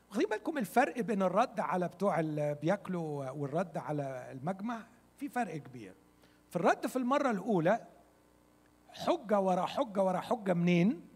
واخدين 0.10 0.30
بالكم 0.30 0.58
الفرق 0.58 1.00
بين 1.00 1.22
الرد 1.22 1.60
على 1.60 1.88
بتوع 1.88 2.20
اللي 2.20 2.58
بياكلوا 2.62 3.30
والرد 3.30 3.78
على 3.78 4.32
المجمع؟ 4.32 4.88
في 5.18 5.30
فرق 5.30 5.58
كبير. 5.58 5.94
في 6.50 6.56
الرد 6.56 6.88
في 6.88 6.96
المرة 6.96 7.32
الأولى 7.32 7.88
حجة 8.90 9.40
ورا 9.40 9.66
حجة 9.66 10.04
ورا 10.04 10.20
حجة 10.20 10.54
منين؟ 10.54 11.09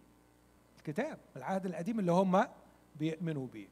الكتاب 0.87 1.19
العهد 1.35 1.65
القديم 1.65 1.99
اللي 1.99 2.11
هم 2.11 2.47
بيؤمنوا 2.95 3.47
بيه. 3.47 3.69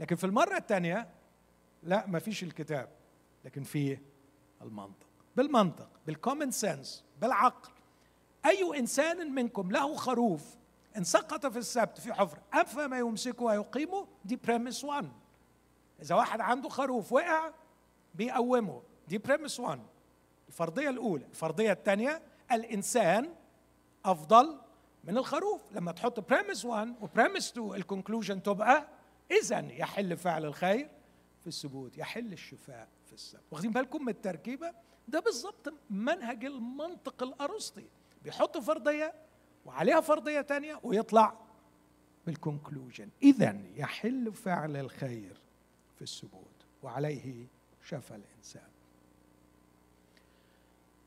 لكن 0.00 0.16
في 0.16 0.24
المرة 0.24 0.56
الثانية 0.56 1.08
لا 1.82 2.06
ما 2.06 2.18
فيش 2.18 2.42
الكتاب 2.42 2.88
لكن 3.44 3.62
فيه 3.62 4.02
المنطق. 4.62 5.06
بالمنطق 5.36 5.88
بال 6.06 6.17
common 6.17 6.50
sense 6.50 7.04
بالعقل. 7.20 7.72
أي 8.46 8.78
إنسان 8.78 9.34
منكم 9.34 9.70
له 9.70 9.94
خروف 9.96 10.56
إن 10.96 11.04
سقط 11.04 11.46
في 11.46 11.58
السبت 11.58 12.00
في 12.00 12.14
حفره 12.14 12.42
افما 12.52 12.98
يمسكه 12.98 13.44
ويقيمه؟ 13.44 14.06
دي 14.24 14.36
premise 14.36 14.84
1 14.84 15.12
إذا 16.02 16.14
واحد 16.14 16.40
عنده 16.40 16.68
خروف 16.68 17.12
وقع 17.12 17.50
بيقوموا 18.14 18.80
دي 19.08 19.18
premise 19.18 19.60
1 19.60 19.80
الفرضية 20.48 20.90
الأولى. 20.90 21.24
الفرضية 21.26 21.72
الثانية 21.72 22.22
الإنسان 22.52 23.34
أفضل 24.04 24.61
من 25.04 25.18
الخروف. 25.18 25.72
لما 25.72 25.92
تحط 25.92 26.20
premise 26.30 26.64
1 26.64 26.94
و 27.00 27.06
premise 27.06 27.50
2 27.50 27.74
ال 27.74 27.80
conclusion 27.80 28.42
تبقى 28.42 28.88
اذا 29.30 29.58
يحل 29.58 30.16
فعل 30.16 30.44
الخير 30.44 30.90
في 31.40 31.46
السبوت 31.46 31.98
يحل 31.98 32.32
الشفاء 32.32 32.88
في 33.06 33.12
السبت 33.12 33.42
واخدين 33.50 33.72
بالكم 33.72 34.02
من 34.02 34.08
التركيبة؟ 34.08 34.72
ده 35.08 35.20
بالظبط 35.20 35.74
منهج 35.90 36.44
المنطق 36.44 37.22
الأرسطي. 37.22 37.84
بيحط 38.24 38.58
فرضية 38.58 39.14
وعليها 39.66 40.00
فرضية 40.00 40.40
تانية 40.40 40.80
ويطلع 40.82 41.34
بال 42.26 42.40
conclusion 42.40 43.08
اذا 43.22 43.60
يحل 43.74 44.32
فعل 44.32 44.76
الخير 44.76 45.36
في 45.96 46.02
السبوت 46.02 46.66
وعليه 46.82 47.46
شفى 47.82 48.14
الإنسان. 48.16 48.68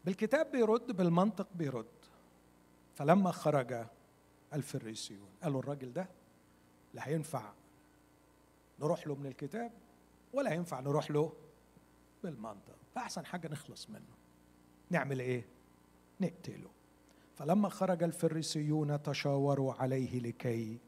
بالكتاب 0.06 0.52
بيرد 0.52 0.92
بالمنطق 0.92 1.48
بيرد. 1.56 1.86
فلما 2.96 3.32
خرج 3.32 3.86
الفريسيون 4.54 5.30
قالوا 5.44 5.60
الراجل 5.60 5.94
ده 5.94 6.08
لا 6.94 7.08
هينفع 7.08 7.54
نروح 8.80 9.08
له 9.08 9.16
من 9.16 9.26
الكتاب 9.26 9.72
ولا 10.34 10.54
ينفع 10.54 10.80
نروح 10.80 11.12
له 11.12 11.34
بالمنطق. 12.24 12.76
فأحسن 12.96 13.26
حاجة 13.26 13.48
نخلص 13.48 13.90
منه. 13.90 14.16
نعمل 14.90 15.20
إيه؟ 15.20 15.46
نقتله. 16.22 16.70
فلما 17.36 17.70
خرج 17.70 18.04
الفريسيون 18.04 19.04
تشاوروا 19.04 19.74
عليه 19.74 20.20
لكي 20.20 20.80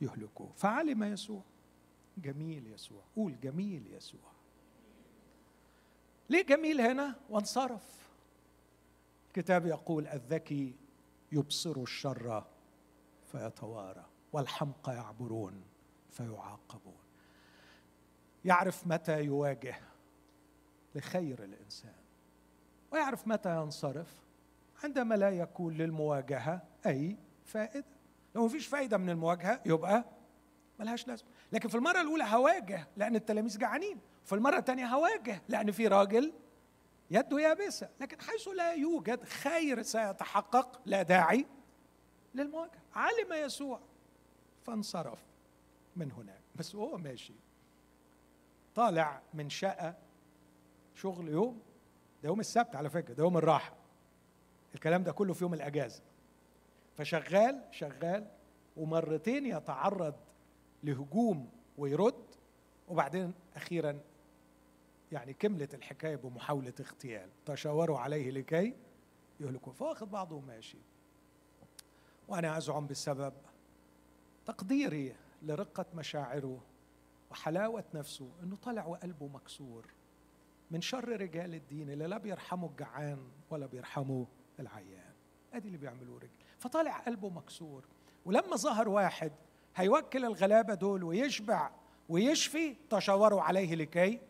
يهلكوه. 0.00 0.52
فعلم 0.56 1.02
يسوع. 1.02 1.42
جميل 2.18 2.66
يسوع. 2.66 3.02
قول 3.16 3.40
جميل 3.40 3.82
يسوع. 3.92 4.30
ليه 6.30 6.42
جميل 6.42 6.80
هنا؟ 6.80 7.14
وانصرف. 7.30 8.08
الكتاب 9.28 9.66
يقول 9.66 10.06
الذكي 10.06 10.74
يبصر 11.32 11.82
الشر 11.82 12.44
فيتوارى 13.32 14.04
والحمقى 14.32 14.94
يعبرون 14.94 15.62
فيعاقبون. 16.10 16.98
يعرف 18.44 18.86
متى 18.86 19.24
يواجه 19.24 19.76
لخير 20.94 21.44
الإنسان 21.44 21.94
ويعرف 22.92 23.28
متى 23.28 23.56
ينصرف 23.56 24.26
عندما 24.84 25.14
لا 25.14 25.30
يكون 25.30 25.74
للمواجهة 25.74 26.62
أي 26.86 27.16
فائدة. 27.44 27.84
لو 28.34 28.44
مفيش 28.46 28.66
فايدة 28.66 28.96
من 28.98 29.10
المواجهة 29.10 29.60
يبقى 29.66 30.04
ملهاش 30.80 31.08
لازمة. 31.08 31.28
لكن 31.52 31.68
في 31.68 31.74
المرة 31.74 32.00
الأولى 32.00 32.24
هواجه 32.24 32.86
لأن 32.96 33.16
التلاميذ 33.16 33.58
جعانين 33.58 33.98
في 34.24 34.34
المرة 34.34 34.58
الثانية 34.58 34.86
هواجه 34.86 35.42
لأن 35.48 35.70
في 35.70 35.86
راجل 35.86 36.32
يده 37.10 37.40
يابسه 37.40 37.88
لكن 38.00 38.20
حيث 38.20 38.48
لا 38.48 38.72
يوجد 38.72 39.24
خير 39.24 39.82
سيتحقق 39.82 40.80
لا 40.86 41.02
داعي 41.02 41.46
للمواجهة. 42.34 42.80
علم 42.94 43.32
يسوع 43.44 43.80
فانصرف 44.62 45.18
من 45.96 46.12
هناك. 46.12 46.40
بس 46.56 46.74
وهو 46.74 46.98
ماشي. 46.98 47.34
طالع 48.74 49.22
من 49.34 49.50
شقة 49.50 49.94
شغل 50.94 51.28
يوم 51.28 51.62
ده 52.22 52.28
يوم 52.28 52.40
السبت 52.40 52.76
على 52.76 52.90
فكرة 52.90 53.14
ده 53.14 53.22
يوم 53.24 53.36
الراحة. 53.36 53.76
الكلام 54.74 55.02
ده 55.02 55.12
كله 55.12 55.32
في 55.32 55.44
يوم 55.44 55.54
الأجازة. 55.54 56.02
فشغال 56.96 57.62
شغال 57.70 58.26
ومرتين 58.76 59.46
يتعرض 59.46 60.14
لهجوم 60.82 61.50
ويرد 61.78 62.24
وبعدين 62.88 63.34
أخيرا 63.56 64.00
يعني 65.12 65.32
كملت 65.32 65.74
الحكاية 65.74 66.16
بمحاولة 66.16 66.72
اغتيال. 66.80 67.28
تشاوروا 67.46 67.98
عليه 67.98 68.30
لكي 68.30 68.74
يهلكوا. 69.40 69.72
فواخد 69.72 70.10
بعضه 70.10 70.36
وماشي. 70.36 70.78
وأنا 72.28 72.58
أزعم 72.58 72.86
بسبب 72.86 73.32
تقديري 74.46 75.16
لرقة 75.42 75.84
مشاعره 75.94 76.60
وحلاوة 77.30 77.84
نفسه 77.94 78.30
إنه 78.42 78.56
طلع 78.56 78.86
وقلبه 78.86 79.26
مكسور. 79.26 79.86
من 80.70 80.80
شر 80.80 81.20
رجال 81.20 81.54
الدين 81.54 81.90
اللي 81.90 82.06
لا 82.06 82.18
بيرحموا 82.18 82.68
الجعان 82.68 83.18
ولا 83.50 83.66
بيرحموا 83.66 84.24
العيان. 84.60 85.12
أدي 85.54 85.68
اللي 85.68 85.78
بيعملوه 85.78 86.18
رجل 86.18 86.30
فطالع 86.58 86.98
قلبه 86.98 87.28
مكسور. 87.28 87.84
ولما 88.24 88.56
ظهر 88.56 88.88
واحد 88.88 89.32
هيوكل 89.76 90.24
الغلابة 90.24 90.74
دول 90.74 91.04
ويشبع 91.04 91.70
ويشفي 92.08 92.76
تشاوروا 92.90 93.42
عليه 93.42 93.74
لكي 93.74 94.20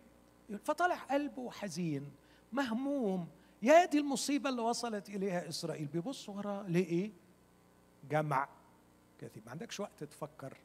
فطلع 0.64 0.94
قلبه 0.94 1.50
حزين 1.50 2.12
مهموم. 2.52 3.28
يا 3.62 3.84
دي 3.84 3.98
المصيبة 3.98 4.50
اللي 4.50 4.62
وصلت 4.62 5.08
إليها 5.08 5.48
إسرائيل. 5.48 5.86
بيبص 5.86 6.28
وراه 6.28 6.62
ليه 6.68 7.10
جمع 8.10 8.48
كثير. 9.20 9.42
ما 9.46 9.50
عندكش 9.50 9.80
وقت 9.80 10.04
تفكر 10.04 10.56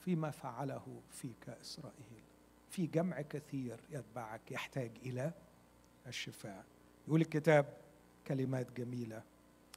فيما 0.00 0.30
فعله 0.30 1.00
فيك 1.10 1.48
إسرائيل. 1.48 2.22
في 2.70 2.86
جمع 2.86 3.20
كثير 3.20 3.80
يتبعك 3.90 4.52
يحتاج 4.52 4.90
إلى 5.02 5.32
الشفاء. 6.06 6.64
يقول 7.08 7.20
الكتاب 7.20 7.76
كلمات 8.26 8.72
جميلة. 8.80 9.22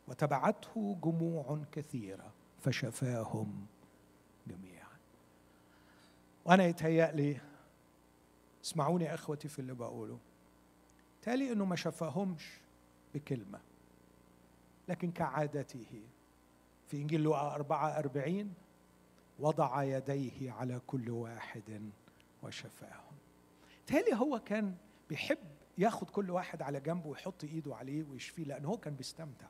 وتبعته 0.07 0.97
جموع 1.03 1.63
كثيرة 1.71 2.33
فشفاهم 2.59 3.65
جميعا. 4.47 4.97
وأنا 6.45 6.65
يتهيأ 6.65 7.11
لي 7.11 7.37
اسمعوني 8.63 9.13
اخوتي 9.13 9.47
في 9.47 9.59
اللي 9.59 9.73
بقوله. 9.73 10.19
تالي 11.21 11.51
انه 11.51 11.65
ما 11.65 11.75
شفاهمش 11.75 12.43
بكلمة 13.13 13.59
لكن 14.87 15.11
كعادته. 15.11 16.03
في 16.87 16.97
إنجيل 16.97 17.21
لوقا 17.21 17.55
44 17.55 18.53
وضع 19.39 19.83
يديه 19.83 20.51
على 20.51 20.81
كل 20.87 21.09
واحد 21.09 21.91
وشفاهم. 22.43 23.15
تالي 23.87 24.15
هو 24.15 24.39
كان 24.39 24.75
بيحب 25.09 25.37
ياخد 25.77 26.09
كل 26.09 26.31
واحد 26.31 26.61
على 26.61 26.79
جنبه 26.79 27.07
ويحط 27.07 27.43
إيده 27.43 27.75
عليه 27.75 28.03
ويشفيه 28.03 28.43
لأن 28.43 28.65
هو 28.65 28.77
كان 28.77 28.95
بيستمتع. 28.95 29.47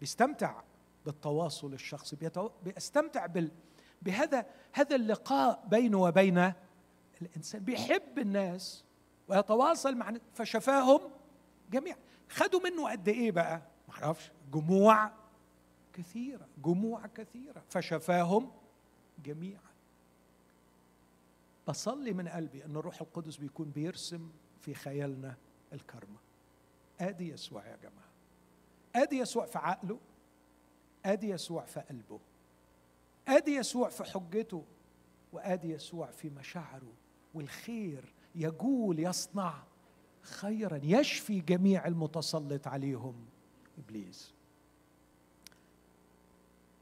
بيستمتع 0.00 0.62
بالتواصل 1.06 1.72
الشخصي 1.72 2.16
بيستمتع 2.64 3.26
بال... 3.26 3.50
بهذا 4.02 4.46
هذا 4.72 4.96
اللقاء 4.96 5.64
بينه 5.68 5.98
وبين 5.98 6.52
الإنسان 7.22 7.64
بيحب 7.64 8.18
الناس 8.18 8.84
ويتواصل 9.28 9.96
مع 9.96 10.14
فشفاهم 10.34 11.00
جميعا 11.70 11.98
خدوا 12.28 12.60
منه 12.60 12.90
قد 12.90 13.08
إيه 13.08 13.32
بقى؟ 13.32 13.62
ما 13.88 13.94
أعرفش 13.94 14.30
جموع 14.52 15.10
كثيرة 15.92 16.48
جموع 16.64 17.06
كثيرة. 17.06 17.62
فشفاهم 17.68 18.52
جميعا. 19.24 19.68
بصلي 21.68 22.12
من 22.12 22.28
قلبي 22.28 22.64
إن 22.64 22.76
الروح 22.76 23.00
القدس 23.00 23.36
بيكون 23.36 23.70
بيرسم 23.70 24.30
في 24.60 24.74
خيالنا 24.74 25.34
الكرمة. 25.72 26.18
آدي 27.00 27.28
يسوع 27.28 27.66
يا 27.66 27.76
جماعة. 27.76 28.08
آدي 28.96 29.18
يسوع 29.18 29.46
في 29.46 29.58
عقله. 29.58 29.98
آدي 31.04 31.28
يسوع 31.30 31.64
في 31.64 31.80
قلبه. 31.80 32.20
آدي 33.28 33.54
يسوع 33.54 33.88
في 33.88 34.04
حجته. 34.04 34.64
وآدي 35.32 35.70
يسوع 35.70 36.06
في 36.10 36.30
مشاعره. 36.30 36.92
والخير 37.34 38.14
يجول 38.34 38.98
يصنع 38.98 39.62
خيرا 40.22 40.80
يشفي 40.82 41.40
جميع 41.40 41.86
المتسلط 41.86 42.66
عليهم. 42.68 43.26
إبليس. 43.78 44.34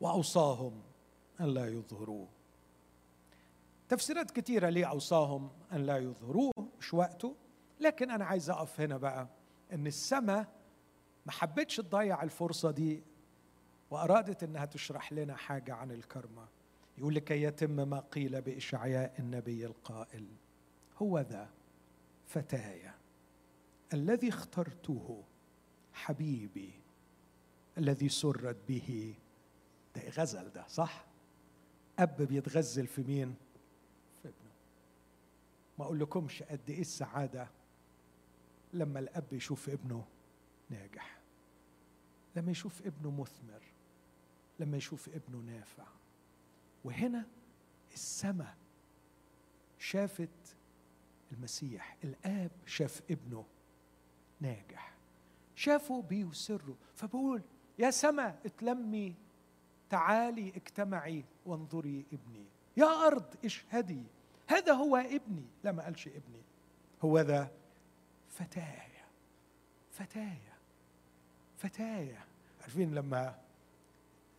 وأوصاهم 0.01 0.83
أن 1.41 1.47
لا 1.47 1.67
يظهروه 1.69 2.29
تفسيرات 3.89 4.31
كثيرة 4.31 4.69
ليه 4.69 4.85
أوصاهم 4.85 5.51
أن 5.73 5.87
لا 5.87 5.99
يظهروه 5.99 6.53
مش 6.81 6.95
وقته. 6.95 7.35
لكن 7.81 8.11
أنا 8.11 8.25
عايز 8.25 8.51
أقف 8.51 8.81
هنا 8.81 8.97
بقى 8.97 9.29
إن 9.73 9.87
السماء 9.87 10.47
ما 11.27 11.33
حبتش 11.33 11.77
تضيع 11.77 12.23
الفرصة 12.23 12.71
دي 12.71 13.03
وأرادت 13.91 14.43
إنها 14.43 14.65
تشرح 14.65 15.13
لنا 15.13 15.37
حاجة 15.37 15.75
عن 15.75 15.91
الكرمة 15.91 16.49
يقول 16.99 17.15
لكي 17.15 17.43
يتم 17.43 17.89
ما 17.89 18.01
قيل 18.01 18.43
بإشعياء 18.43 19.15
النبي 19.19 19.67
القائل؟ 19.67 20.27
هو 20.97 21.19
ذا 21.19 21.51
فتاي 22.27 22.91
الذي 23.93 24.29
اخترته 24.29 25.25
حبيبي 25.93 26.73
الذي 27.79 28.09
سرت 28.09 28.57
به. 28.69 29.15
ده 29.97 30.09
غزل 30.09 30.51
ده 30.51 30.67
صح؟ 30.69 31.07
أب 31.99 32.23
بيتغزل 32.23 32.87
في 32.87 33.03
مين؟ 33.03 33.35
في 34.23 34.29
ابنه. 34.29 34.51
ما 35.79 35.85
أقول 35.85 36.01
لكمش 36.01 36.43
قد 36.43 36.71
إيه 36.71 36.81
السعادة 36.81 37.49
لما 38.73 38.99
الأب 39.01 39.33
يشوف 39.33 39.69
ابنه 39.69 40.05
ناجح 40.71 41.21
لما 42.37 42.51
يشوف 42.51 42.87
ابنه 42.87 43.11
مثمر 43.11 43.63
لما 44.61 44.77
يشوف 44.77 45.09
ابنه 45.09 45.39
المسيح 51.33 51.97
الآب 52.05 52.51
شاف 52.67 53.03
ابنه 53.11 53.45
ناجح 54.41 54.97
شافه 55.55 56.03
بيسره 56.03 56.77
فبقول 56.95 57.43
يا 57.79 57.91
سما 57.91 58.39
اتلمي 58.47 59.15
تعالي 59.91 60.49
اجتمعي 60.49 61.25
وانظري 61.47 62.07
ابني. 62.13 62.47
يا 62.77 63.07
أرض 63.07 63.35
اشهدي 63.45 64.03
هذا 64.47 64.73
هو 64.73 64.97
ابني 64.97 65.47
لا 65.65 65.73
ما 65.73 65.85
قالش 65.85 66.07
ابني 66.09 66.43
هو 67.03 67.19
ذا 67.19 67.51
فتايا 68.29 69.07
فتايا 69.91 70.57
فتايا 71.57 72.25
عارفين 72.61 72.95
لما 72.95 73.39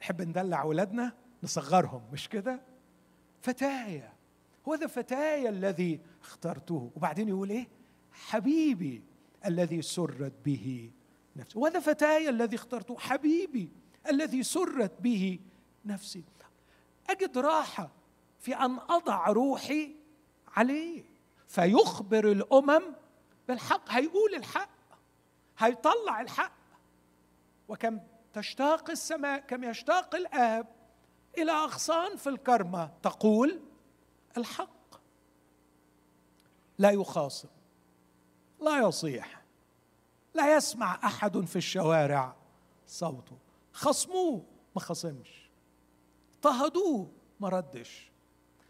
نحب 0.01 0.21
ندلع 0.21 0.61
اولادنا 0.61 1.13
نصغرهم 1.43 2.01
مش 2.13 2.29
كده؟ 2.29 2.61
فتايا 3.41 4.13
هو 4.67 4.75
ذا 4.75 4.87
فتايا 4.87 5.49
الذي 5.49 5.99
اخترته. 6.21 6.91
وبعدين 6.95 7.29
يقول 7.29 7.49
إيه؟ 7.49 7.67
حبيبي 8.11 9.03
الذي 9.45 9.81
سرت 9.81 10.33
به 10.45 10.91
نفسي. 11.35 11.59
وهذا 11.59 11.79
فتاي 11.79 12.29
الذي 12.29 12.55
اخترته 12.55 12.97
حبيبي 12.97 13.71
الذي 14.09 14.43
سرت 14.43 15.01
به 15.01 15.39
نفسي. 15.85 16.23
أجد 17.09 17.37
راحة 17.37 17.89
في 18.39 18.55
أن 18.55 18.79
أضع 18.89 19.27
روحي 19.27 19.95
عليه. 20.55 21.03
فيخبر 21.47 22.31
الأمم 22.31 22.81
بالحق 23.47 23.89
هيقول 23.89 24.35
الحق 24.35 24.69
هيطلع 25.57 26.21
الحق. 26.21 26.57
وكم 27.67 27.99
تشتاق 28.33 28.89
السماء 28.89 29.39
كم 29.39 29.63
يشتاق 29.63 30.15
الآب 30.15 30.76
إلى 31.37 31.51
أغصان 31.51 32.15
في 32.15 32.29
الكرمة. 32.29 32.91
تقول 33.03 33.59
الحق 34.37 34.69
لا 36.77 36.89
يخاصم 36.89 37.49
لا 38.61 38.87
يصيح 38.87 39.41
لا 40.33 40.55
يسمع 40.55 40.99
أحد 41.03 41.39
في 41.39 41.55
الشوارع 41.55 42.35
صوته. 42.87 43.37
خصموه 43.73 44.43
ما 44.75 44.81
خصمش. 44.81 45.49
طهدوه 46.41 47.11
ما 47.39 47.49
ردش. 47.49 48.11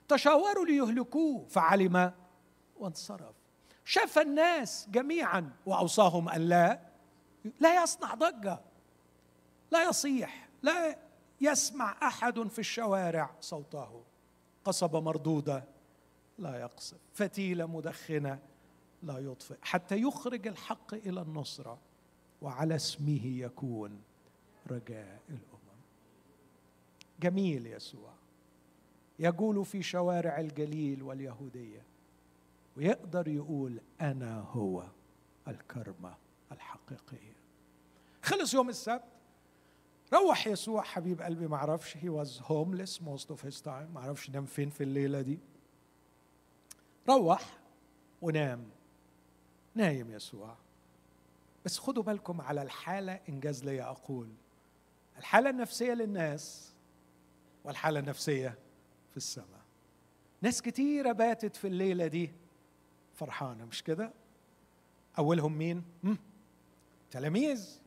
تشاوروا 0.07 0.65
ليهلكوه 0.65 1.45
فعلم 1.49 2.13
وانصرف. 2.78 3.36
شاف 3.86 4.20
الناس 4.20 4.88
جميعا 4.89 5.51
وأوصاهم 5.65 6.30
أن 6.30 6.41
لا 6.41 6.80
لا 7.59 7.84
يصنع 7.84 8.13
ضجة 8.13 8.59
لا 9.72 9.84
يصيح 9.89 10.49
لا 10.61 10.97
يسمع 11.41 11.97
أحد 12.03 12.39
في 12.39 12.59
الشوارع. 12.59 13.35
صوته. 13.41 14.03
قصبه 14.65 14.99
مردودة. 14.99 15.63
لا 16.39 16.59
يقصف. 16.59 16.97
فتيلة 17.13 17.65
مدخنة. 17.65 18.39
لا 19.03 19.17
يطفئ. 19.17 19.57
حتى 19.61 20.01
يخرج 20.01 20.47
الحق 20.47 20.93
إلى 20.93 21.21
النصرة. 21.21 21.77
وعلى 22.41 22.75
اسمه 22.75 23.25
يكون 23.25 24.01
رجاء 24.71 25.19
الأمم. 25.29 25.81
جميل 27.19 27.67
يسوع. 27.67 28.13
يجول 29.19 29.65
في 29.65 29.83
شوارع 29.83 30.39
الجليل 30.39 31.03
واليهودية. 31.03 31.81
ويقدر 32.77 33.27
يقول 33.27 33.81
أنا 34.01 34.39
هو 34.39 34.83
الكرمة 35.47 36.15
الحقيقية. 36.51 37.35
خلص 38.23 38.53
يوم 38.53 38.69
السبت. 38.69 39.16
روح 40.14 40.47
يسوع 40.47 40.82
حبيب 40.82 41.22
قلبي 41.22 41.47
ما 41.47 41.55
أعرفش 41.55 41.97
he 41.97 42.09
was 42.09 42.41
homeless 42.43 43.01
most 43.01 43.30
of 43.30 43.45
his 43.45 43.61
time 43.61 43.93
ما 43.93 43.99
أعرفش 43.99 44.30
نام 44.30 44.45
فين 44.45 44.70
في 44.70 44.84
الليلة 44.84 45.22
دي. 45.22 45.39
روح 47.10 47.58
ونام. 48.22 48.70
نايم 49.76 50.12
يسوع. 50.12 50.55
بس 51.66 51.80
خدوا 51.80 52.03
بالكم 52.03 52.41
على 52.41 52.62
الحالة 52.62 53.20
إنجاز 53.30 53.64
لي 53.64 53.82
أقول. 53.82 54.30
الحالة 55.18 55.49
النفسية 55.49 55.93
للناس 55.93 56.74
والحالة 57.64 57.99
النفسية 57.99 58.58
في 59.12 59.18
السماء. 59.18 59.62
ناس 60.41 60.62
كتيرة 60.62 61.12
باتت 61.12 61.55
في 61.55 61.68
الليلة 61.68 62.08
دي. 62.08 62.32
فرحانة 63.14 63.66
مش 63.66 63.84
كده؟ 63.84 64.12
أولهم 65.20 65.58
مين؟ 65.58 65.84
تلاميذ. 67.12 67.80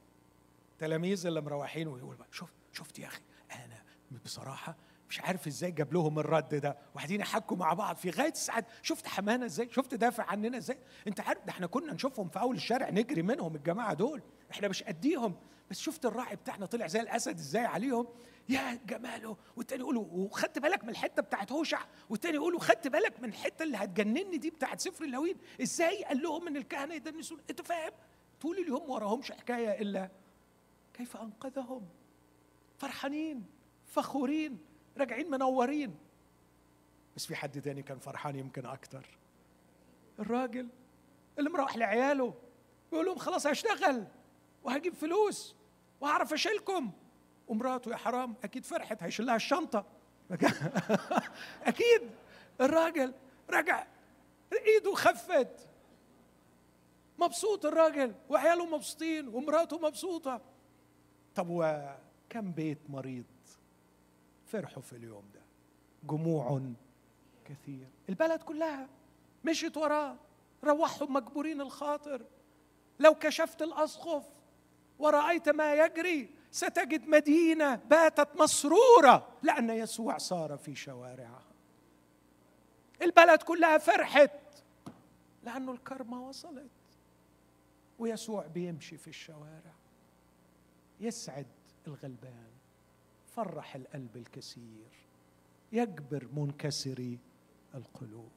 تلاميذ 0.81 1.26
اللي 1.26 1.41
مروحين 1.41 1.89
ويقول 1.89 2.16
شوف 2.31 2.51
شفت 2.72 2.99
يا 2.99 3.07
أخي 3.07 3.20
أنا 3.53 3.83
بصراحة 4.24 4.76
مش 5.09 5.20
عارف 5.20 5.47
إزاي 5.47 5.70
جاب 5.70 5.93
لهم 5.93 6.18
الرد 6.18 6.55
ده 6.55 6.76
وقاعدين 6.95 7.20
يحكوا 7.20 7.57
مع 7.57 7.72
بعض 7.72 7.97
في 7.97 8.11
غاية 8.11 8.31
السعادة. 8.33 8.66
شفت 8.83 9.07
حمانا 9.07 9.47
إزاي؟ 9.47 9.68
شفت 9.72 9.95
دافع 9.95 10.24
عننا 10.24 10.59
إزاي؟ 10.59 10.78
أنت 11.07 11.20
عارف 11.20 11.45
ده 11.45 11.51
إحنا 11.51 11.66
كنا 11.66 11.93
نشوفهم 11.93 12.28
في 12.28 12.41
أول 12.41 12.57
الشارع 12.57 12.91
نجري 12.91 13.22
منهم 13.22 13.57
الجماعة 13.57 13.95
دول 13.95 14.22
إحنا 14.51 14.68
مش 14.68 14.83
قديهم. 14.83 15.37
بس 15.70 15.81
شفت 15.81 16.07
الراعي 16.07 16.37
بتاعنا 16.37 16.66
طلع 16.66 16.87
زي 16.87 17.01
الأسد 17.01 17.39
إزاي 17.39 17.64
عليهم؟ 17.64 18.07
يا 18.49 18.74
جماله! 18.87 19.37
والتاني 19.57 19.81
يقولوا 19.83 20.05
وخدت 20.11 20.59
بالك 20.59 20.85
من 20.85 20.91
الحتة 20.91 21.22
بتاعت 21.22 21.53
هوشع؟ 21.53 21.81
والتاني 22.11 22.35
يقولوا 22.35 22.61
خدت 22.61 22.89
بالك 22.89 23.20
من 23.20 23.28
الحتة 23.28 23.62
اللي 23.62 23.76
هتجنني 23.76 24.39
دي 24.39 24.51
بتاعت 24.51 24.81
سفر 24.81 25.05
اللاويين 25.05 25.37
إزاي 25.62 26.05
قال 26.05 26.22
لهم 26.22 26.47
إن 26.49 26.57
الكهنة 26.57 26.95
يدنسون؟ 26.95 27.39
أنت 27.51 27.62
فاهم؟ 27.62 27.93
طول 28.41 28.59
اليوم 28.59 28.91
وراهمش 28.91 29.33
حكاية 29.33 29.81
إلا 29.83 30.11
كيف 31.01 31.16
أنقذهم؟ 31.16 31.88
فرحانين 32.78 33.46
فخورين 33.86 34.59
راجعين 34.98 35.30
منورين. 35.30 35.96
بس 37.16 37.26
في 37.26 37.36
حد 37.36 37.61
تاني 37.61 37.82
كان 37.82 37.98
فرحان 37.98 38.36
يمكن 38.36 38.66
أكتر. 38.66 39.07
الراجل 40.18 40.68
اللي 41.38 41.51
مروح 41.51 41.76
لعياله 41.76 42.34
بيقول 42.90 43.07
لهم 43.07 43.18
خلاص 43.18 43.46
هشتغل 43.46 44.07
وهجيب 44.64 44.94
فلوس 44.94 45.55
وهعرف 46.01 46.32
أشيلكم. 46.32 46.92
ومراته 47.48 47.90
يا 47.90 47.96
حرام 47.96 48.34
أكيد 48.44 48.64
فرحت 48.64 49.03
هيشيل 49.03 49.26
لها 49.26 49.36
الشنطة. 49.36 49.84
أكيد. 51.70 52.11
الراجل 52.61 53.14
رجع 53.51 53.86
إيده 54.53 54.94
خفت. 54.94 55.68
مبسوط 57.18 57.66
الراجل 57.66 58.14
وعياله 58.28 58.66
مبسوطين 58.66 59.28
ومراته 59.28 59.78
مبسوطة. 59.78 60.40
طب 61.35 61.47
وكم 61.51 62.53
بيت 62.53 62.78
مريض 62.89 63.24
فرحوا 64.47 64.83
في 64.83 64.93
اليوم 64.93 65.24
ده؟ 65.35 65.41
جموع 66.09 66.61
كثير. 67.45 67.87
البلد 68.09 68.43
كلها 68.43 68.89
مشيت 69.45 69.76
وراه 69.76 70.16
روحهم 70.64 71.12
مجبورين 71.12 71.61
الخاطر. 71.61 72.22
لو 73.01 73.14
كشفت 73.14 73.62
الأسقف 73.62 74.24
ورأيت 74.99 75.49
ما 75.49 75.74
يجري 75.74 76.31
ستجد 76.51 77.09
مدينة 77.09 77.74
باتت 77.74 78.41
مسرورة 78.41 79.28
لأن 79.43 79.70
يسوع 79.70 80.18
صار 80.18 80.57
في 80.57 80.74
شوارعها. 80.74 81.45
البلد 83.03 83.43
كلها 83.43 83.78
فرحت 83.78 84.31
لأنه 85.45 85.72
الكرمة 85.72 86.28
وصلت. 86.28 86.70
ويسوع 87.99 88.47
بيمشي 88.47 88.97
في 88.97 89.09
الشوارع. 89.09 89.80
يسعد 91.01 91.46
الغلبان 91.86 92.51
فرح 93.26 93.74
القلب 93.74 94.16
الكثير 94.16 94.88
يجبر 95.72 96.28
منكسري 96.32 97.18
القلوب 97.74 98.30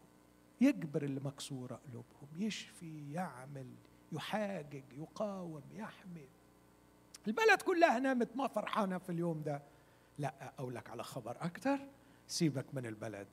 يجبر 0.62 1.04
اللي 1.04 1.20
مكسورة 1.20 1.80
قلوبهم 1.90 2.28
يشفي 2.38 3.14
يعمل 3.14 3.68
يحاجج 4.12 4.84
يقاوم 4.98 5.64
يحمي. 5.74 6.28
البلد 7.28 7.62
كلها 7.62 8.00
نامت 8.00 8.36
ما 8.36 8.48
فرحانة 8.48 8.98
في 8.98 9.10
اليوم 9.12 9.42
ده. 9.42 9.62
لا 10.20 10.54
أقول 10.60 10.76
لك 10.76 10.90
على 10.90 11.04
خبر 11.04 11.38
أكتر. 11.42 11.80
سيبك 12.28 12.66
من 12.74 12.86
البلد. 12.86 13.28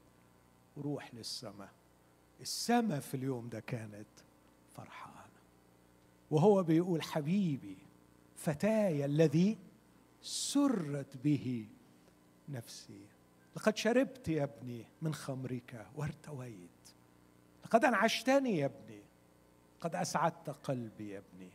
وروح 0.77 1.15
للسماء 1.15 1.73
السماء 2.41 3.01
في 3.01 3.15
اليوم 3.15 3.49
ده 3.49 3.61
كانت 3.61 4.09
فرحانة. 4.77 5.21
وهو 6.31 6.63
بيقول 6.63 7.03
حبيبي 7.03 7.79
فتاي 8.41 9.05
الذي 9.05 9.59
سرت 10.23 11.17
به 11.17 11.69
نفسي. 12.49 13.07
لقد 13.57 13.77
شربت 13.77 14.29
يا 14.29 14.45
ابني 14.45 14.87
من 15.03 15.15
خمرك 15.15 15.87
وارتويت. 15.97 16.91
لقد 17.65 17.85
أنعشتني 17.85 18.59
يا 18.59 18.67
ابني. 18.67 19.03
قد 19.81 19.95
أسعدت 19.95 20.51
قلبي 20.51 21.11
يا 21.11 21.19
ابني. 21.19 21.51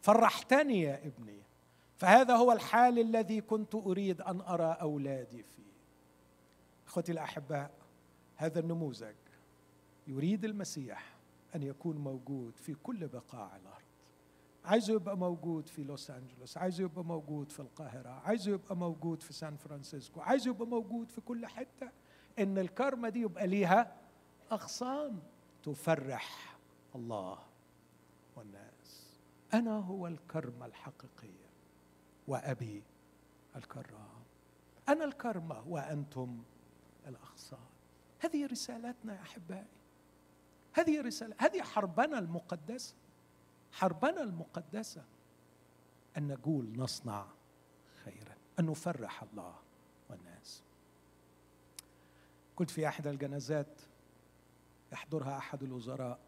فرحتني 0.00 0.80
يا 0.80 1.06
ابني. 1.06 1.42
فهذا 1.96 2.36
هو 2.36 2.52
الحال 2.52 2.98
الذي 2.98 3.40
كنت 3.40 3.74
أريد 3.74 4.20
أن 4.20 4.40
أرى 4.40 4.76
أولادي 4.80 5.42
فيه. 5.42 5.74
إخوتي 6.86 7.12
الأحباء 7.12 7.70
هذا 8.36 8.60
النموذج 8.60 9.14
يريد 10.06 10.44
المسيح 10.44 11.16
أن 11.54 11.62
يكون 11.62 11.96
موجود 11.96 12.56
في 12.56 12.74
كل 12.74 13.08
بقاع 13.08 13.56
الأرض. 13.56 13.83
عايزه 14.64 14.94
يبقى 14.94 15.16
موجود 15.16 15.68
في 15.68 15.84
لوس 15.84 16.10
أنجلوس 16.10 16.56
عايزه 16.58 16.84
يبقى 16.84 17.04
موجود 17.04 17.52
في 17.52 17.60
القاهرة 17.60 18.08
عايزه 18.08 18.52
يبقى 18.52 18.76
موجود 18.76 19.22
في 19.22 19.32
سان 19.32 19.56
فرانسيسكو 19.56 20.20
عايزه 20.20 20.50
يبقى 20.50 20.66
موجود 20.66 21.10
في 21.10 21.20
كل 21.20 21.46
حتة 21.46 21.90
إن 22.38 22.58
الكارما 22.58 23.08
دي 23.08 23.20
يبقى 23.20 23.46
ليها 23.46 23.96
اغصان 24.52 25.18
تفرح 25.62 26.56
الله 26.94 27.38
والناس. 28.36 29.14
أنا 29.54 29.78
هو 29.78 30.06
الكرمه 30.06 30.66
الحقيقية 30.66 31.50
وأبي 32.28 32.82
الكرام. 33.56 34.24
أنا 34.88 35.04
الكرمه 35.04 35.68
وأنتم 35.68 36.42
الاغصان 37.06 37.58
هذه 38.20 38.46
رسالتنا 38.46 39.14
يا 39.14 39.22
أحبائي. 39.22 39.66
هذه 40.72 41.00
رسالة 41.00 41.34
هذه 41.38 41.62
حربنا 41.62 42.18
المقدسة. 42.18 42.94
حربنا 43.74 44.22
المقدسة 44.22 45.04
أن 46.16 46.28
نقول 46.28 46.72
نصنع 46.76 47.26
خيرا 48.04 48.34
أن 48.60 48.66
نفرح 48.66 49.22
الله 49.22 49.54
والناس. 50.10 50.62
كنت 52.56 52.70
في 52.70 52.88
أحد 52.88 53.06
الجنازات 53.06 53.80
يحضرها 54.92 55.38
أحد 55.38 55.62
الوزراء 55.62 56.18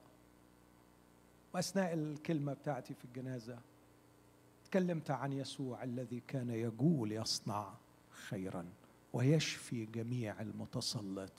وأثناء 1.54 1.94
الكلمة 1.94 2.52
بتاعتي 2.52 2.94
في 2.94 3.04
الجنازة 3.04 3.58
تكلمت 4.64 5.10
عن 5.10 5.32
يسوع 5.32 5.82
الذي 5.82 6.20
كان 6.20 6.50
يقول 6.50 7.12
يصنع 7.12 7.74
خيرا 8.10 8.66
ويشفي 9.12 9.84
جميع 9.86 10.40
المتسلط 10.40 11.32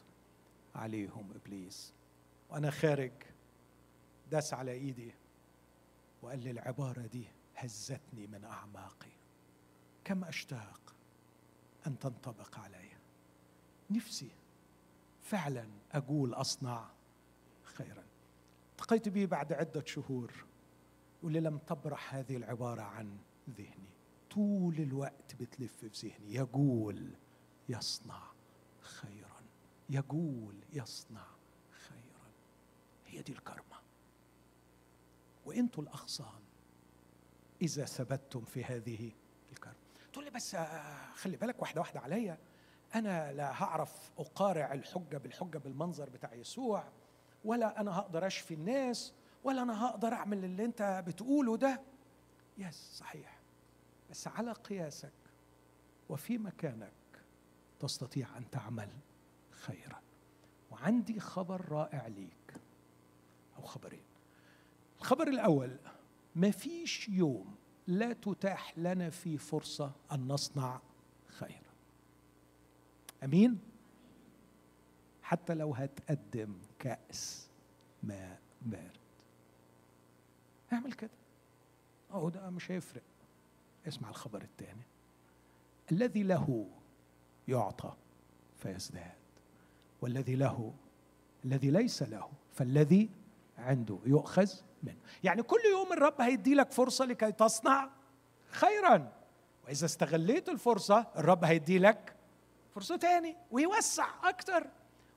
عليهم 0.76 1.30
إبليس. 1.36 1.94
وأنا 2.50 2.72
خارج 2.72 3.12
داس 4.32 4.54
على 4.54 4.72
إيدي. 4.72 5.12
وقال 6.28 6.44
لي 6.44 6.52
العبارة 6.52 7.02
دي 7.02 7.28
هزتني 7.56 8.28
من 8.28 8.44
أعماقي. 8.44 9.12
كم 10.04 10.24
أشتاق 10.24 10.96
أن 11.88 12.00
تنطبق 12.00 12.60
علي. 12.60 12.90
نفسي 13.90 14.30
فعلا 15.22 15.68
أقول 15.92 16.34
أصنع 16.34 16.90
خيرا. 17.64 18.04
التقيت 18.72 19.10
به 19.10 19.26
بعد 19.26 19.54
عدة 19.54 19.84
شهور 19.86 20.46
يقول 21.20 21.34
لي 21.34 21.40
لم 21.40 21.58
تبرح 21.58 22.16
هذه 22.16 22.38
العبارة 22.38 22.82
عن 22.82 23.18
ذهني. 23.50 23.90
طول 24.30 24.76
الوقت 24.76 25.36
بتلف 25.40 25.86
في 25.86 26.08
ذهني. 26.08 26.34
يقول 26.34 27.12
يصنع 27.70 28.24
خيرا. 28.80 29.42
يقول 29.90 30.56
يصنع 30.74 31.28
هي 33.06 33.22
دي 33.22 33.32
الكرمة. 33.32 33.77
وأنتوا 35.48 35.84
الأغصان 35.84 36.42
إذا 37.62 37.86
ثبتتم 37.86 38.42
في 38.42 38.64
هذه 38.64 39.12
الكرمة 39.52 39.76
تقول 40.14 40.26
لي 40.26 40.32
بس 40.32 40.56
آه، 40.56 41.12
خلي 41.14 41.38
بالك 41.38 41.62
واحدة 41.62 41.82
واحدة 41.82 42.00
عليا. 42.00 42.38
أنا 42.96 43.34
لا 43.34 43.64
هعرف 43.64 44.12
أقارع 44.20 44.74
الحجة 44.74 45.18
بالحجة 45.18 45.58
بالمنظر 45.58 46.10
بتاع 46.10 46.34
يسوع 46.34 46.84
ولا 47.46 47.82
أنا 47.82 48.00
هقدر 48.00 48.28
أشفي 48.28 48.54
الناس 48.54 49.14
ولا 49.44 49.62
أنا 49.62 49.86
هقدر 49.86 50.14
أعمل 50.14 50.46
اللي 50.46 50.66
أنت 50.66 51.04
بتقوله 51.08 51.58
ده. 51.58 51.82
يس 52.58 52.92
صحيح. 52.98 53.40
بس 54.12 54.28
على 54.28 54.52
قياسك 54.52 55.12
وفي 56.10 56.38
مكانك 56.38 56.92
تستطيع 57.80 58.38
أن 58.38 58.50
تعمل 58.50 58.90
خيرا. 59.52 60.02
وعندي 60.72 61.20
خبر 61.20 61.72
رائع 61.72 62.08
ليك 62.08 62.54
أو 63.58 63.62
خبرين. 63.62 64.07
الخبر 65.00 65.28
الأول 65.28 65.78
ما 66.36 66.52
فيش 66.52 67.10
يوم 67.10 67.56
لا 67.88 68.14
تتاح 68.14 68.78
لنا 68.78 69.10
فيه 69.10 69.38
فرصة 69.38 69.92
أن 70.12 70.28
نصنع 70.28 70.82
خير. 71.28 71.62
أمين؟ 73.24 73.60
حتى 75.22 75.54
لو 75.54 75.74
هتقدم 75.74 76.54
كأس 76.80 77.48
ماء 78.04 78.40
بارد. 78.62 78.98
اعمل 80.74 80.94
كده. 80.94 81.10
أهو 82.12 82.30
ده 82.30 82.50
مش 82.50 82.72
هيفرق. 82.72 83.04
اسمع 83.88 84.10
الخبر 84.10 84.42
الثاني. 84.42 84.84
الذي 85.92 86.24
له 86.24 86.68
يعطى 87.48 87.94
فيزداد 88.58 89.12
والذي 90.02 90.36
له 90.36 90.74
الذي 91.46 91.72
ليس 91.72 92.04
له 92.04 92.30
فالذي 92.54 93.10
عنده 93.58 94.00
يؤخذ 94.06 94.52
منه. 94.84 94.98
يعني 95.24 95.44
كل 95.44 95.60
يوم 95.72 95.94
الرب 95.94 96.22
هيدي 96.22 96.56
لك 96.56 96.72
فرصة 96.72 97.06
لكي 97.06 97.32
تصنع 97.32 97.90
خيرا. 98.50 99.12
وإذا 99.66 99.86
استغليت 99.86 100.50
الفرصة 100.50 101.08
الرب 101.18 101.44
هيدي 101.44 101.80
لك 101.80 102.16
فرصة 102.76 102.96
تاني 102.96 103.36
ويوسع 103.52 104.08
أكتر. 104.24 104.68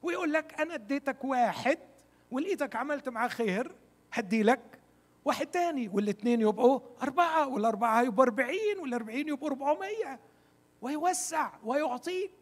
ويقول 0.03 0.33
لك 0.33 0.61
أنا 0.61 0.75
اديتك 0.75 1.25
واحد 1.25 1.79
ولقيتك 2.31 2.77
عملت 2.77 3.09
معاه 3.09 3.29
خير 3.29 3.75
هدي 4.13 4.43
لك 4.43 4.81
واحد 5.25 5.47
تاني. 5.47 5.89
والاثنين 5.89 6.41
يبقوا 6.41 6.81
أربعة 7.03 7.49
والأربعة 7.49 8.03
يبقوا 8.03 8.25
أربعين 8.25 8.79
والأربعين 8.79 9.29
يبقوا 9.29 9.49
أربعمية. 9.49 10.21
ويوسع 10.83 11.51
ويعطيك 11.65 12.33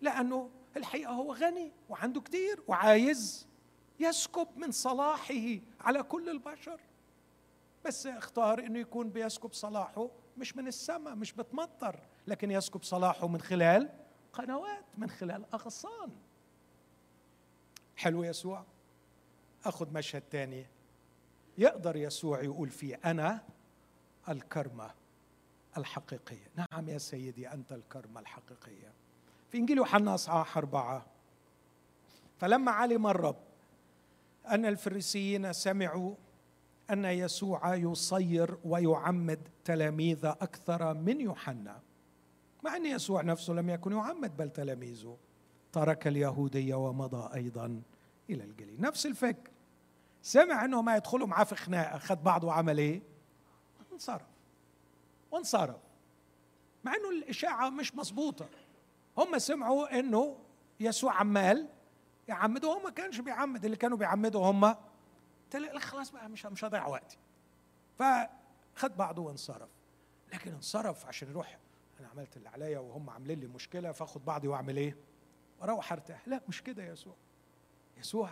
لأنه 0.00 0.50
الحقيقة 0.76 1.12
هو 1.12 1.32
غني 1.32 1.72
وعنده 1.88 2.20
كتير 2.20 2.62
وعايز 2.68 3.46
يسكب 4.00 4.48
من 4.56 4.70
صلاحه 4.70 5.58
على 5.80 6.02
كل 6.02 6.28
البشر. 6.28 6.80
بس 7.84 8.06
اختار 8.06 8.58
إنه 8.58 8.78
يكون 8.78 9.10
بيسكب 9.10 9.52
صلاحه 9.52 10.08
مش 10.38 10.56
من 10.56 10.66
السماء 10.66 11.14
مش 11.14 11.32
بتمطر 11.32 12.00
لكن 12.26 12.50
يسكب 12.50 12.82
صلاحه 12.82 13.28
من 13.28 13.40
خلال 13.40 13.90
قنوات 14.32 14.84
من 14.98 15.10
خلال 15.10 15.44
أغصان. 15.54 16.10
حلو 17.96 18.24
يسوع. 18.24 18.64
أخذ 19.64 19.92
مشهد 19.92 20.22
تاني. 20.30 20.66
يقدر 21.58 21.96
يسوع 21.96 22.42
يقول 22.42 22.70
فيه 22.70 23.00
أنا 23.04 23.42
الكرمة 24.28 24.90
الحقيقية. 25.76 26.50
نعم 26.56 26.88
يا 26.88 26.98
سيدي 26.98 27.48
أنت 27.52 27.72
الكرمة 27.72 28.20
الحقيقية. 28.20 28.92
في 29.50 29.58
إنجيل 29.58 29.76
يوحنا 29.76 30.14
أصحاح 30.14 30.56
أربعة. 30.56 31.06
فلما 32.38 32.70
علم 32.72 33.06
الرب 33.06 33.36
أن 34.50 34.66
الفريسيين 34.66 35.52
سمعوا 35.52 36.14
أن 36.90 37.04
يسوع 37.04 37.74
يصير 37.74 38.58
ويعمد 38.64 39.48
تلاميذ 39.64 40.26
أكثر 40.26 40.94
من 40.94 41.20
يوحنا. 41.20 41.80
مع 42.64 42.76
أن 42.76 42.86
يسوع 42.86 43.22
نفسه 43.22 43.52
لم 43.52 43.70
يكن 43.70 43.92
يعمد 43.92 44.36
بل 44.36 44.50
تلاميذه. 44.50 45.16
ترك 45.72 46.06
اليهودية 46.06 46.74
ومضى 46.74 47.34
أيضا 47.34 47.82
إلى 48.30 48.44
الجليل 48.44 48.80
نفس 48.80 49.06
الفكر. 49.06 49.50
سمع 50.22 50.64
انهم 50.64 50.88
هيدخلوا 50.88 51.26
معاه 51.26 51.44
في 51.44 51.54
خناقه 51.54 51.98
خد 51.98 52.24
بعضه 52.24 52.48
وعمل 52.48 52.78
إيه؟ 52.78 53.02
انصرف 53.92 54.26
وانصرف. 55.30 55.76
مع 56.84 56.94
أنه 56.94 57.10
الإشاعة 57.10 57.70
مش 57.70 57.94
مظبوطة. 57.94 58.48
هم 59.18 59.38
سمعوا 59.38 59.98
أنه 59.98 60.36
يسوع 60.80 61.12
عمال. 61.12 61.68
يعمد 62.28 62.64
وهو 62.64 62.78
ما 62.80 62.90
كانش 62.90 63.20
بيعمد 63.20 63.64
اللي 63.64 63.76
كانوا 63.76 63.98
بيعمدوا 63.98 64.50
هم 64.50 64.74
خلاص 65.78 66.10
بقى 66.10 66.28
مش 66.28 66.46
مش 66.46 66.64
هضيع 66.64 66.86
وقتي. 66.86 67.18
فخد 67.98 68.96
بعضه 68.96 69.22
وانصرف. 69.22 69.70
لكن 70.32 70.52
انصرف 70.52 71.06
عشان 71.06 71.28
يروح 71.28 71.58
أنا 72.00 72.08
عملت 72.08 72.36
اللي 72.36 72.48
عليا 72.48 72.78
وهم 72.78 73.10
عاملين 73.10 73.40
لي 73.40 73.46
مشكلة 73.46 73.92
فاخد 73.92 74.24
بعضي 74.24 74.48
واعمل 74.48 74.76
إيه؟ 74.76 74.96
وأروح 75.60 75.92
أرتاح. 75.92 76.28
لا 76.28 76.40
مش 76.48 76.62
كده 76.62 76.82
يا 76.82 76.92
يسوع. 76.92 77.14
يسوع 77.96 78.30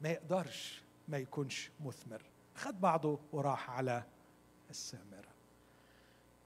ما 0.00 0.08
يقدرش 0.08 0.82
ما 1.08 1.18
يكونش 1.18 1.70
مثمر. 1.84 2.22
خد 2.54 2.80
بعضه 2.80 3.20
وراح 3.32 3.70
على 3.70 4.04
السامرة. 4.70 5.34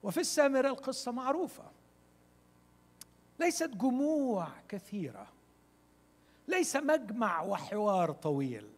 وفي 0.02 0.20
السامرة 0.20 0.68
القصة 0.68 1.12
معروفة. 1.12 1.70
ليست 3.40 3.70
جموع 3.70 4.48
كثيرة. 4.68 5.37
ليس 6.48 6.76
مجمع 6.76 7.42
وحوار 7.42 8.12
طويل. 8.12 8.68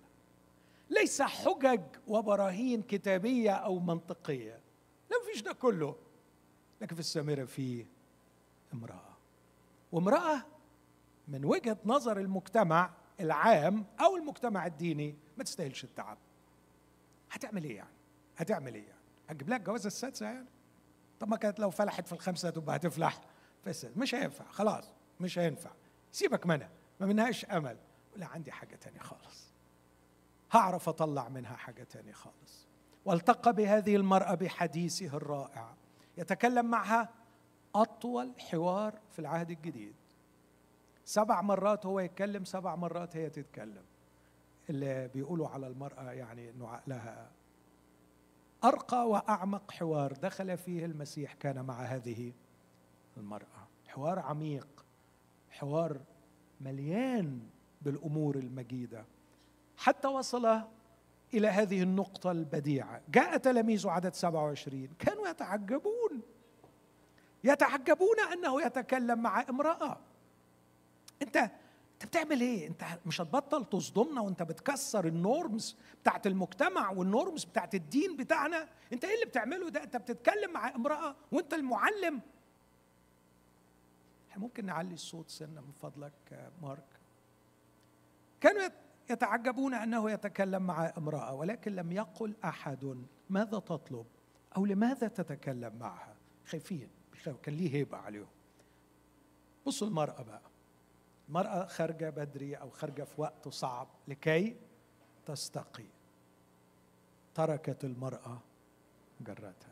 ليس 0.90 1.22
حجج 1.22 1.80
وبراهين 2.06 2.82
كتابية 2.82 3.50
أو 3.50 3.78
منطقية. 3.78 4.60
لا 5.10 5.16
فيش 5.32 5.42
ده 5.42 5.52
كله. 5.52 5.96
لكن 6.80 6.94
في 6.94 7.00
السامرة 7.00 7.44
في 7.44 7.86
امرأة. 8.74 9.16
وامرأة 9.92 10.42
من 11.28 11.44
وجهة 11.44 11.76
نظر 11.84 12.18
المجتمع 12.18 12.90
العام 13.20 13.86
أو 14.00 14.16
المجتمع 14.16 14.66
الديني 14.66 15.14
ما 15.38 15.44
تستاهلش 15.44 15.84
التعب. 15.84 16.18
هتعمل 17.30 17.64
إيه 17.64 17.76
يعني؟ 17.76 17.90
هتعمل 18.36 18.74
إيه 18.74 18.82
يعني؟ 18.86 19.00
هتجيب 19.28 19.48
لها 19.48 19.56
الجوازه 19.58 19.86
السادسة 19.86 20.26
يعني؟ 20.26 20.46
طب 21.20 21.28
ما 21.28 21.36
كانت 21.36 21.60
لو 21.60 21.70
فلحت 21.70 22.06
في 22.06 22.12
الخمسة 22.12 22.50
تبقى 22.50 22.76
هتفلح. 22.76 23.20
في 23.64 23.70
السادسه 23.70 24.00
مش 24.00 24.14
هينفع. 24.14 24.44
خلاص 24.50 24.84
مش 25.20 25.38
هينفع. 25.38 25.70
سيبك 26.12 26.46
منها. 26.46 26.70
ما 27.00 27.06
منهاش 27.06 27.44
أمل. 27.44 27.76
لا 28.16 28.26
عندي 28.26 28.52
حاجة 28.52 28.76
تانية 28.76 29.00
خالص. 29.00 29.50
هعرف 30.52 30.88
أطلع 30.88 31.28
منها 31.28 31.56
حاجة 31.56 31.82
تانية 31.82 32.12
خالص. 32.12 32.66
والتقى 33.04 33.52
بهذه 33.52 33.96
المرأة 33.96 34.34
بحديثه 34.34 35.16
الرائع. 35.16 35.74
يتكلم 36.18 36.66
معها 36.66 37.08
أطول 37.74 38.32
حوار 38.38 39.00
في 39.10 39.18
العهد 39.18 39.50
الجديد. 39.50 39.94
سبع 41.04 41.40
مرات 41.40 41.86
هو 41.86 42.00
يتكلم 42.00 42.44
سبع 42.44 42.76
مرات 42.76 43.16
هي 43.16 43.30
تتكلم. 43.30 43.84
اللي 44.70 45.08
بيقولوا 45.08 45.48
على 45.48 45.66
المرأة 45.66 46.12
يعني 46.12 46.50
إنه 46.50 46.68
عقلها 46.68 47.30
أرقى 48.64 49.08
وأعمق 49.08 49.70
حوار 49.70 50.12
دخل 50.12 50.58
فيه 50.58 50.84
المسيح 50.84 51.34
كان 51.34 51.64
مع 51.64 51.82
هذه 51.82 52.32
المرأة. 53.16 53.68
حوار 53.88 54.18
عميق 54.18 54.84
حوار 55.50 56.00
مليان 56.60 57.40
بالأمور 57.82 58.36
المجيدة. 58.36 59.04
حتى 59.76 60.08
وصل 60.08 60.60
إلى 61.34 61.48
هذه 61.48 61.82
النقطة 61.82 62.30
البديعة. 62.30 63.00
جاء 63.08 63.36
تلاميذه 63.36 63.90
عدد 63.90 64.14
27 64.14 64.88
كانوا 64.98 65.28
يتعجبون. 65.28 66.20
يتعجبون 67.44 68.20
أنه 68.32 68.62
يتكلم 68.62 69.22
مع 69.22 69.44
امرأة. 69.48 69.98
أنت 71.22 71.36
أنت 72.02 72.08
بتعمل 72.08 72.40
إيه؟ 72.40 72.68
أنت 72.68 72.84
مش 73.06 73.20
هتبطل 73.20 73.64
تصدمنا 73.64 74.20
وأنت 74.20 74.42
بتكسر 74.42 75.06
النورمز 75.06 75.76
بتاعت 76.02 76.26
المجتمع 76.26 76.90
والنورمز 76.90 77.44
بتاعت 77.44 77.74
الدين 77.74 78.16
بتاعنا؟ 78.16 78.68
أنت 78.92 79.04
إيه 79.04 79.14
اللي 79.14 79.26
بتعمله 79.26 79.68
ده؟ 79.68 79.82
أنت 79.82 79.96
بتتكلم 79.96 80.52
مع 80.52 80.74
امرأة 80.74 81.16
وأنت 81.32 81.54
المعلم. 81.54 82.20
ممكن 84.36 84.66
نعلي 84.66 84.94
الصوت 84.94 85.30
سنة 85.30 85.60
من 85.60 85.72
فضلك 85.72 86.50
مارك. 86.62 87.00
كانوا 88.40 88.68
يتعجبون 89.10 89.74
أنه 89.74 90.10
يتكلم 90.10 90.62
مع 90.62 90.92
امرأة 90.98 91.34
ولكن 91.34 91.74
لم 91.74 91.92
يقل 91.92 92.34
أحد 92.44 93.04
ماذا 93.30 93.58
تطلب 93.58 94.06
أو 94.56 94.66
لماذا 94.66 95.08
تتكلم 95.08 95.76
معها. 95.78 96.16
خايفين 96.46 96.88
كان 97.42 97.54
ليه 97.54 97.74
هيبة 97.74 97.96
عليهم. 97.96 98.28
بصوا 99.66 99.88
المرأة 99.88 100.22
بقى. 100.22 100.42
المرأة 101.28 101.66
خارجة 101.66 102.10
بدري 102.10 102.54
أو 102.54 102.70
خارجة 102.70 103.02
في 103.02 103.20
وقت 103.20 103.48
صعب 103.48 103.88
لكي 104.08 104.56
تستقي. 105.26 105.86
تركت 107.34 107.84
المرأة 107.84 108.40
جرتها. 109.20 109.69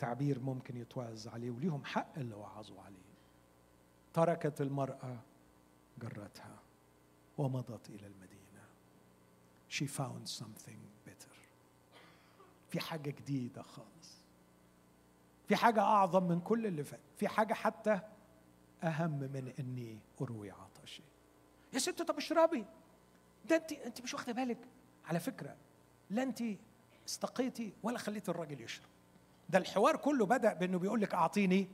تعبير 0.00 0.40
ممكن 0.40 0.76
يتوعظ 0.76 1.28
عليه 1.28 1.50
وليهم 1.50 1.84
حق 1.84 2.18
اللي 2.18 2.34
وعظوا 2.34 2.80
عليه. 2.82 3.10
تركت 4.12 4.60
المرأة 4.60 5.18
جرتها 5.98 6.58
ومضت 7.38 7.90
إلى 7.90 8.06
المدينة. 8.06 8.40
She 9.70 9.86
found 9.86 10.40
something 10.40 11.08
better 11.08 11.34
في 12.68 12.80
حاجة 12.80 13.10
جديدة 13.10 13.62
خالص. 13.62 14.20
في 15.48 15.56
حاجة 15.56 15.80
أعظم 15.80 16.28
من 16.28 16.40
كل 16.40 16.66
اللي 16.66 16.84
فات. 16.84 17.00
في 17.16 17.28
حاجة 17.28 17.54
حتى 17.54 18.00
أهم 18.82 19.18
من 19.18 19.52
إني 19.58 19.98
أروي 20.20 20.50
عطشي. 20.50 21.02
يا 21.72 21.78
ست 21.78 22.02
طب 22.02 22.16
اشربي. 22.16 22.64
ده 23.48 23.56
أنت 23.56 23.72
أنت 23.72 24.00
مش 24.00 24.14
واخدة 24.14 24.32
بالك؟ 24.32 24.58
على 25.04 25.20
فكرة 25.20 25.56
لا 26.10 26.22
أنت 26.22 26.42
استقيتي 27.08 27.72
ولا 27.82 27.98
خليتي 27.98 28.30
الراجل 28.30 28.60
يشرب. 28.60 28.89
ده 29.50 29.58
الحوار 29.58 29.96
كله 29.96 30.26
بدأ 30.26 30.52
بأنه 30.52 30.78
بيقول 30.78 31.00
لك 31.00 31.14
أعطيني 31.14 31.68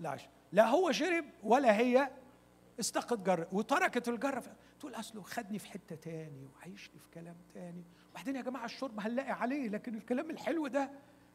لا 0.00 0.16
لا 0.52 0.66
هو 0.66 0.92
شرب 0.92 1.24
ولا 1.42 1.76
هي 1.78 2.10
استقت 2.80 3.18
جر 3.18 3.48
وتركت 3.52 4.08
الجرة 4.08 4.56
تقول 4.80 4.94
أصله 4.94 5.22
خدني 5.22 5.58
في 5.58 5.68
حتة 5.68 5.96
تاني 5.96 6.46
وعايشني 6.46 6.98
في 6.98 7.08
كلام 7.14 7.36
تاني. 7.54 7.84
وبعدين 8.10 8.36
يا 8.36 8.42
جماعة 8.42 8.64
الشرب 8.64 9.00
هنلاقي 9.00 9.30
عليه 9.30 9.68
لكن 9.68 9.94
الكلام 9.94 10.30
الحلو 10.30 10.66
ده 10.66 10.90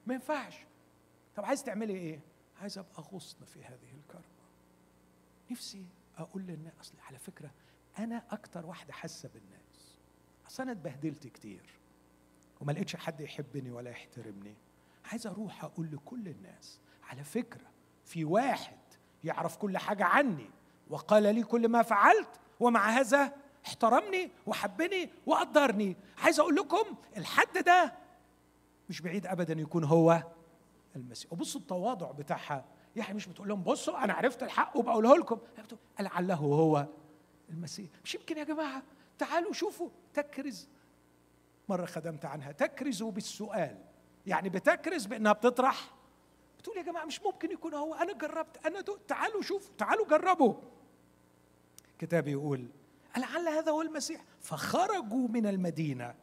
ما 0.07 0.13
ينفعش. 0.13 0.55
طب 1.35 1.45
عايز 1.45 1.63
تعملي 1.63 1.93
إيه؟ 1.93 2.19
عايز 2.61 2.77
أبقى 2.77 3.03
غصن 3.13 3.45
في 3.45 3.63
هذه 3.63 3.93
الكرمه 3.99 4.23
نفسي 5.51 5.85
أقول 6.17 6.41
للناس 6.41 6.73
أصل 6.81 6.93
على 7.07 7.19
فكرة 7.19 7.51
أنا 7.99 8.23
أكتر 8.31 8.65
واحدة 8.65 8.93
حاسة 8.93 9.29
بالناس. 9.33 9.97
أصل 10.47 10.63
أنا 10.63 10.71
اتبهدلت 10.71 11.27
كتير. 11.27 11.79
وما 12.61 12.71
لقيتش 12.71 12.95
حد 12.95 13.21
يحبني 13.21 13.71
ولا 13.71 13.89
يحترمني. 13.89 14.55
عايز 15.11 15.27
أروح 15.27 15.63
أقول 15.63 15.91
لكل 15.91 16.27
الناس 16.27 16.79
على 17.03 17.23
فكرة 17.23 17.71
في 18.05 18.25
واحد 18.25 18.77
يعرف 19.23 19.57
كل 19.57 19.77
حاجة 19.77 20.03
عني 20.05 20.49
وقال 20.89 21.23
لي 21.23 21.43
كل 21.43 21.67
ما 21.67 21.81
فعلت 21.81 22.29
ومع 22.59 22.89
هذا 22.89 23.33
احترمني 23.65 24.31
وحبني 24.47 25.09
وقدرني. 25.25 25.97
عايز 26.17 26.39
أقول 26.39 26.55
لكم 26.55 26.95
الحد 27.17 27.63
ده 27.65 27.93
مش 28.89 29.01
بعيد 29.01 29.27
ابدا 29.27 29.53
يكون 29.53 29.83
هو 29.83 30.23
المسيح. 30.95 31.33
وبصوا 31.33 31.61
التواضع 31.61 32.11
بتاعها. 32.11 32.65
يعني 32.95 33.13
مش 33.13 33.27
بتقول 33.27 33.47
لهم 33.47 33.63
بصوا 33.63 34.03
أنا 34.03 34.13
عرفت 34.13 34.43
الحق 34.43 34.77
وبقوله 34.77 35.17
لكم. 35.17 35.39
لعله 35.99 36.35
هو 36.35 36.87
المسيح. 37.49 37.89
مش 38.03 38.15
يمكن 38.15 38.37
يا 38.37 38.43
جماعة 38.43 38.83
تعالوا 39.17 39.53
شوفوا 39.53 39.89
تكرز. 40.13 40.67
مرة 41.69 41.85
خدمت 41.85 42.25
عنها. 42.25 42.51
تكرز 42.51 43.03
بالسؤال. 43.03 43.77
يعني 44.25 44.49
بتكرز 44.49 45.05
بإنها 45.05 45.31
بتطرح. 45.33 45.93
بتقول 46.59 46.77
يا 46.77 46.83
جماعة 46.83 47.05
مش 47.05 47.21
ممكن 47.21 47.51
يكون 47.51 47.73
هو 47.73 47.93
أنا 47.93 48.13
جربت 48.13 48.65
أنا 48.65 48.81
دو 48.81 48.97
تعالوا 49.07 49.41
شوفوا 49.41 49.73
تعالوا 49.77 50.07
جربوا. 50.07 50.53
الكتاب 51.91 52.27
يقول 52.27 52.67
لعل 53.17 53.47
هذا 53.47 53.71
هو 53.71 53.81
المسيح؟ 53.81 54.21
فخرجوا 54.41 55.27
من 55.27 55.47
المدينة 55.47 56.15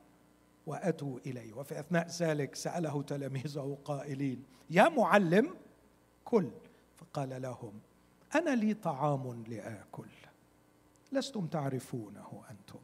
وأتوا 0.66 1.18
إليه. 1.26 1.52
وفي 1.52 1.80
أثناء 1.80 2.08
ذلك 2.08 2.54
سأله 2.54 3.02
تلاميذه 3.02 3.78
قائلين 3.84 4.44
يا 4.70 4.88
معلم 4.88 5.56
كل. 6.24 6.50
فقال 6.96 7.42
لهم 7.42 7.80
أنا 8.34 8.50
لي 8.50 8.74
طعام 8.74 9.44
لآكل 9.48 10.08
لستم 11.12 11.46
تعرفونه 11.46 12.42
أنتم. 12.50 12.80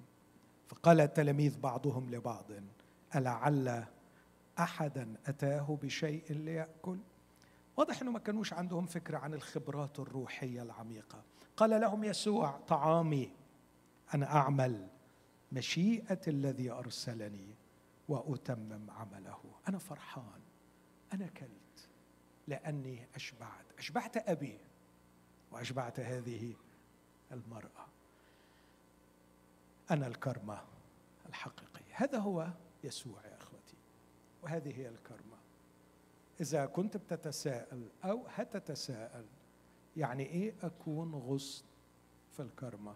فقال 0.68 1.00
التلاميذ 1.00 1.58
بعضهم 1.58 2.10
لبعض 2.10 2.50
ألعل 3.14 3.84
أحدا 4.58 5.14
أتاه 5.26 5.78
بشيء 5.82 6.32
ليأكل. 6.32 6.98
واضح 7.76 8.02
أنه 8.02 8.10
ما 8.10 8.18
كانوش 8.18 8.52
عندهم 8.52 8.86
فكرة 8.86 9.18
عن 9.18 9.34
الخبرات 9.34 9.98
الروحية 9.98 10.62
العميقة. 10.62 11.22
قال 11.56 11.80
لهم 11.80 12.04
يسوع 12.04 12.50
طعامي 12.68 13.32
أن 14.14 14.22
أعمل 14.22 14.88
مشيئة 15.52 16.20
الذي 16.28 16.70
أرسلني 16.70 17.54
وأتمم 18.08 18.90
عمله. 18.90 19.40
أنا 19.68 19.78
فرحان 19.78 20.40
أنا 21.12 21.26
كلت 21.26 21.88
لأني 22.46 23.06
أشبعت. 23.14 23.64
أشبعت 23.78 24.28
أبي 24.28 24.58
وأشبعت 25.52 26.00
هذه 26.00 26.54
المرأة. 27.32 27.86
أنا 29.90 30.06
الكرمة 30.06 30.60
الحقيقية. 31.28 31.92
هذا 31.92 32.18
هو 32.18 32.48
يسوع. 32.84 33.35
وهذه 34.46 34.78
هي 34.78 34.88
الكرمة. 34.88 35.36
إذا 36.40 36.66
كنت 36.66 36.96
بتتساءل 36.96 37.88
أو 38.04 38.26
هتتساءل 38.28 39.24
يعني 39.96 40.26
إيه 40.26 40.54
أكون 40.62 41.14
غصن 41.14 41.64
في 42.32 42.42
الكرمة؟ 42.42 42.94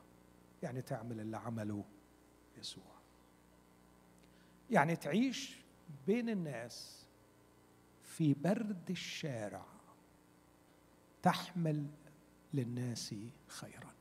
يعني 0.62 0.82
تعمل 0.82 1.20
اللي 1.20 1.36
عمله 1.36 1.84
يسوع. 2.58 2.92
يعني 4.70 4.96
تعيش 4.96 5.56
بين 6.06 6.28
الناس 6.28 7.06
في 8.02 8.34
برد 8.34 8.90
الشارع 8.90 9.66
تحمل 11.22 11.86
للناس 12.54 13.14
خيرا. 13.48 13.94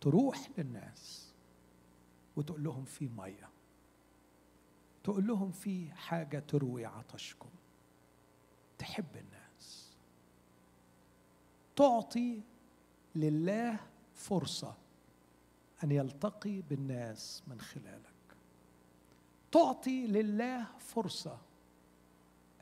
تروح 0.00 0.50
للناس 0.58 1.32
وتقول 2.36 2.64
لهم 2.64 2.84
في 2.84 3.08
مية. 3.08 3.49
تقول 5.04 5.26
لهم 5.26 5.52
في 5.52 5.92
حاجة 5.92 6.38
تروي 6.38 6.86
عطشكم. 6.86 7.48
تحب 8.78 9.16
الناس. 9.16 9.90
تعطي 11.76 12.40
لله 13.14 13.80
فرصة 14.14 14.74
أن 15.84 15.92
يلتقي 15.92 16.60
بالناس 16.60 17.42
من 17.46 17.60
خلالك. 17.60 18.10
تعطي 19.52 20.06
لله 20.06 20.66
فرصة 20.78 21.38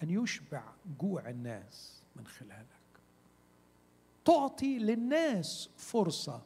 أن 0.03 0.11
يشبع 0.11 0.63
جوع 1.01 1.29
الناس 1.29 2.03
من 2.17 2.27
خلالك. 2.27 2.67
تعطي 4.25 4.79
للناس 4.79 5.71
فرصة 5.77 6.43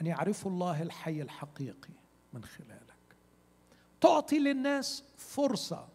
أن 0.00 0.06
يعرفوا 0.06 0.50
الله 0.50 0.82
الحي 0.82 1.22
الحقيقي 1.22 1.94
من 2.32 2.44
خلالك. 2.44 2.89
تعطي 4.00 4.38
للناس 4.38 5.04
فرصة 5.16 5.88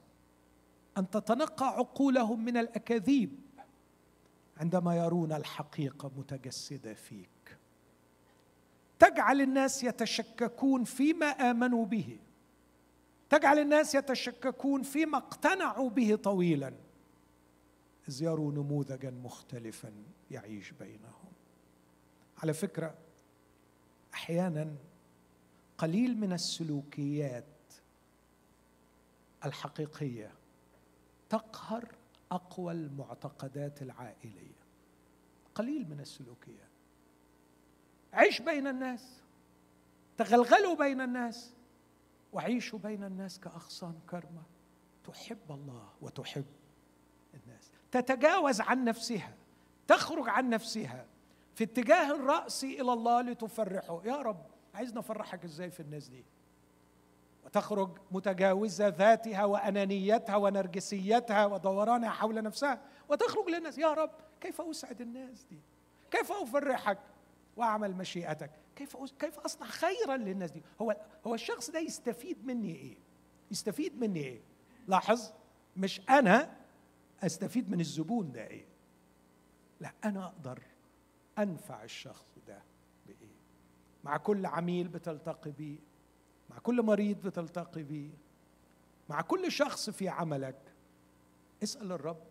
أن 0.97 1.09
تتنقى 1.09 1.67
عقولهم 1.67 2.45
من 2.45 2.57
الأكاذيب 2.57 3.39
عندما 4.57 4.97
يرون 4.97 5.31
الحقيقة 5.31 6.11
متجسدة 6.17 6.93
فيك. 6.93 7.57
تجعل 8.99 9.41
الناس 9.41 9.83
يتشككون 9.83 10.83
فيما 10.83 11.25
آمنوا 11.25 11.85
به. 11.85 12.19
تجعل 13.29 13.59
الناس 13.59 13.95
يتشككون 13.95 14.83
فيما 14.83 15.17
اقتنعوا 15.17 15.89
به 15.89 16.15
طويلا. 16.15 16.73
إذ 18.09 18.23
يروا 18.23 18.51
نموذجا 18.51 19.11
مختلفا 19.11 19.93
يعيش 20.31 20.71
بينهم. 20.71 21.31
على 22.43 22.53
فكرة 22.53 22.95
أحيانا 24.13 24.75
قليل 25.77 26.17
من 26.17 26.33
السلوكيات 26.33 27.45
الحقيقية 29.45 30.31
تقهر 31.29 31.95
أقوى 32.31 32.73
المعتقدات 32.73 33.81
العائلية. 33.81 34.55
قليل 35.55 35.89
من 35.89 35.99
السلوكيات 35.99 36.69
عيش 38.13 38.41
بين 38.41 38.67
الناس. 38.67 39.21
تغلغلوا 40.17 40.75
بين 40.75 41.01
الناس. 41.01 41.53
وعيشوا 42.33 42.79
بين 42.79 43.03
الناس 43.03 43.39
كأغصان 43.39 43.99
كرمة. 44.09 44.43
تحب 45.07 45.51
الله 45.51 45.89
وتحب 46.01 46.45
الناس. 47.33 47.71
تتجاوز 47.91 48.61
عن 48.61 48.83
نفسها. 48.83 49.35
تخرج 49.87 50.29
عن 50.29 50.49
نفسها. 50.49 51.05
في 51.55 51.63
اتجاه 51.63 52.11
الرأس 52.11 52.63
إلى 52.63 52.93
الله 52.93 53.21
لتفرحه. 53.21 54.01
يا 54.05 54.15
رب 54.15 54.45
عايزنا 54.73 54.99
نفرحك 54.99 55.43
إزاي 55.43 55.71
في 55.71 55.79
الناس 55.79 56.07
دي؟ 56.07 56.23
وتخرج 57.55 57.97
متجاوزة 58.11 58.87
ذاتها 58.87 59.45
وأنانيتها 59.45 60.35
ونرجسيتها 60.35 61.45
ودورانها 61.45 62.09
حول 62.09 62.43
نفسها 62.43 62.81
وتخرج 63.09 63.49
للناس 63.49 63.77
يا 63.77 63.93
رب 63.93 64.11
كيف 64.41 64.61
أسعد 64.61 65.01
الناس 65.01 65.43
دي؟ 65.49 65.59
كيف 66.11 66.31
أفرحك 66.31 66.97
وأعمل 67.57 67.95
مشيئتك؟ 67.95 68.51
كيف 68.75 68.97
كيف 69.19 69.39
أصنع 69.39 69.67
خيرا 69.67 70.17
للناس 70.17 70.51
دي؟ 70.51 70.63
هو 70.81 70.97
هو 71.27 71.35
الشخص 71.35 71.69
ده 71.69 71.79
يستفيد 71.79 72.45
مني 72.45 72.75
إيه؟ 72.75 72.97
يستفيد 73.51 73.99
مني 73.99 74.19
إيه؟ 74.19 74.41
لاحظ 74.87 75.31
مش 75.77 76.01
أنا 76.09 76.55
أستفيد 77.23 77.71
من 77.71 77.79
الزبون 77.79 78.31
ده 78.31 78.47
إيه؟ 78.47 78.65
لا 79.79 79.93
أنا 80.05 80.25
أقدر 80.25 80.59
أنفع 81.39 81.83
الشخص 81.83 82.25
ده 82.47 82.59
بإيه؟ 83.07 83.35
مع 84.03 84.17
كل 84.17 84.45
عميل 84.45 84.87
بتلتقي 84.87 85.51
بيه 85.51 85.79
مع 86.55 86.61
كل 86.61 86.81
مريض 86.81 87.21
بتلتقي 87.21 87.83
بيه 87.83 88.09
مع 89.09 89.21
كل 89.21 89.51
شخص 89.51 89.89
في 89.89 90.09
عملك. 90.09 90.55
اسأل 91.63 91.91
الرب 91.91 92.23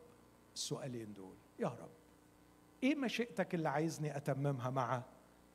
السؤالين 0.55 1.15
دول. 1.15 1.37
يا 1.59 1.69
رب 1.69 1.91
إيه 2.83 2.95
مشيئتك 2.95 3.55
اللي 3.55 3.69
عايزني 3.69 4.17
أتممها 4.17 4.71
مع 4.71 5.03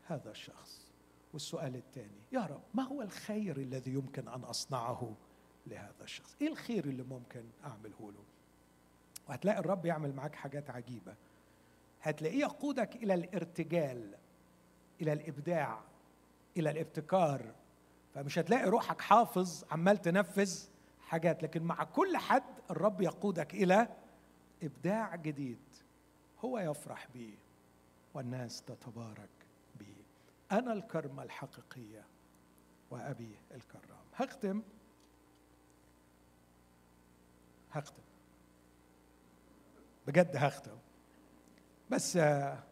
هذا 0.08 0.32
الشخص؟ 0.32 0.92
والسؤال 1.34 1.76
الثاني 1.76 2.22
يا 2.32 2.40
رب 2.40 2.62
ما 2.74 2.84
هو 2.84 3.02
الخير 3.02 3.58
الذي 3.58 3.94
يمكن 3.94 4.28
أن 4.28 4.44
أصنعه 4.44 5.16
لهذا 5.68 6.04
الشخص؟ 6.04 6.36
إيه 6.42 6.48
الخير 6.48 6.86
اللي 6.86 7.04
ممكن 7.04 7.44
أعمله 7.66 8.12
له؟ 8.12 8.24
وهتلاقي 9.30 9.60
الرب 9.60 9.86
يعمل 9.86 10.14
معاك 10.14 10.36
حاجات 10.36 10.70
عجيبة. 10.70 11.16
هتلاقيه 12.02 12.40
يقودك 12.40 12.96
إلى 12.96 13.14
الارتجال 13.14 14.16
إلى 15.02 15.14
الإبداع 15.14 15.82
إلى 16.58 16.70
الابتكار. 16.72 17.54
فمش 18.16 18.40
هتلاقي 18.40 18.70
روحك 18.70 19.02
حافظ 19.02 19.64
عمال 19.72 19.98
تنفذ 19.98 20.68
حاجات. 21.02 21.44
لكن 21.44 21.64
مع 21.64 21.84
كل 21.84 22.18
حد 22.18 22.44
الرب 22.72 23.02
يقودك 23.02 23.54
إلى 23.54 23.88
إبداع 24.64 25.16
جديد 25.16 25.60
هو 26.46 26.60
يفرح 26.60 27.08
به 27.14 27.34
والناس 28.14 28.62
تتبارك 28.62 29.30
به 29.80 29.96
أنا 30.52 30.74
الكرمة 30.74 31.24
الحقيقية 31.24 32.06
وأبي 32.92 33.36
الكرام. 33.52 34.06
هختم. 34.16 34.62
هختم. 37.72 38.04
بجد 40.08 40.36
هختم. 40.38 40.78
بس 41.90 42.18
آه، 42.18 42.64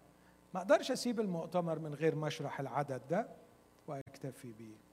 ما 0.53 0.59
أقدرش 0.59 0.91
أسيب 0.91 1.19
المؤتمر 1.19 1.79
من 1.79 1.93
غير 1.93 2.15
ما 2.15 2.27
اشرح 2.27 2.59
العدد 2.59 3.01
ده 3.09 3.27
وأكتفي 3.87 4.53
بيه. 4.53 4.86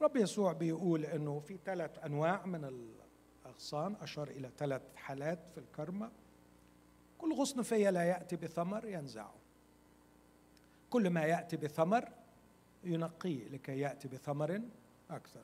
رب 0.00 0.16
يسوع 0.16 0.52
بيقول 0.52 1.04
إنه 1.04 1.40
في 1.40 1.58
ثلاث 1.64 1.98
أنواع 2.04 2.46
من 2.46 2.64
الأغصان 3.44 3.96
أشار 4.00 4.28
إلى 4.28 4.50
ثلاث 4.58 4.82
حالات 4.96 5.48
في 5.48 5.58
الكرمة. 5.58 6.10
كل 7.18 7.34
غصن 7.34 7.62
فيا 7.62 7.90
لا 7.90 8.02
يأتي 8.02 8.36
بثمر 8.36 8.88
ينزعه. 8.88 9.34
كل 10.90 11.10
ما 11.10 11.24
يأتي 11.24 11.56
بثمر 11.56 12.08
ينقيه 12.84 13.48
لكي 13.48 13.78
يأتي 13.78 14.08
بثمر 14.08 14.60
أكثر. 15.10 15.42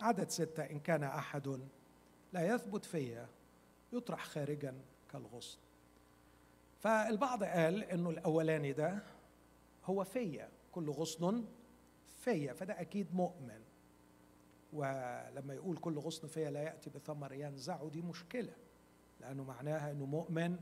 عدد 0.00 0.30
ستة 0.30 0.62
إن 0.62 0.80
كان 0.80 1.02
أحد 1.02 1.60
لا 2.32 2.54
يثبت 2.54 2.84
فيا 2.84 3.28
يطرح 3.92 4.24
خارجا 4.24 4.74
كالغصن. 5.12 5.58
فالبعض 6.80 7.44
قال 7.44 7.84
إنه 7.84 8.10
الأولاني 8.10 8.72
ده 8.72 9.02
هو 9.84 10.04
فيا. 10.04 10.48
كل 10.72 10.90
غصن 10.90 11.44
فيا 12.20 12.52
فده 12.52 12.80
أكيد 12.80 13.14
مؤمن. 13.14 13.60
ولما 14.72 15.54
يقول 15.54 15.76
كل 15.76 15.98
غصن 15.98 16.28
فيا 16.28 16.50
لا 16.50 16.62
يأتي 16.62 16.90
بثمر 16.90 17.32
ينزعه 17.32 17.88
دي 17.88 18.02
مشكلة 18.02 18.52
لأنه 19.20 19.44
معناها 19.44 19.90
إنه 19.90 20.04
مؤمن 20.06 20.56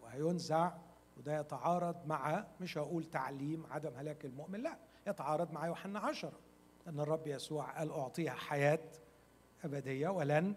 وهينزع 0.00 0.72
وده 1.16 1.40
يتعارض 1.40 2.06
مع 2.06 2.46
مش 2.60 2.78
هقول 2.78 3.04
تعليم 3.04 3.66
عدم 3.70 3.94
هلاك 3.96 4.24
المؤمن 4.24 4.60
لا 4.60 4.78
يتعارض 5.06 5.52
مع 5.52 5.66
يوحنا 5.66 5.98
عشرة 5.98 6.38
أن 6.86 7.00
الرب 7.00 7.26
يسوع 7.26 7.78
قال 7.78 7.90
أعطيها 7.90 8.32
حياة 8.34 8.80
أبدية 9.64 10.08
ولن 10.08 10.54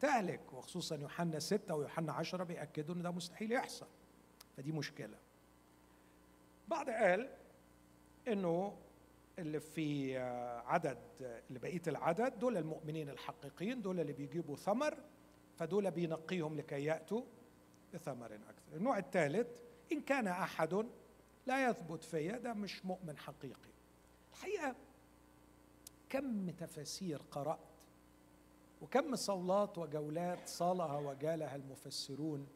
تهلك 0.00 0.52
وخصوصا 0.52 0.96
يوحنا 0.96 1.38
ستة 1.38 1.74
ويوحنا 1.74 2.12
عشرة 2.12 2.44
بيأكدوا 2.44 2.94
أن 2.94 3.02
ده 3.02 3.10
مستحيل 3.10 3.52
يحصل 3.52 3.86
فدي 4.56 4.72
مشكلة. 4.72 5.16
بعض 6.68 6.90
قال 6.90 7.28
أنه 8.28 8.76
اللي 9.38 9.60
في 9.60 10.18
عدد 10.66 10.98
اللي 11.20 11.58
بقية 11.58 11.82
العدد 11.86 12.38
دول 12.38 12.56
المؤمنين 12.56 13.08
الحقيقيين 13.08 13.82
دول 13.82 14.00
اللي 14.00 14.12
بيجيبوا 14.12 14.56
ثمر 14.56 14.98
فدول 15.56 15.90
بينقيهم 15.90 16.56
لكي 16.56 16.84
يأتوا 16.84 17.22
بثمر 17.94 18.34
أكثر. 18.34 18.76
النوع 18.76 18.98
الثالث 18.98 19.46
إن 19.92 20.00
كان 20.00 20.26
أحد 20.26 20.86
لا 21.46 21.68
يثبت 21.70 22.04
فيا 22.04 22.38
ده 22.38 22.54
مش 22.54 22.86
مؤمن 22.86 23.18
حقيقي. 23.18 23.70
الحقيقة 24.32 24.76
كم 26.08 26.50
تفاسير 26.50 27.22
قرأت 27.30 27.58
وكم 28.82 29.16
صولات 29.16 29.78
وجولات 29.78 30.48
صالها 30.48 30.98
وجالها 30.98 31.56
المفسرون 31.56 32.46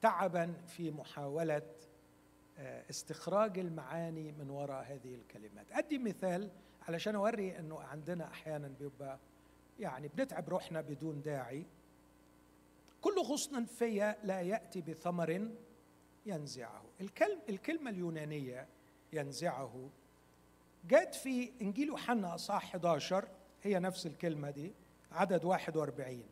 تعبا 0.00 0.52
في 0.66 0.90
محاولة 0.90 1.56
آه، 1.56 1.95
استخراج 2.58 3.58
المعاني 3.58 4.32
من 4.32 4.50
وراء 4.50 4.82
هذه 4.84 5.14
الكلمات. 5.14 5.66
أدي 5.72 5.98
مثال 5.98 6.50
علشان 6.88 7.14
أوري 7.14 7.58
إنه 7.58 7.80
عندنا 7.80 8.24
أحيانا 8.24 8.68
بيبقى 8.80 9.18
يعني 9.80 10.08
بنتعب 10.08 10.48
روحنا 10.48 10.80
بدون 10.80 11.22
داعي. 11.22 11.66
كل 13.02 13.14
غصن 13.18 13.64
فيا 13.64 14.16
لا 14.24 14.40
يأتي 14.40 14.80
بثمر 14.80 15.48
ينزعه. 16.26 16.82
الكلم 17.00 17.38
الكلمة 17.48 17.90
اليونانية 17.90 18.66
ينزعه. 19.12 19.88
جاءت 20.88 21.14
في 21.14 21.52
إنجيل 21.62 21.88
يوحنا 21.88 22.34
اصحاح 22.34 22.64
11 22.64 23.28
هي 23.62 23.78
نفس 23.78 24.06
الكلمة 24.06 24.50
دي 24.50 24.72
عدد 25.12 25.44
41 25.44 26.22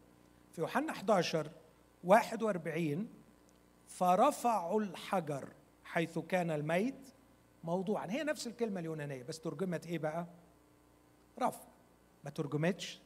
في 0.53 0.61
يوحنا 0.61 0.93
11 0.93 1.51
41 2.05 3.09
فرفعوا 3.87 4.81
الحجر. 4.81 5.49
حيث 5.95 6.19
كان 6.19 6.51
الميت 6.51 7.09
موضوعا. 7.65 8.11
هي 8.11 8.25
نفس 8.25 8.47
الكلمة 8.47 8.81
اليونانية 8.81 9.23
بس 9.23 9.41
ترجمت 9.41 9.87
إيه 9.87 9.99
بقى؟ 9.99 10.27
رفع. 11.39 11.69
ما 12.25 12.31
ترجمتش 12.31 13.03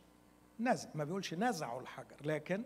نزع. 0.61 0.89
ما 0.95 1.05
بيقولش 1.05 1.35
نزعوا 1.35 1.81
الحجر 1.81 2.17
لكن 2.25 2.63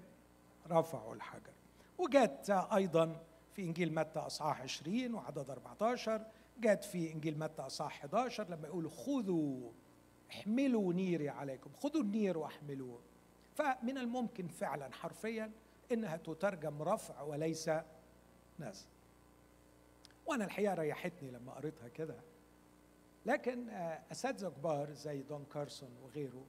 رفعوا 0.71 1.15
الحجر. 1.15 1.53
وجت 1.99 2.51
أيضا 2.51 3.25
في 3.53 3.63
إنجيل 3.63 3.95
متى 3.95 4.19
أصحاح 4.19 4.61
20 4.61 5.15
وعدد 5.15 5.51
14 5.51 6.27
جت 6.61 6.85
في 6.85 7.13
إنجيل 7.13 7.39
متى 7.39 7.63
أصحاح 7.63 7.99
11 7.99 8.49
لما 8.49 8.69
يقول 8.69 8.91
خذوا 8.91 9.71
احملوا 10.31 10.93
نيري 10.93 11.29
عليكم 11.29 11.71
خذوا 11.73 12.03
النير 12.03 12.39
واحملوه. 12.39 13.01
فمن 13.55 13.99
الممكن 13.99 14.49
فعلا 14.49 14.93
حرفيا 14.93 15.53
إنها 15.93 16.17
تترجم 16.17 16.83
رفع 16.83 17.23
وليس 17.23 17.71
نزع. 18.59 18.87
وأنا 20.27 20.45
الحقيقة 20.45 20.75
ريحتني 20.75 21.31
لما 21.31 21.53
قريتها 21.53 21.89
كده. 21.89 22.17
لكن 23.27 23.69
آه، 23.69 24.03
اساتذه 24.13 24.49
كبار 24.49 24.93
زي 24.93 25.23
دون 25.23 25.45
كارسون 25.53 25.91
وغيره 26.03 26.45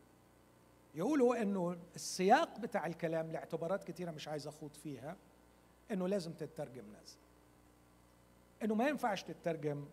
يقولوا 0.95 1.41
إنه 1.41 1.77
السياق 1.95 2.59
بتاع 2.59 2.85
الكلام 2.85 3.31
لاعتبارات 3.31 3.83
كثيره 3.83 4.11
مش 4.11 4.27
عايز 4.27 4.47
أخوض 4.47 4.73
فيها 4.73 5.17
إنه 5.91 6.07
لازم 6.07 6.33
تترجم 6.33 6.83
نزع 7.01 7.17
إنه 8.63 8.75
ما 8.75 8.87
ينفعش 8.87 9.23
تترجم 9.23 9.85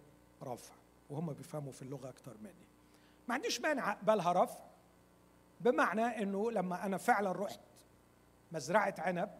رفع 0.42 0.74
وهم 1.10 1.32
بيفهموا 1.32 1.72
في 1.72 1.82
اللغة 1.82 2.08
أكتر 2.08 2.36
مني. 2.38 2.66
ما 3.28 3.34
عنديش 3.34 3.60
مانع 3.60 3.92
أقبلها 3.92 4.32
رفع 4.32 4.60
بمعنى 5.60 6.02
إنه 6.02 6.50
لما 6.50 6.86
أنا 6.86 6.96
فعلا 6.96 7.32
رحت 7.32 7.60
مزرعة 8.52 8.94
عنب 8.98 9.30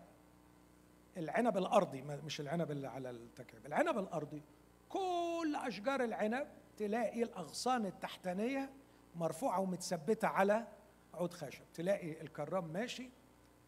العنب 1.17 1.57
الأرضي 1.57 2.03
مش 2.03 2.41
العنب 2.41 2.71
اللي 2.71 2.89
على 2.89 3.11
التكعيب 3.11 3.67
العنب 3.67 3.99
الأرضي 3.99 4.43
كل 4.89 5.57
أشجار 5.57 6.05
العنب 6.05 6.49
تلاقي 6.77 7.23
الأغصان 7.23 7.87
التحتانية 7.87 8.71
مرفوعة 9.17 9.61
ومتثبتة 9.61 10.29
على 10.29 10.67
عود 11.15 11.35
خشب 11.35 11.63
تلاقي 11.75 12.21
الكرام 12.21 12.65
ماشي 12.65 13.11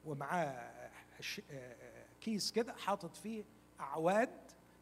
ومعاه 0.04 0.90
كيس 2.20 2.52
كده 2.52 2.72
حاطط 2.72 3.16
فيه 3.16 3.44
أعواد 3.80 4.30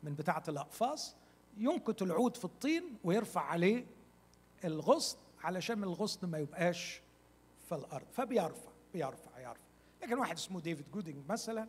من 0.03 0.15
بتاعة 0.15 0.43
الأقفاص 0.49 1.17
ينكت 1.57 2.03
العود 2.03 2.37
في 2.37 2.45
الطين 2.45 2.97
ويرفع 3.05 3.41
عليه 3.41 3.87
الغصن 4.65 5.19
علشان 5.43 5.83
الغصن 5.83 6.29
ما 6.29 6.39
يبقاش 6.39 7.03
في 7.69 7.75
الأرض. 7.75 8.07
فبيرفع 8.13 8.71
بيرفع 8.93 9.39
يرفع. 9.39 9.61
لكن 10.03 10.19
واحد 10.19 10.37
اسمه 10.37 10.61
ديفيد 10.61 10.91
جودينج 10.93 11.31
مثلا 11.31 11.69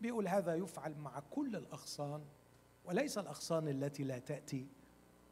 بيقول 0.00 0.28
هذا 0.28 0.54
يفعل 0.54 0.94
مع 0.94 1.20
كل 1.30 1.56
الأغصان 1.56 2.24
وليس 2.84 3.18
الأغصان 3.18 3.68
التي 3.68 4.04
لا 4.04 4.18
تأتي 4.18 4.66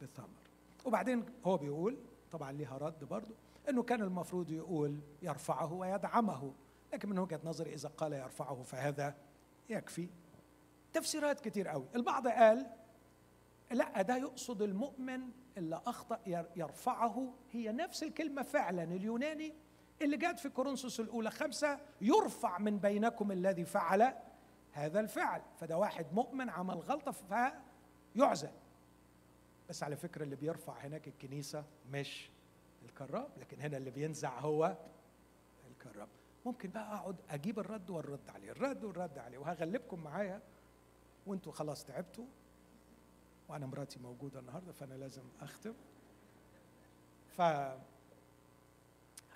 بثمر 0.01 0.45
وبعدين 0.85 1.25
هو 1.45 1.57
بيقول 1.57 1.97
طبعا 2.31 2.51
ليها 2.51 2.77
رد 2.77 3.03
برضه 3.03 3.35
إنه 3.69 3.83
كان 3.83 4.01
المفروض 4.01 4.51
يقول 4.51 4.99
يرفعه 5.21 5.73
ويدعمه 5.73 6.53
لكن 6.93 7.09
من 7.09 7.19
وجهة 7.19 7.39
نظري 7.43 7.73
إذا 7.73 7.89
قال 7.89 8.13
يرفعه 8.13 8.63
فهذا 8.63 9.15
يكفي. 9.69 10.09
تفسيرات 10.93 11.39
كتير 11.39 11.67
قوي. 11.67 11.85
البعض 11.95 12.27
قال 12.27 12.67
لا 13.71 14.01
ده 14.01 14.17
يقصد 14.17 14.61
المؤمن 14.61 15.21
اللي 15.57 15.81
أخطأ 15.85 16.19
يرفعه. 16.55 17.33
هي 17.51 17.71
نفس 17.71 18.03
الكلمة 18.03 18.41
فعلا. 18.41 18.83
اليوناني 18.83 19.53
اللي 20.01 20.17
جت 20.17 20.39
في 20.39 20.49
كورنثوس 20.49 20.99
الأولى 20.99 21.31
خمسة 21.31 21.79
يرفع 22.01 22.57
من 22.57 22.79
بينكم 22.79 23.31
الذي 23.31 23.65
فعل 23.65 24.13
هذا 24.75 24.99
الفعل. 24.99 25.41
فده 25.59 25.77
واحد 25.77 26.05
مؤمن 26.13 26.49
عمل 26.49 26.75
غلطة 26.75 27.11
فيعزل. 28.15 28.51
بس 29.69 29.83
على 29.83 29.95
فكرة 29.95 30.23
اللي 30.23 30.35
بيرفع 30.35 30.77
هناك 30.77 31.07
الكنيسة 31.07 31.63
مش 31.91 32.29
الكرام 32.85 33.27
لكن 33.37 33.61
هنا 33.61 33.77
اللي 33.77 33.91
بينزع 33.91 34.39
هو 34.39 34.77
الكرام 35.71 36.07
ممكن 36.45 36.69
بقى 36.69 36.95
أقعد 36.95 37.15
أجيب 37.29 37.59
الرد 37.59 37.89
والرد 37.89 38.29
عليه. 38.29 38.51
الرد 38.51 38.83
والرد 38.83 39.17
عليه. 39.17 39.37
وهغلبكم 39.37 40.03
معايا. 40.03 40.41
وانتوا 41.27 41.51
خلاص 41.51 41.85
تعبتوا. 41.85 42.25
وأنا 43.49 43.65
مراتي 43.65 43.99
موجودة 43.99 44.39
النهارده 44.39 44.71
فأنا 44.71 44.93
لازم 44.93 45.23
أختم. 45.41 45.73
ف 47.37 47.41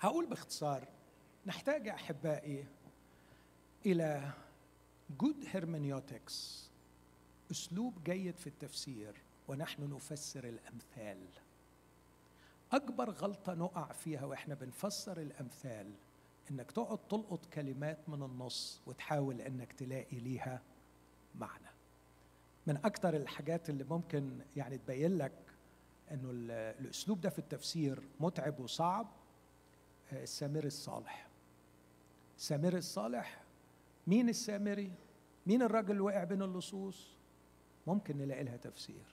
هقول 0.00 0.26
باختصار 0.26 0.88
نحتاج 1.46 1.88
أحبائي 1.88 2.66
إلى 3.86 4.30
good 5.18 5.44
hermeneutics 5.52 6.70
أسلوب 7.50 8.04
جيد 8.04 8.36
في 8.36 8.46
التفسير 8.46 9.14
ونحن 9.48 9.94
نفسر 9.94 10.44
الأمثال. 10.44 11.18
أكبر 12.72 13.10
غلطة 13.10 13.54
نقع 13.54 13.92
فيها 13.92 14.24
وإحنا 14.24 14.54
بنفسر 14.54 15.20
الأمثال 15.20 15.92
إنك 16.50 16.70
تقعد 16.70 16.98
تلقط 17.08 17.46
كلمات 17.46 18.08
من 18.08 18.22
النص 18.22 18.80
وتحاول 18.86 19.40
إنك 19.40 19.72
تلاقي 19.72 20.18
ليها 20.18 20.62
معنى. 21.34 21.70
من 22.66 22.76
أكثر 22.76 23.16
الحاجات 23.16 23.70
اللي 23.70 23.84
ممكن 23.84 24.38
يعني 24.56 24.78
تبين 24.78 25.18
لك 25.18 25.32
إنه 26.10 26.30
الأسلوب 26.80 27.20
ده 27.20 27.30
في 27.30 27.38
التفسير 27.38 28.02
متعب 28.20 28.60
وصعب 28.60 29.06
آه، 30.12 30.22
السامري 30.22 30.66
الصالح. 30.66 31.26
السامري 32.38 32.78
الصالح 32.78 33.42
مين 34.06 34.28
السامري؟ 34.28 34.92
مين 35.46 35.62
الراجل 35.62 35.90
اللي 35.90 36.02
وقع 36.02 36.24
بين 36.24 36.42
اللصوص؟ 36.42 37.08
ممكن 37.86 38.18
نلاقي 38.18 38.44
لها 38.44 38.56
تفسير. 38.56 39.04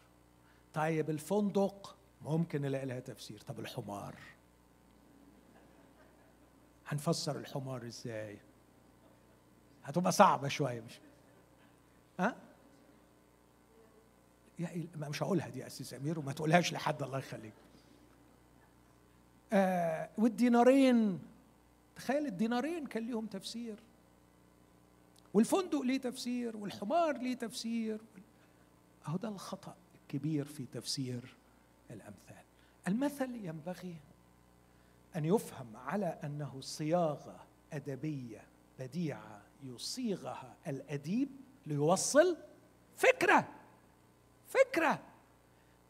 طيب 0.74 1.10
الفندق؟ 1.10 1.98
ممكن 2.22 2.62
نلاقي 2.62 2.86
لها 2.86 3.00
تفسير. 3.00 3.40
طب 3.40 3.60
الحمار؟ 3.60 4.16
هنفسر 6.88 7.38
الحمار 7.38 7.86
إزاي؟ 7.86 8.38
هتبقى 9.84 10.12
صعبة 10.12 10.48
شوية 10.48 10.82
مش 10.82 11.00
ها؟ 12.20 12.36
يا 14.60 14.88
مش 14.96 15.24
هقولها 15.24 15.50
دي 15.50 15.60
يا 15.60 15.68
أسيس 15.68 15.94
أمير 15.94 16.20
وما 16.20 16.34
تقولهاش 16.34 16.74
لحد 16.74 17.04
الله 17.04 17.18
يخليك. 17.18 17.54
آه 19.54 20.10
والدينارين. 20.18 21.20
تخيل 21.96 22.26
الدينارين 22.26 22.88
كان 22.88 23.08
ليهم 23.08 23.26
تفسير. 23.26 23.80
والفندق 25.34 25.82
ليه 25.82 25.98
تفسير 25.98 26.58
والحمار 26.58 27.18
ليه 27.18 27.34
تفسير. 27.36 28.02
أهو 29.08 29.18
ده 29.18 29.30
الخطأ 29.30 29.76
الكبير 29.96 30.46
في 30.46 30.66
تفسير 30.74 31.36
الأمثال. 31.92 32.44
المثل 32.88 33.36
ينبغي 33.36 33.96
أن 35.16 35.26
يفهم 35.26 35.78
على 35.78 36.20
أنه 36.24 36.62
صياغة 36.62 37.40
أدبية 37.74 38.44
بديعة 38.80 39.42
يصيغها 39.64 40.56
الأديب 40.68 41.30
ليوصل 41.66 42.38
فكرة 42.98 43.48
فكرة. 44.48 45.00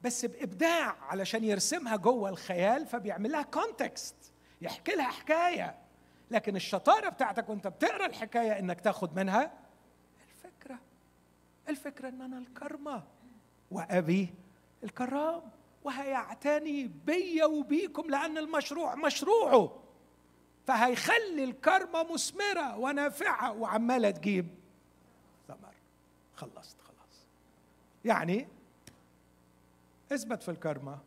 بس 0.03 0.25
بإبداع 0.25 0.95
علشان 1.03 1.43
يرسمها 1.43 1.95
جوه 1.95 2.29
الخيال 2.29 2.85
فبيعمل 2.85 3.31
لها 3.31 3.41
كونتكست 3.41 4.15
يحكي 4.61 4.91
لها 4.91 5.09
حكاية. 5.11 5.77
لكن 6.31 6.55
الشطارة 6.55 7.09
بتاعتك 7.09 7.49
وانت 7.49 7.67
بتقرأ 7.67 8.05
الحكاية 8.05 8.59
إنك 8.59 8.81
تاخد 8.81 9.15
منها 9.15 9.51
الفكرة. 10.29 10.79
الفكرة 11.69 12.09
إن 12.09 12.21
أنا 12.21 12.37
الكرمة 12.37 13.03
وأبي 13.71 14.33
الكرام 14.83 15.41
وهيعتني 15.83 16.87
بيا 17.05 17.45
وبيكم 17.45 18.09
لأن 18.09 18.37
المشروع 18.37 18.95
مشروعه. 18.95 19.83
فهيخلي 20.67 21.43
الكرمة 21.43 22.13
مثمرة 22.13 22.77
ونافعة. 22.77 23.51
وعمالة 23.51 24.11
تجيب 24.11 24.47
ثمر. 25.47 25.73
خلصت 26.35 26.81
خلاص. 26.81 27.25
يعني 28.05 28.47
اثبت 30.11 30.43
في 30.43 30.51
الكرمة 30.51 30.99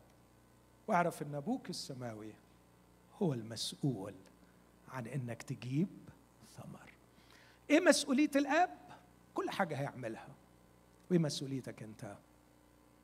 واعرف 0.89 1.23
إن 1.23 1.35
أبوك 1.35 1.71
السماوي 1.71 2.33
هو 3.23 3.33
المسؤول. 3.33 4.15
عن 4.91 5.07
إنك 5.07 5.43
تجيب 5.43 5.89
ثمر. 6.57 6.93
إيه 7.71 7.81
مسؤولية 7.81 8.31
الآب؟ 8.37 8.79
كل 9.35 9.51
حاجة 9.51 9.81
هيعملها. 9.81 10.29
وإيه 11.11 11.19
مسؤوليتك 11.19 11.83
أنت؟ 11.83 12.17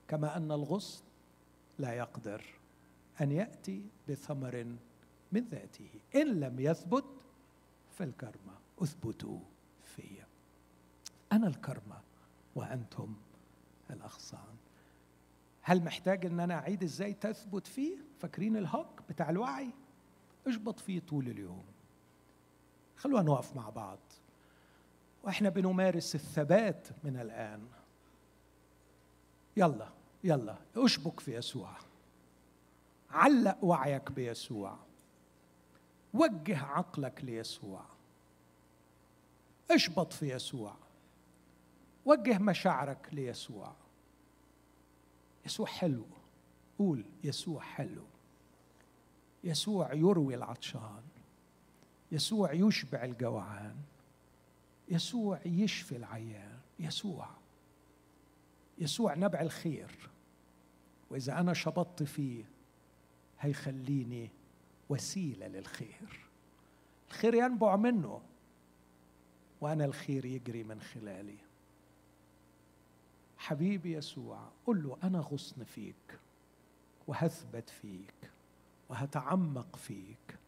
كما 0.08 0.36
أن 0.36 0.52
الغصن 0.52 1.04
لا 1.78 1.92
يقدر 1.92 2.44
أن 3.20 3.32
يأتي 3.32 3.82
بثمر 4.08 4.76
من 5.32 5.44
ذاته. 5.44 5.88
إن 6.14 6.40
لم 6.40 6.60
يثبت 6.60 7.04
فالكرمة 7.98 8.58
اثبتوا 8.82 9.38
في. 9.84 10.02
أنا 11.32 11.46
الكرمة 11.46 12.00
وأنتم 12.54 13.14
الأغصان. 13.90 14.56
هل 15.62 15.84
محتاج 15.84 16.26
إن 16.26 16.40
أنا 16.40 16.54
أعيد 16.54 16.82
إزاي 16.82 17.14
تثبت 17.14 17.66
فيه؟ 17.66 17.96
فاكرين 18.18 18.56
الهوك 18.56 19.02
بتاع 19.08 19.30
الوعي؟ 19.30 19.70
اشبط 20.46 20.80
فيه 20.80 21.00
طول 21.00 21.28
اليوم. 21.28 21.64
خلونا 22.96 23.22
نقف 23.22 23.56
مع 23.56 23.70
بعض. 23.70 23.98
وإحنا 25.24 25.48
بنمارس 25.48 26.14
الثبات 26.14 26.88
من 27.04 27.16
الآن. 27.16 27.66
يلا 29.56 29.88
يلا 30.24 30.56
اشبك 30.76 31.20
في 31.20 31.36
يسوع. 31.36 31.70
علق 33.10 33.64
وعيك 33.64 34.12
بيسوع. 34.12 34.76
وجه 36.14 36.64
عقلك 36.64 37.24
ليسوع. 37.24 37.84
اشبط 39.70 40.12
في 40.12 40.34
يسوع. 40.34 40.74
وجه 42.04 42.38
مشاعرك 42.38 43.08
ليسوع. 43.12 43.72
يسوع 45.46 45.66
حلو. 45.66 46.04
قول 46.78 47.04
يسوع 47.24 47.60
حلو. 47.60 48.04
يسوع 49.44 49.92
يروي 49.92 50.34
العطشان. 50.34 51.02
يسوع 52.12 52.52
يشبع 52.52 53.04
الجوعان. 53.04 53.76
يسوع 54.88 55.40
يشفي 55.46 55.96
العيان. 55.96 56.58
يسوع. 56.78 57.28
يسوع 58.78 59.14
نبع 59.14 59.40
الخير. 59.40 59.90
وإذا 61.10 61.40
أنا 61.40 61.54
شبطت 61.54 62.02
فيه 62.02 62.44
هيخليني 63.40 64.30
وسيلة 64.88 65.46
للخير. 65.46 66.26
الخير 67.10 67.34
ينبع 67.34 67.76
منه 67.76 68.20
وأنا 69.60 69.84
الخير 69.84 70.24
يجري 70.24 70.64
من 70.64 70.80
خلالي. 70.80 71.36
حبيبي 73.38 73.92
يسوع 73.92 74.48
قل 74.66 74.82
له 74.82 74.98
أنا 75.02 75.18
غصن 75.18 75.64
فيك 75.64 76.18
وهثبت 77.06 77.70
فيك 77.70 78.30
وهتعمق 78.88 79.76
فيك 79.76 80.38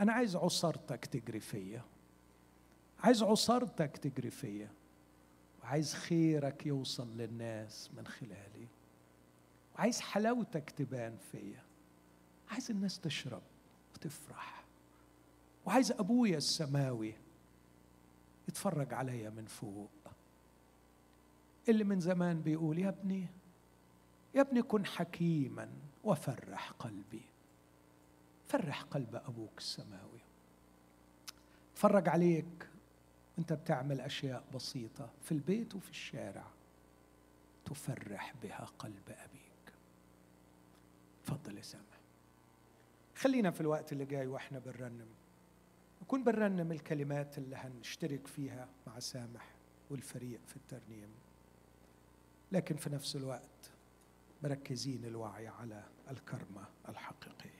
أنا 0.00 0.12
عايز 0.12 0.36
عصارتك 0.36 1.04
تجري 1.06 1.40
فيا. 1.40 1.82
عايز 3.00 3.22
عصارتك 3.22 3.96
تجري 3.96 4.30
فيا. 4.30 4.68
وعايز 5.62 5.94
خيرك 5.94 6.66
يوصل 6.66 7.16
للناس 7.16 7.90
من 7.96 8.06
خلالي. 8.06 8.66
وعايز 9.74 10.00
حلاوتك 10.00 10.70
تبان 10.70 11.16
فيا. 11.32 11.62
عايز 12.50 12.70
الناس 12.70 13.00
تشرب 13.00 13.42
وتفرح. 13.94 14.64
وعايز 15.66 15.92
أبويا 15.92 16.36
السماوي 16.36 17.14
يتفرج 18.48 18.94
عليا 18.94 19.30
من 19.30 19.46
فوق. 19.46 19.90
اللي 21.68 21.84
من 21.84 22.00
زمان 22.00 22.40
بيقول 22.40 22.78
يا 22.78 22.88
ابني 22.88 23.26
يا 24.34 24.40
ابني 24.40 24.62
كن 24.62 24.86
حكيما 24.86 25.68
وفرح 26.04 26.70
قلبي. 26.70 27.22
فرح 28.50 28.82
قلب 28.82 29.14
أبوك 29.14 29.58
السماوي. 29.58 30.20
فرج 31.74 32.08
عليك 32.08 32.68
وانت 33.36 33.52
بتعمل 33.52 34.00
أشياء 34.00 34.44
بسيطة 34.54 35.10
في 35.22 35.32
البيت 35.32 35.74
وفي 35.74 35.90
الشارع 35.90 36.46
تفرح 37.64 38.34
بها 38.42 38.64
قلب 38.78 39.08
أبيك. 39.08 39.74
تفضل 41.24 41.56
يا 41.56 41.62
سامح. 41.62 41.84
خلينا 43.16 43.50
في 43.50 43.60
الوقت 43.60 43.92
اللي 43.92 44.04
جاي 44.04 44.26
وإحنا 44.26 44.58
بنرنم. 44.58 45.08
نكون 46.02 46.24
بنرنم 46.24 46.72
الكلمات 46.72 47.38
اللي 47.38 47.56
هنشترك 47.56 48.26
فيها 48.26 48.68
مع 48.86 48.98
سامح 48.98 49.54
والفريق 49.90 50.40
في 50.46 50.56
الترنيم. 50.56 51.10
لكن 52.52 52.76
في 52.76 52.90
نفس 52.90 53.16
الوقت 53.16 53.70
مركزين 54.42 55.04
الوعي 55.04 55.48
على 55.48 55.84
الكرمة 56.10 56.64
الحقيقية. 56.88 57.59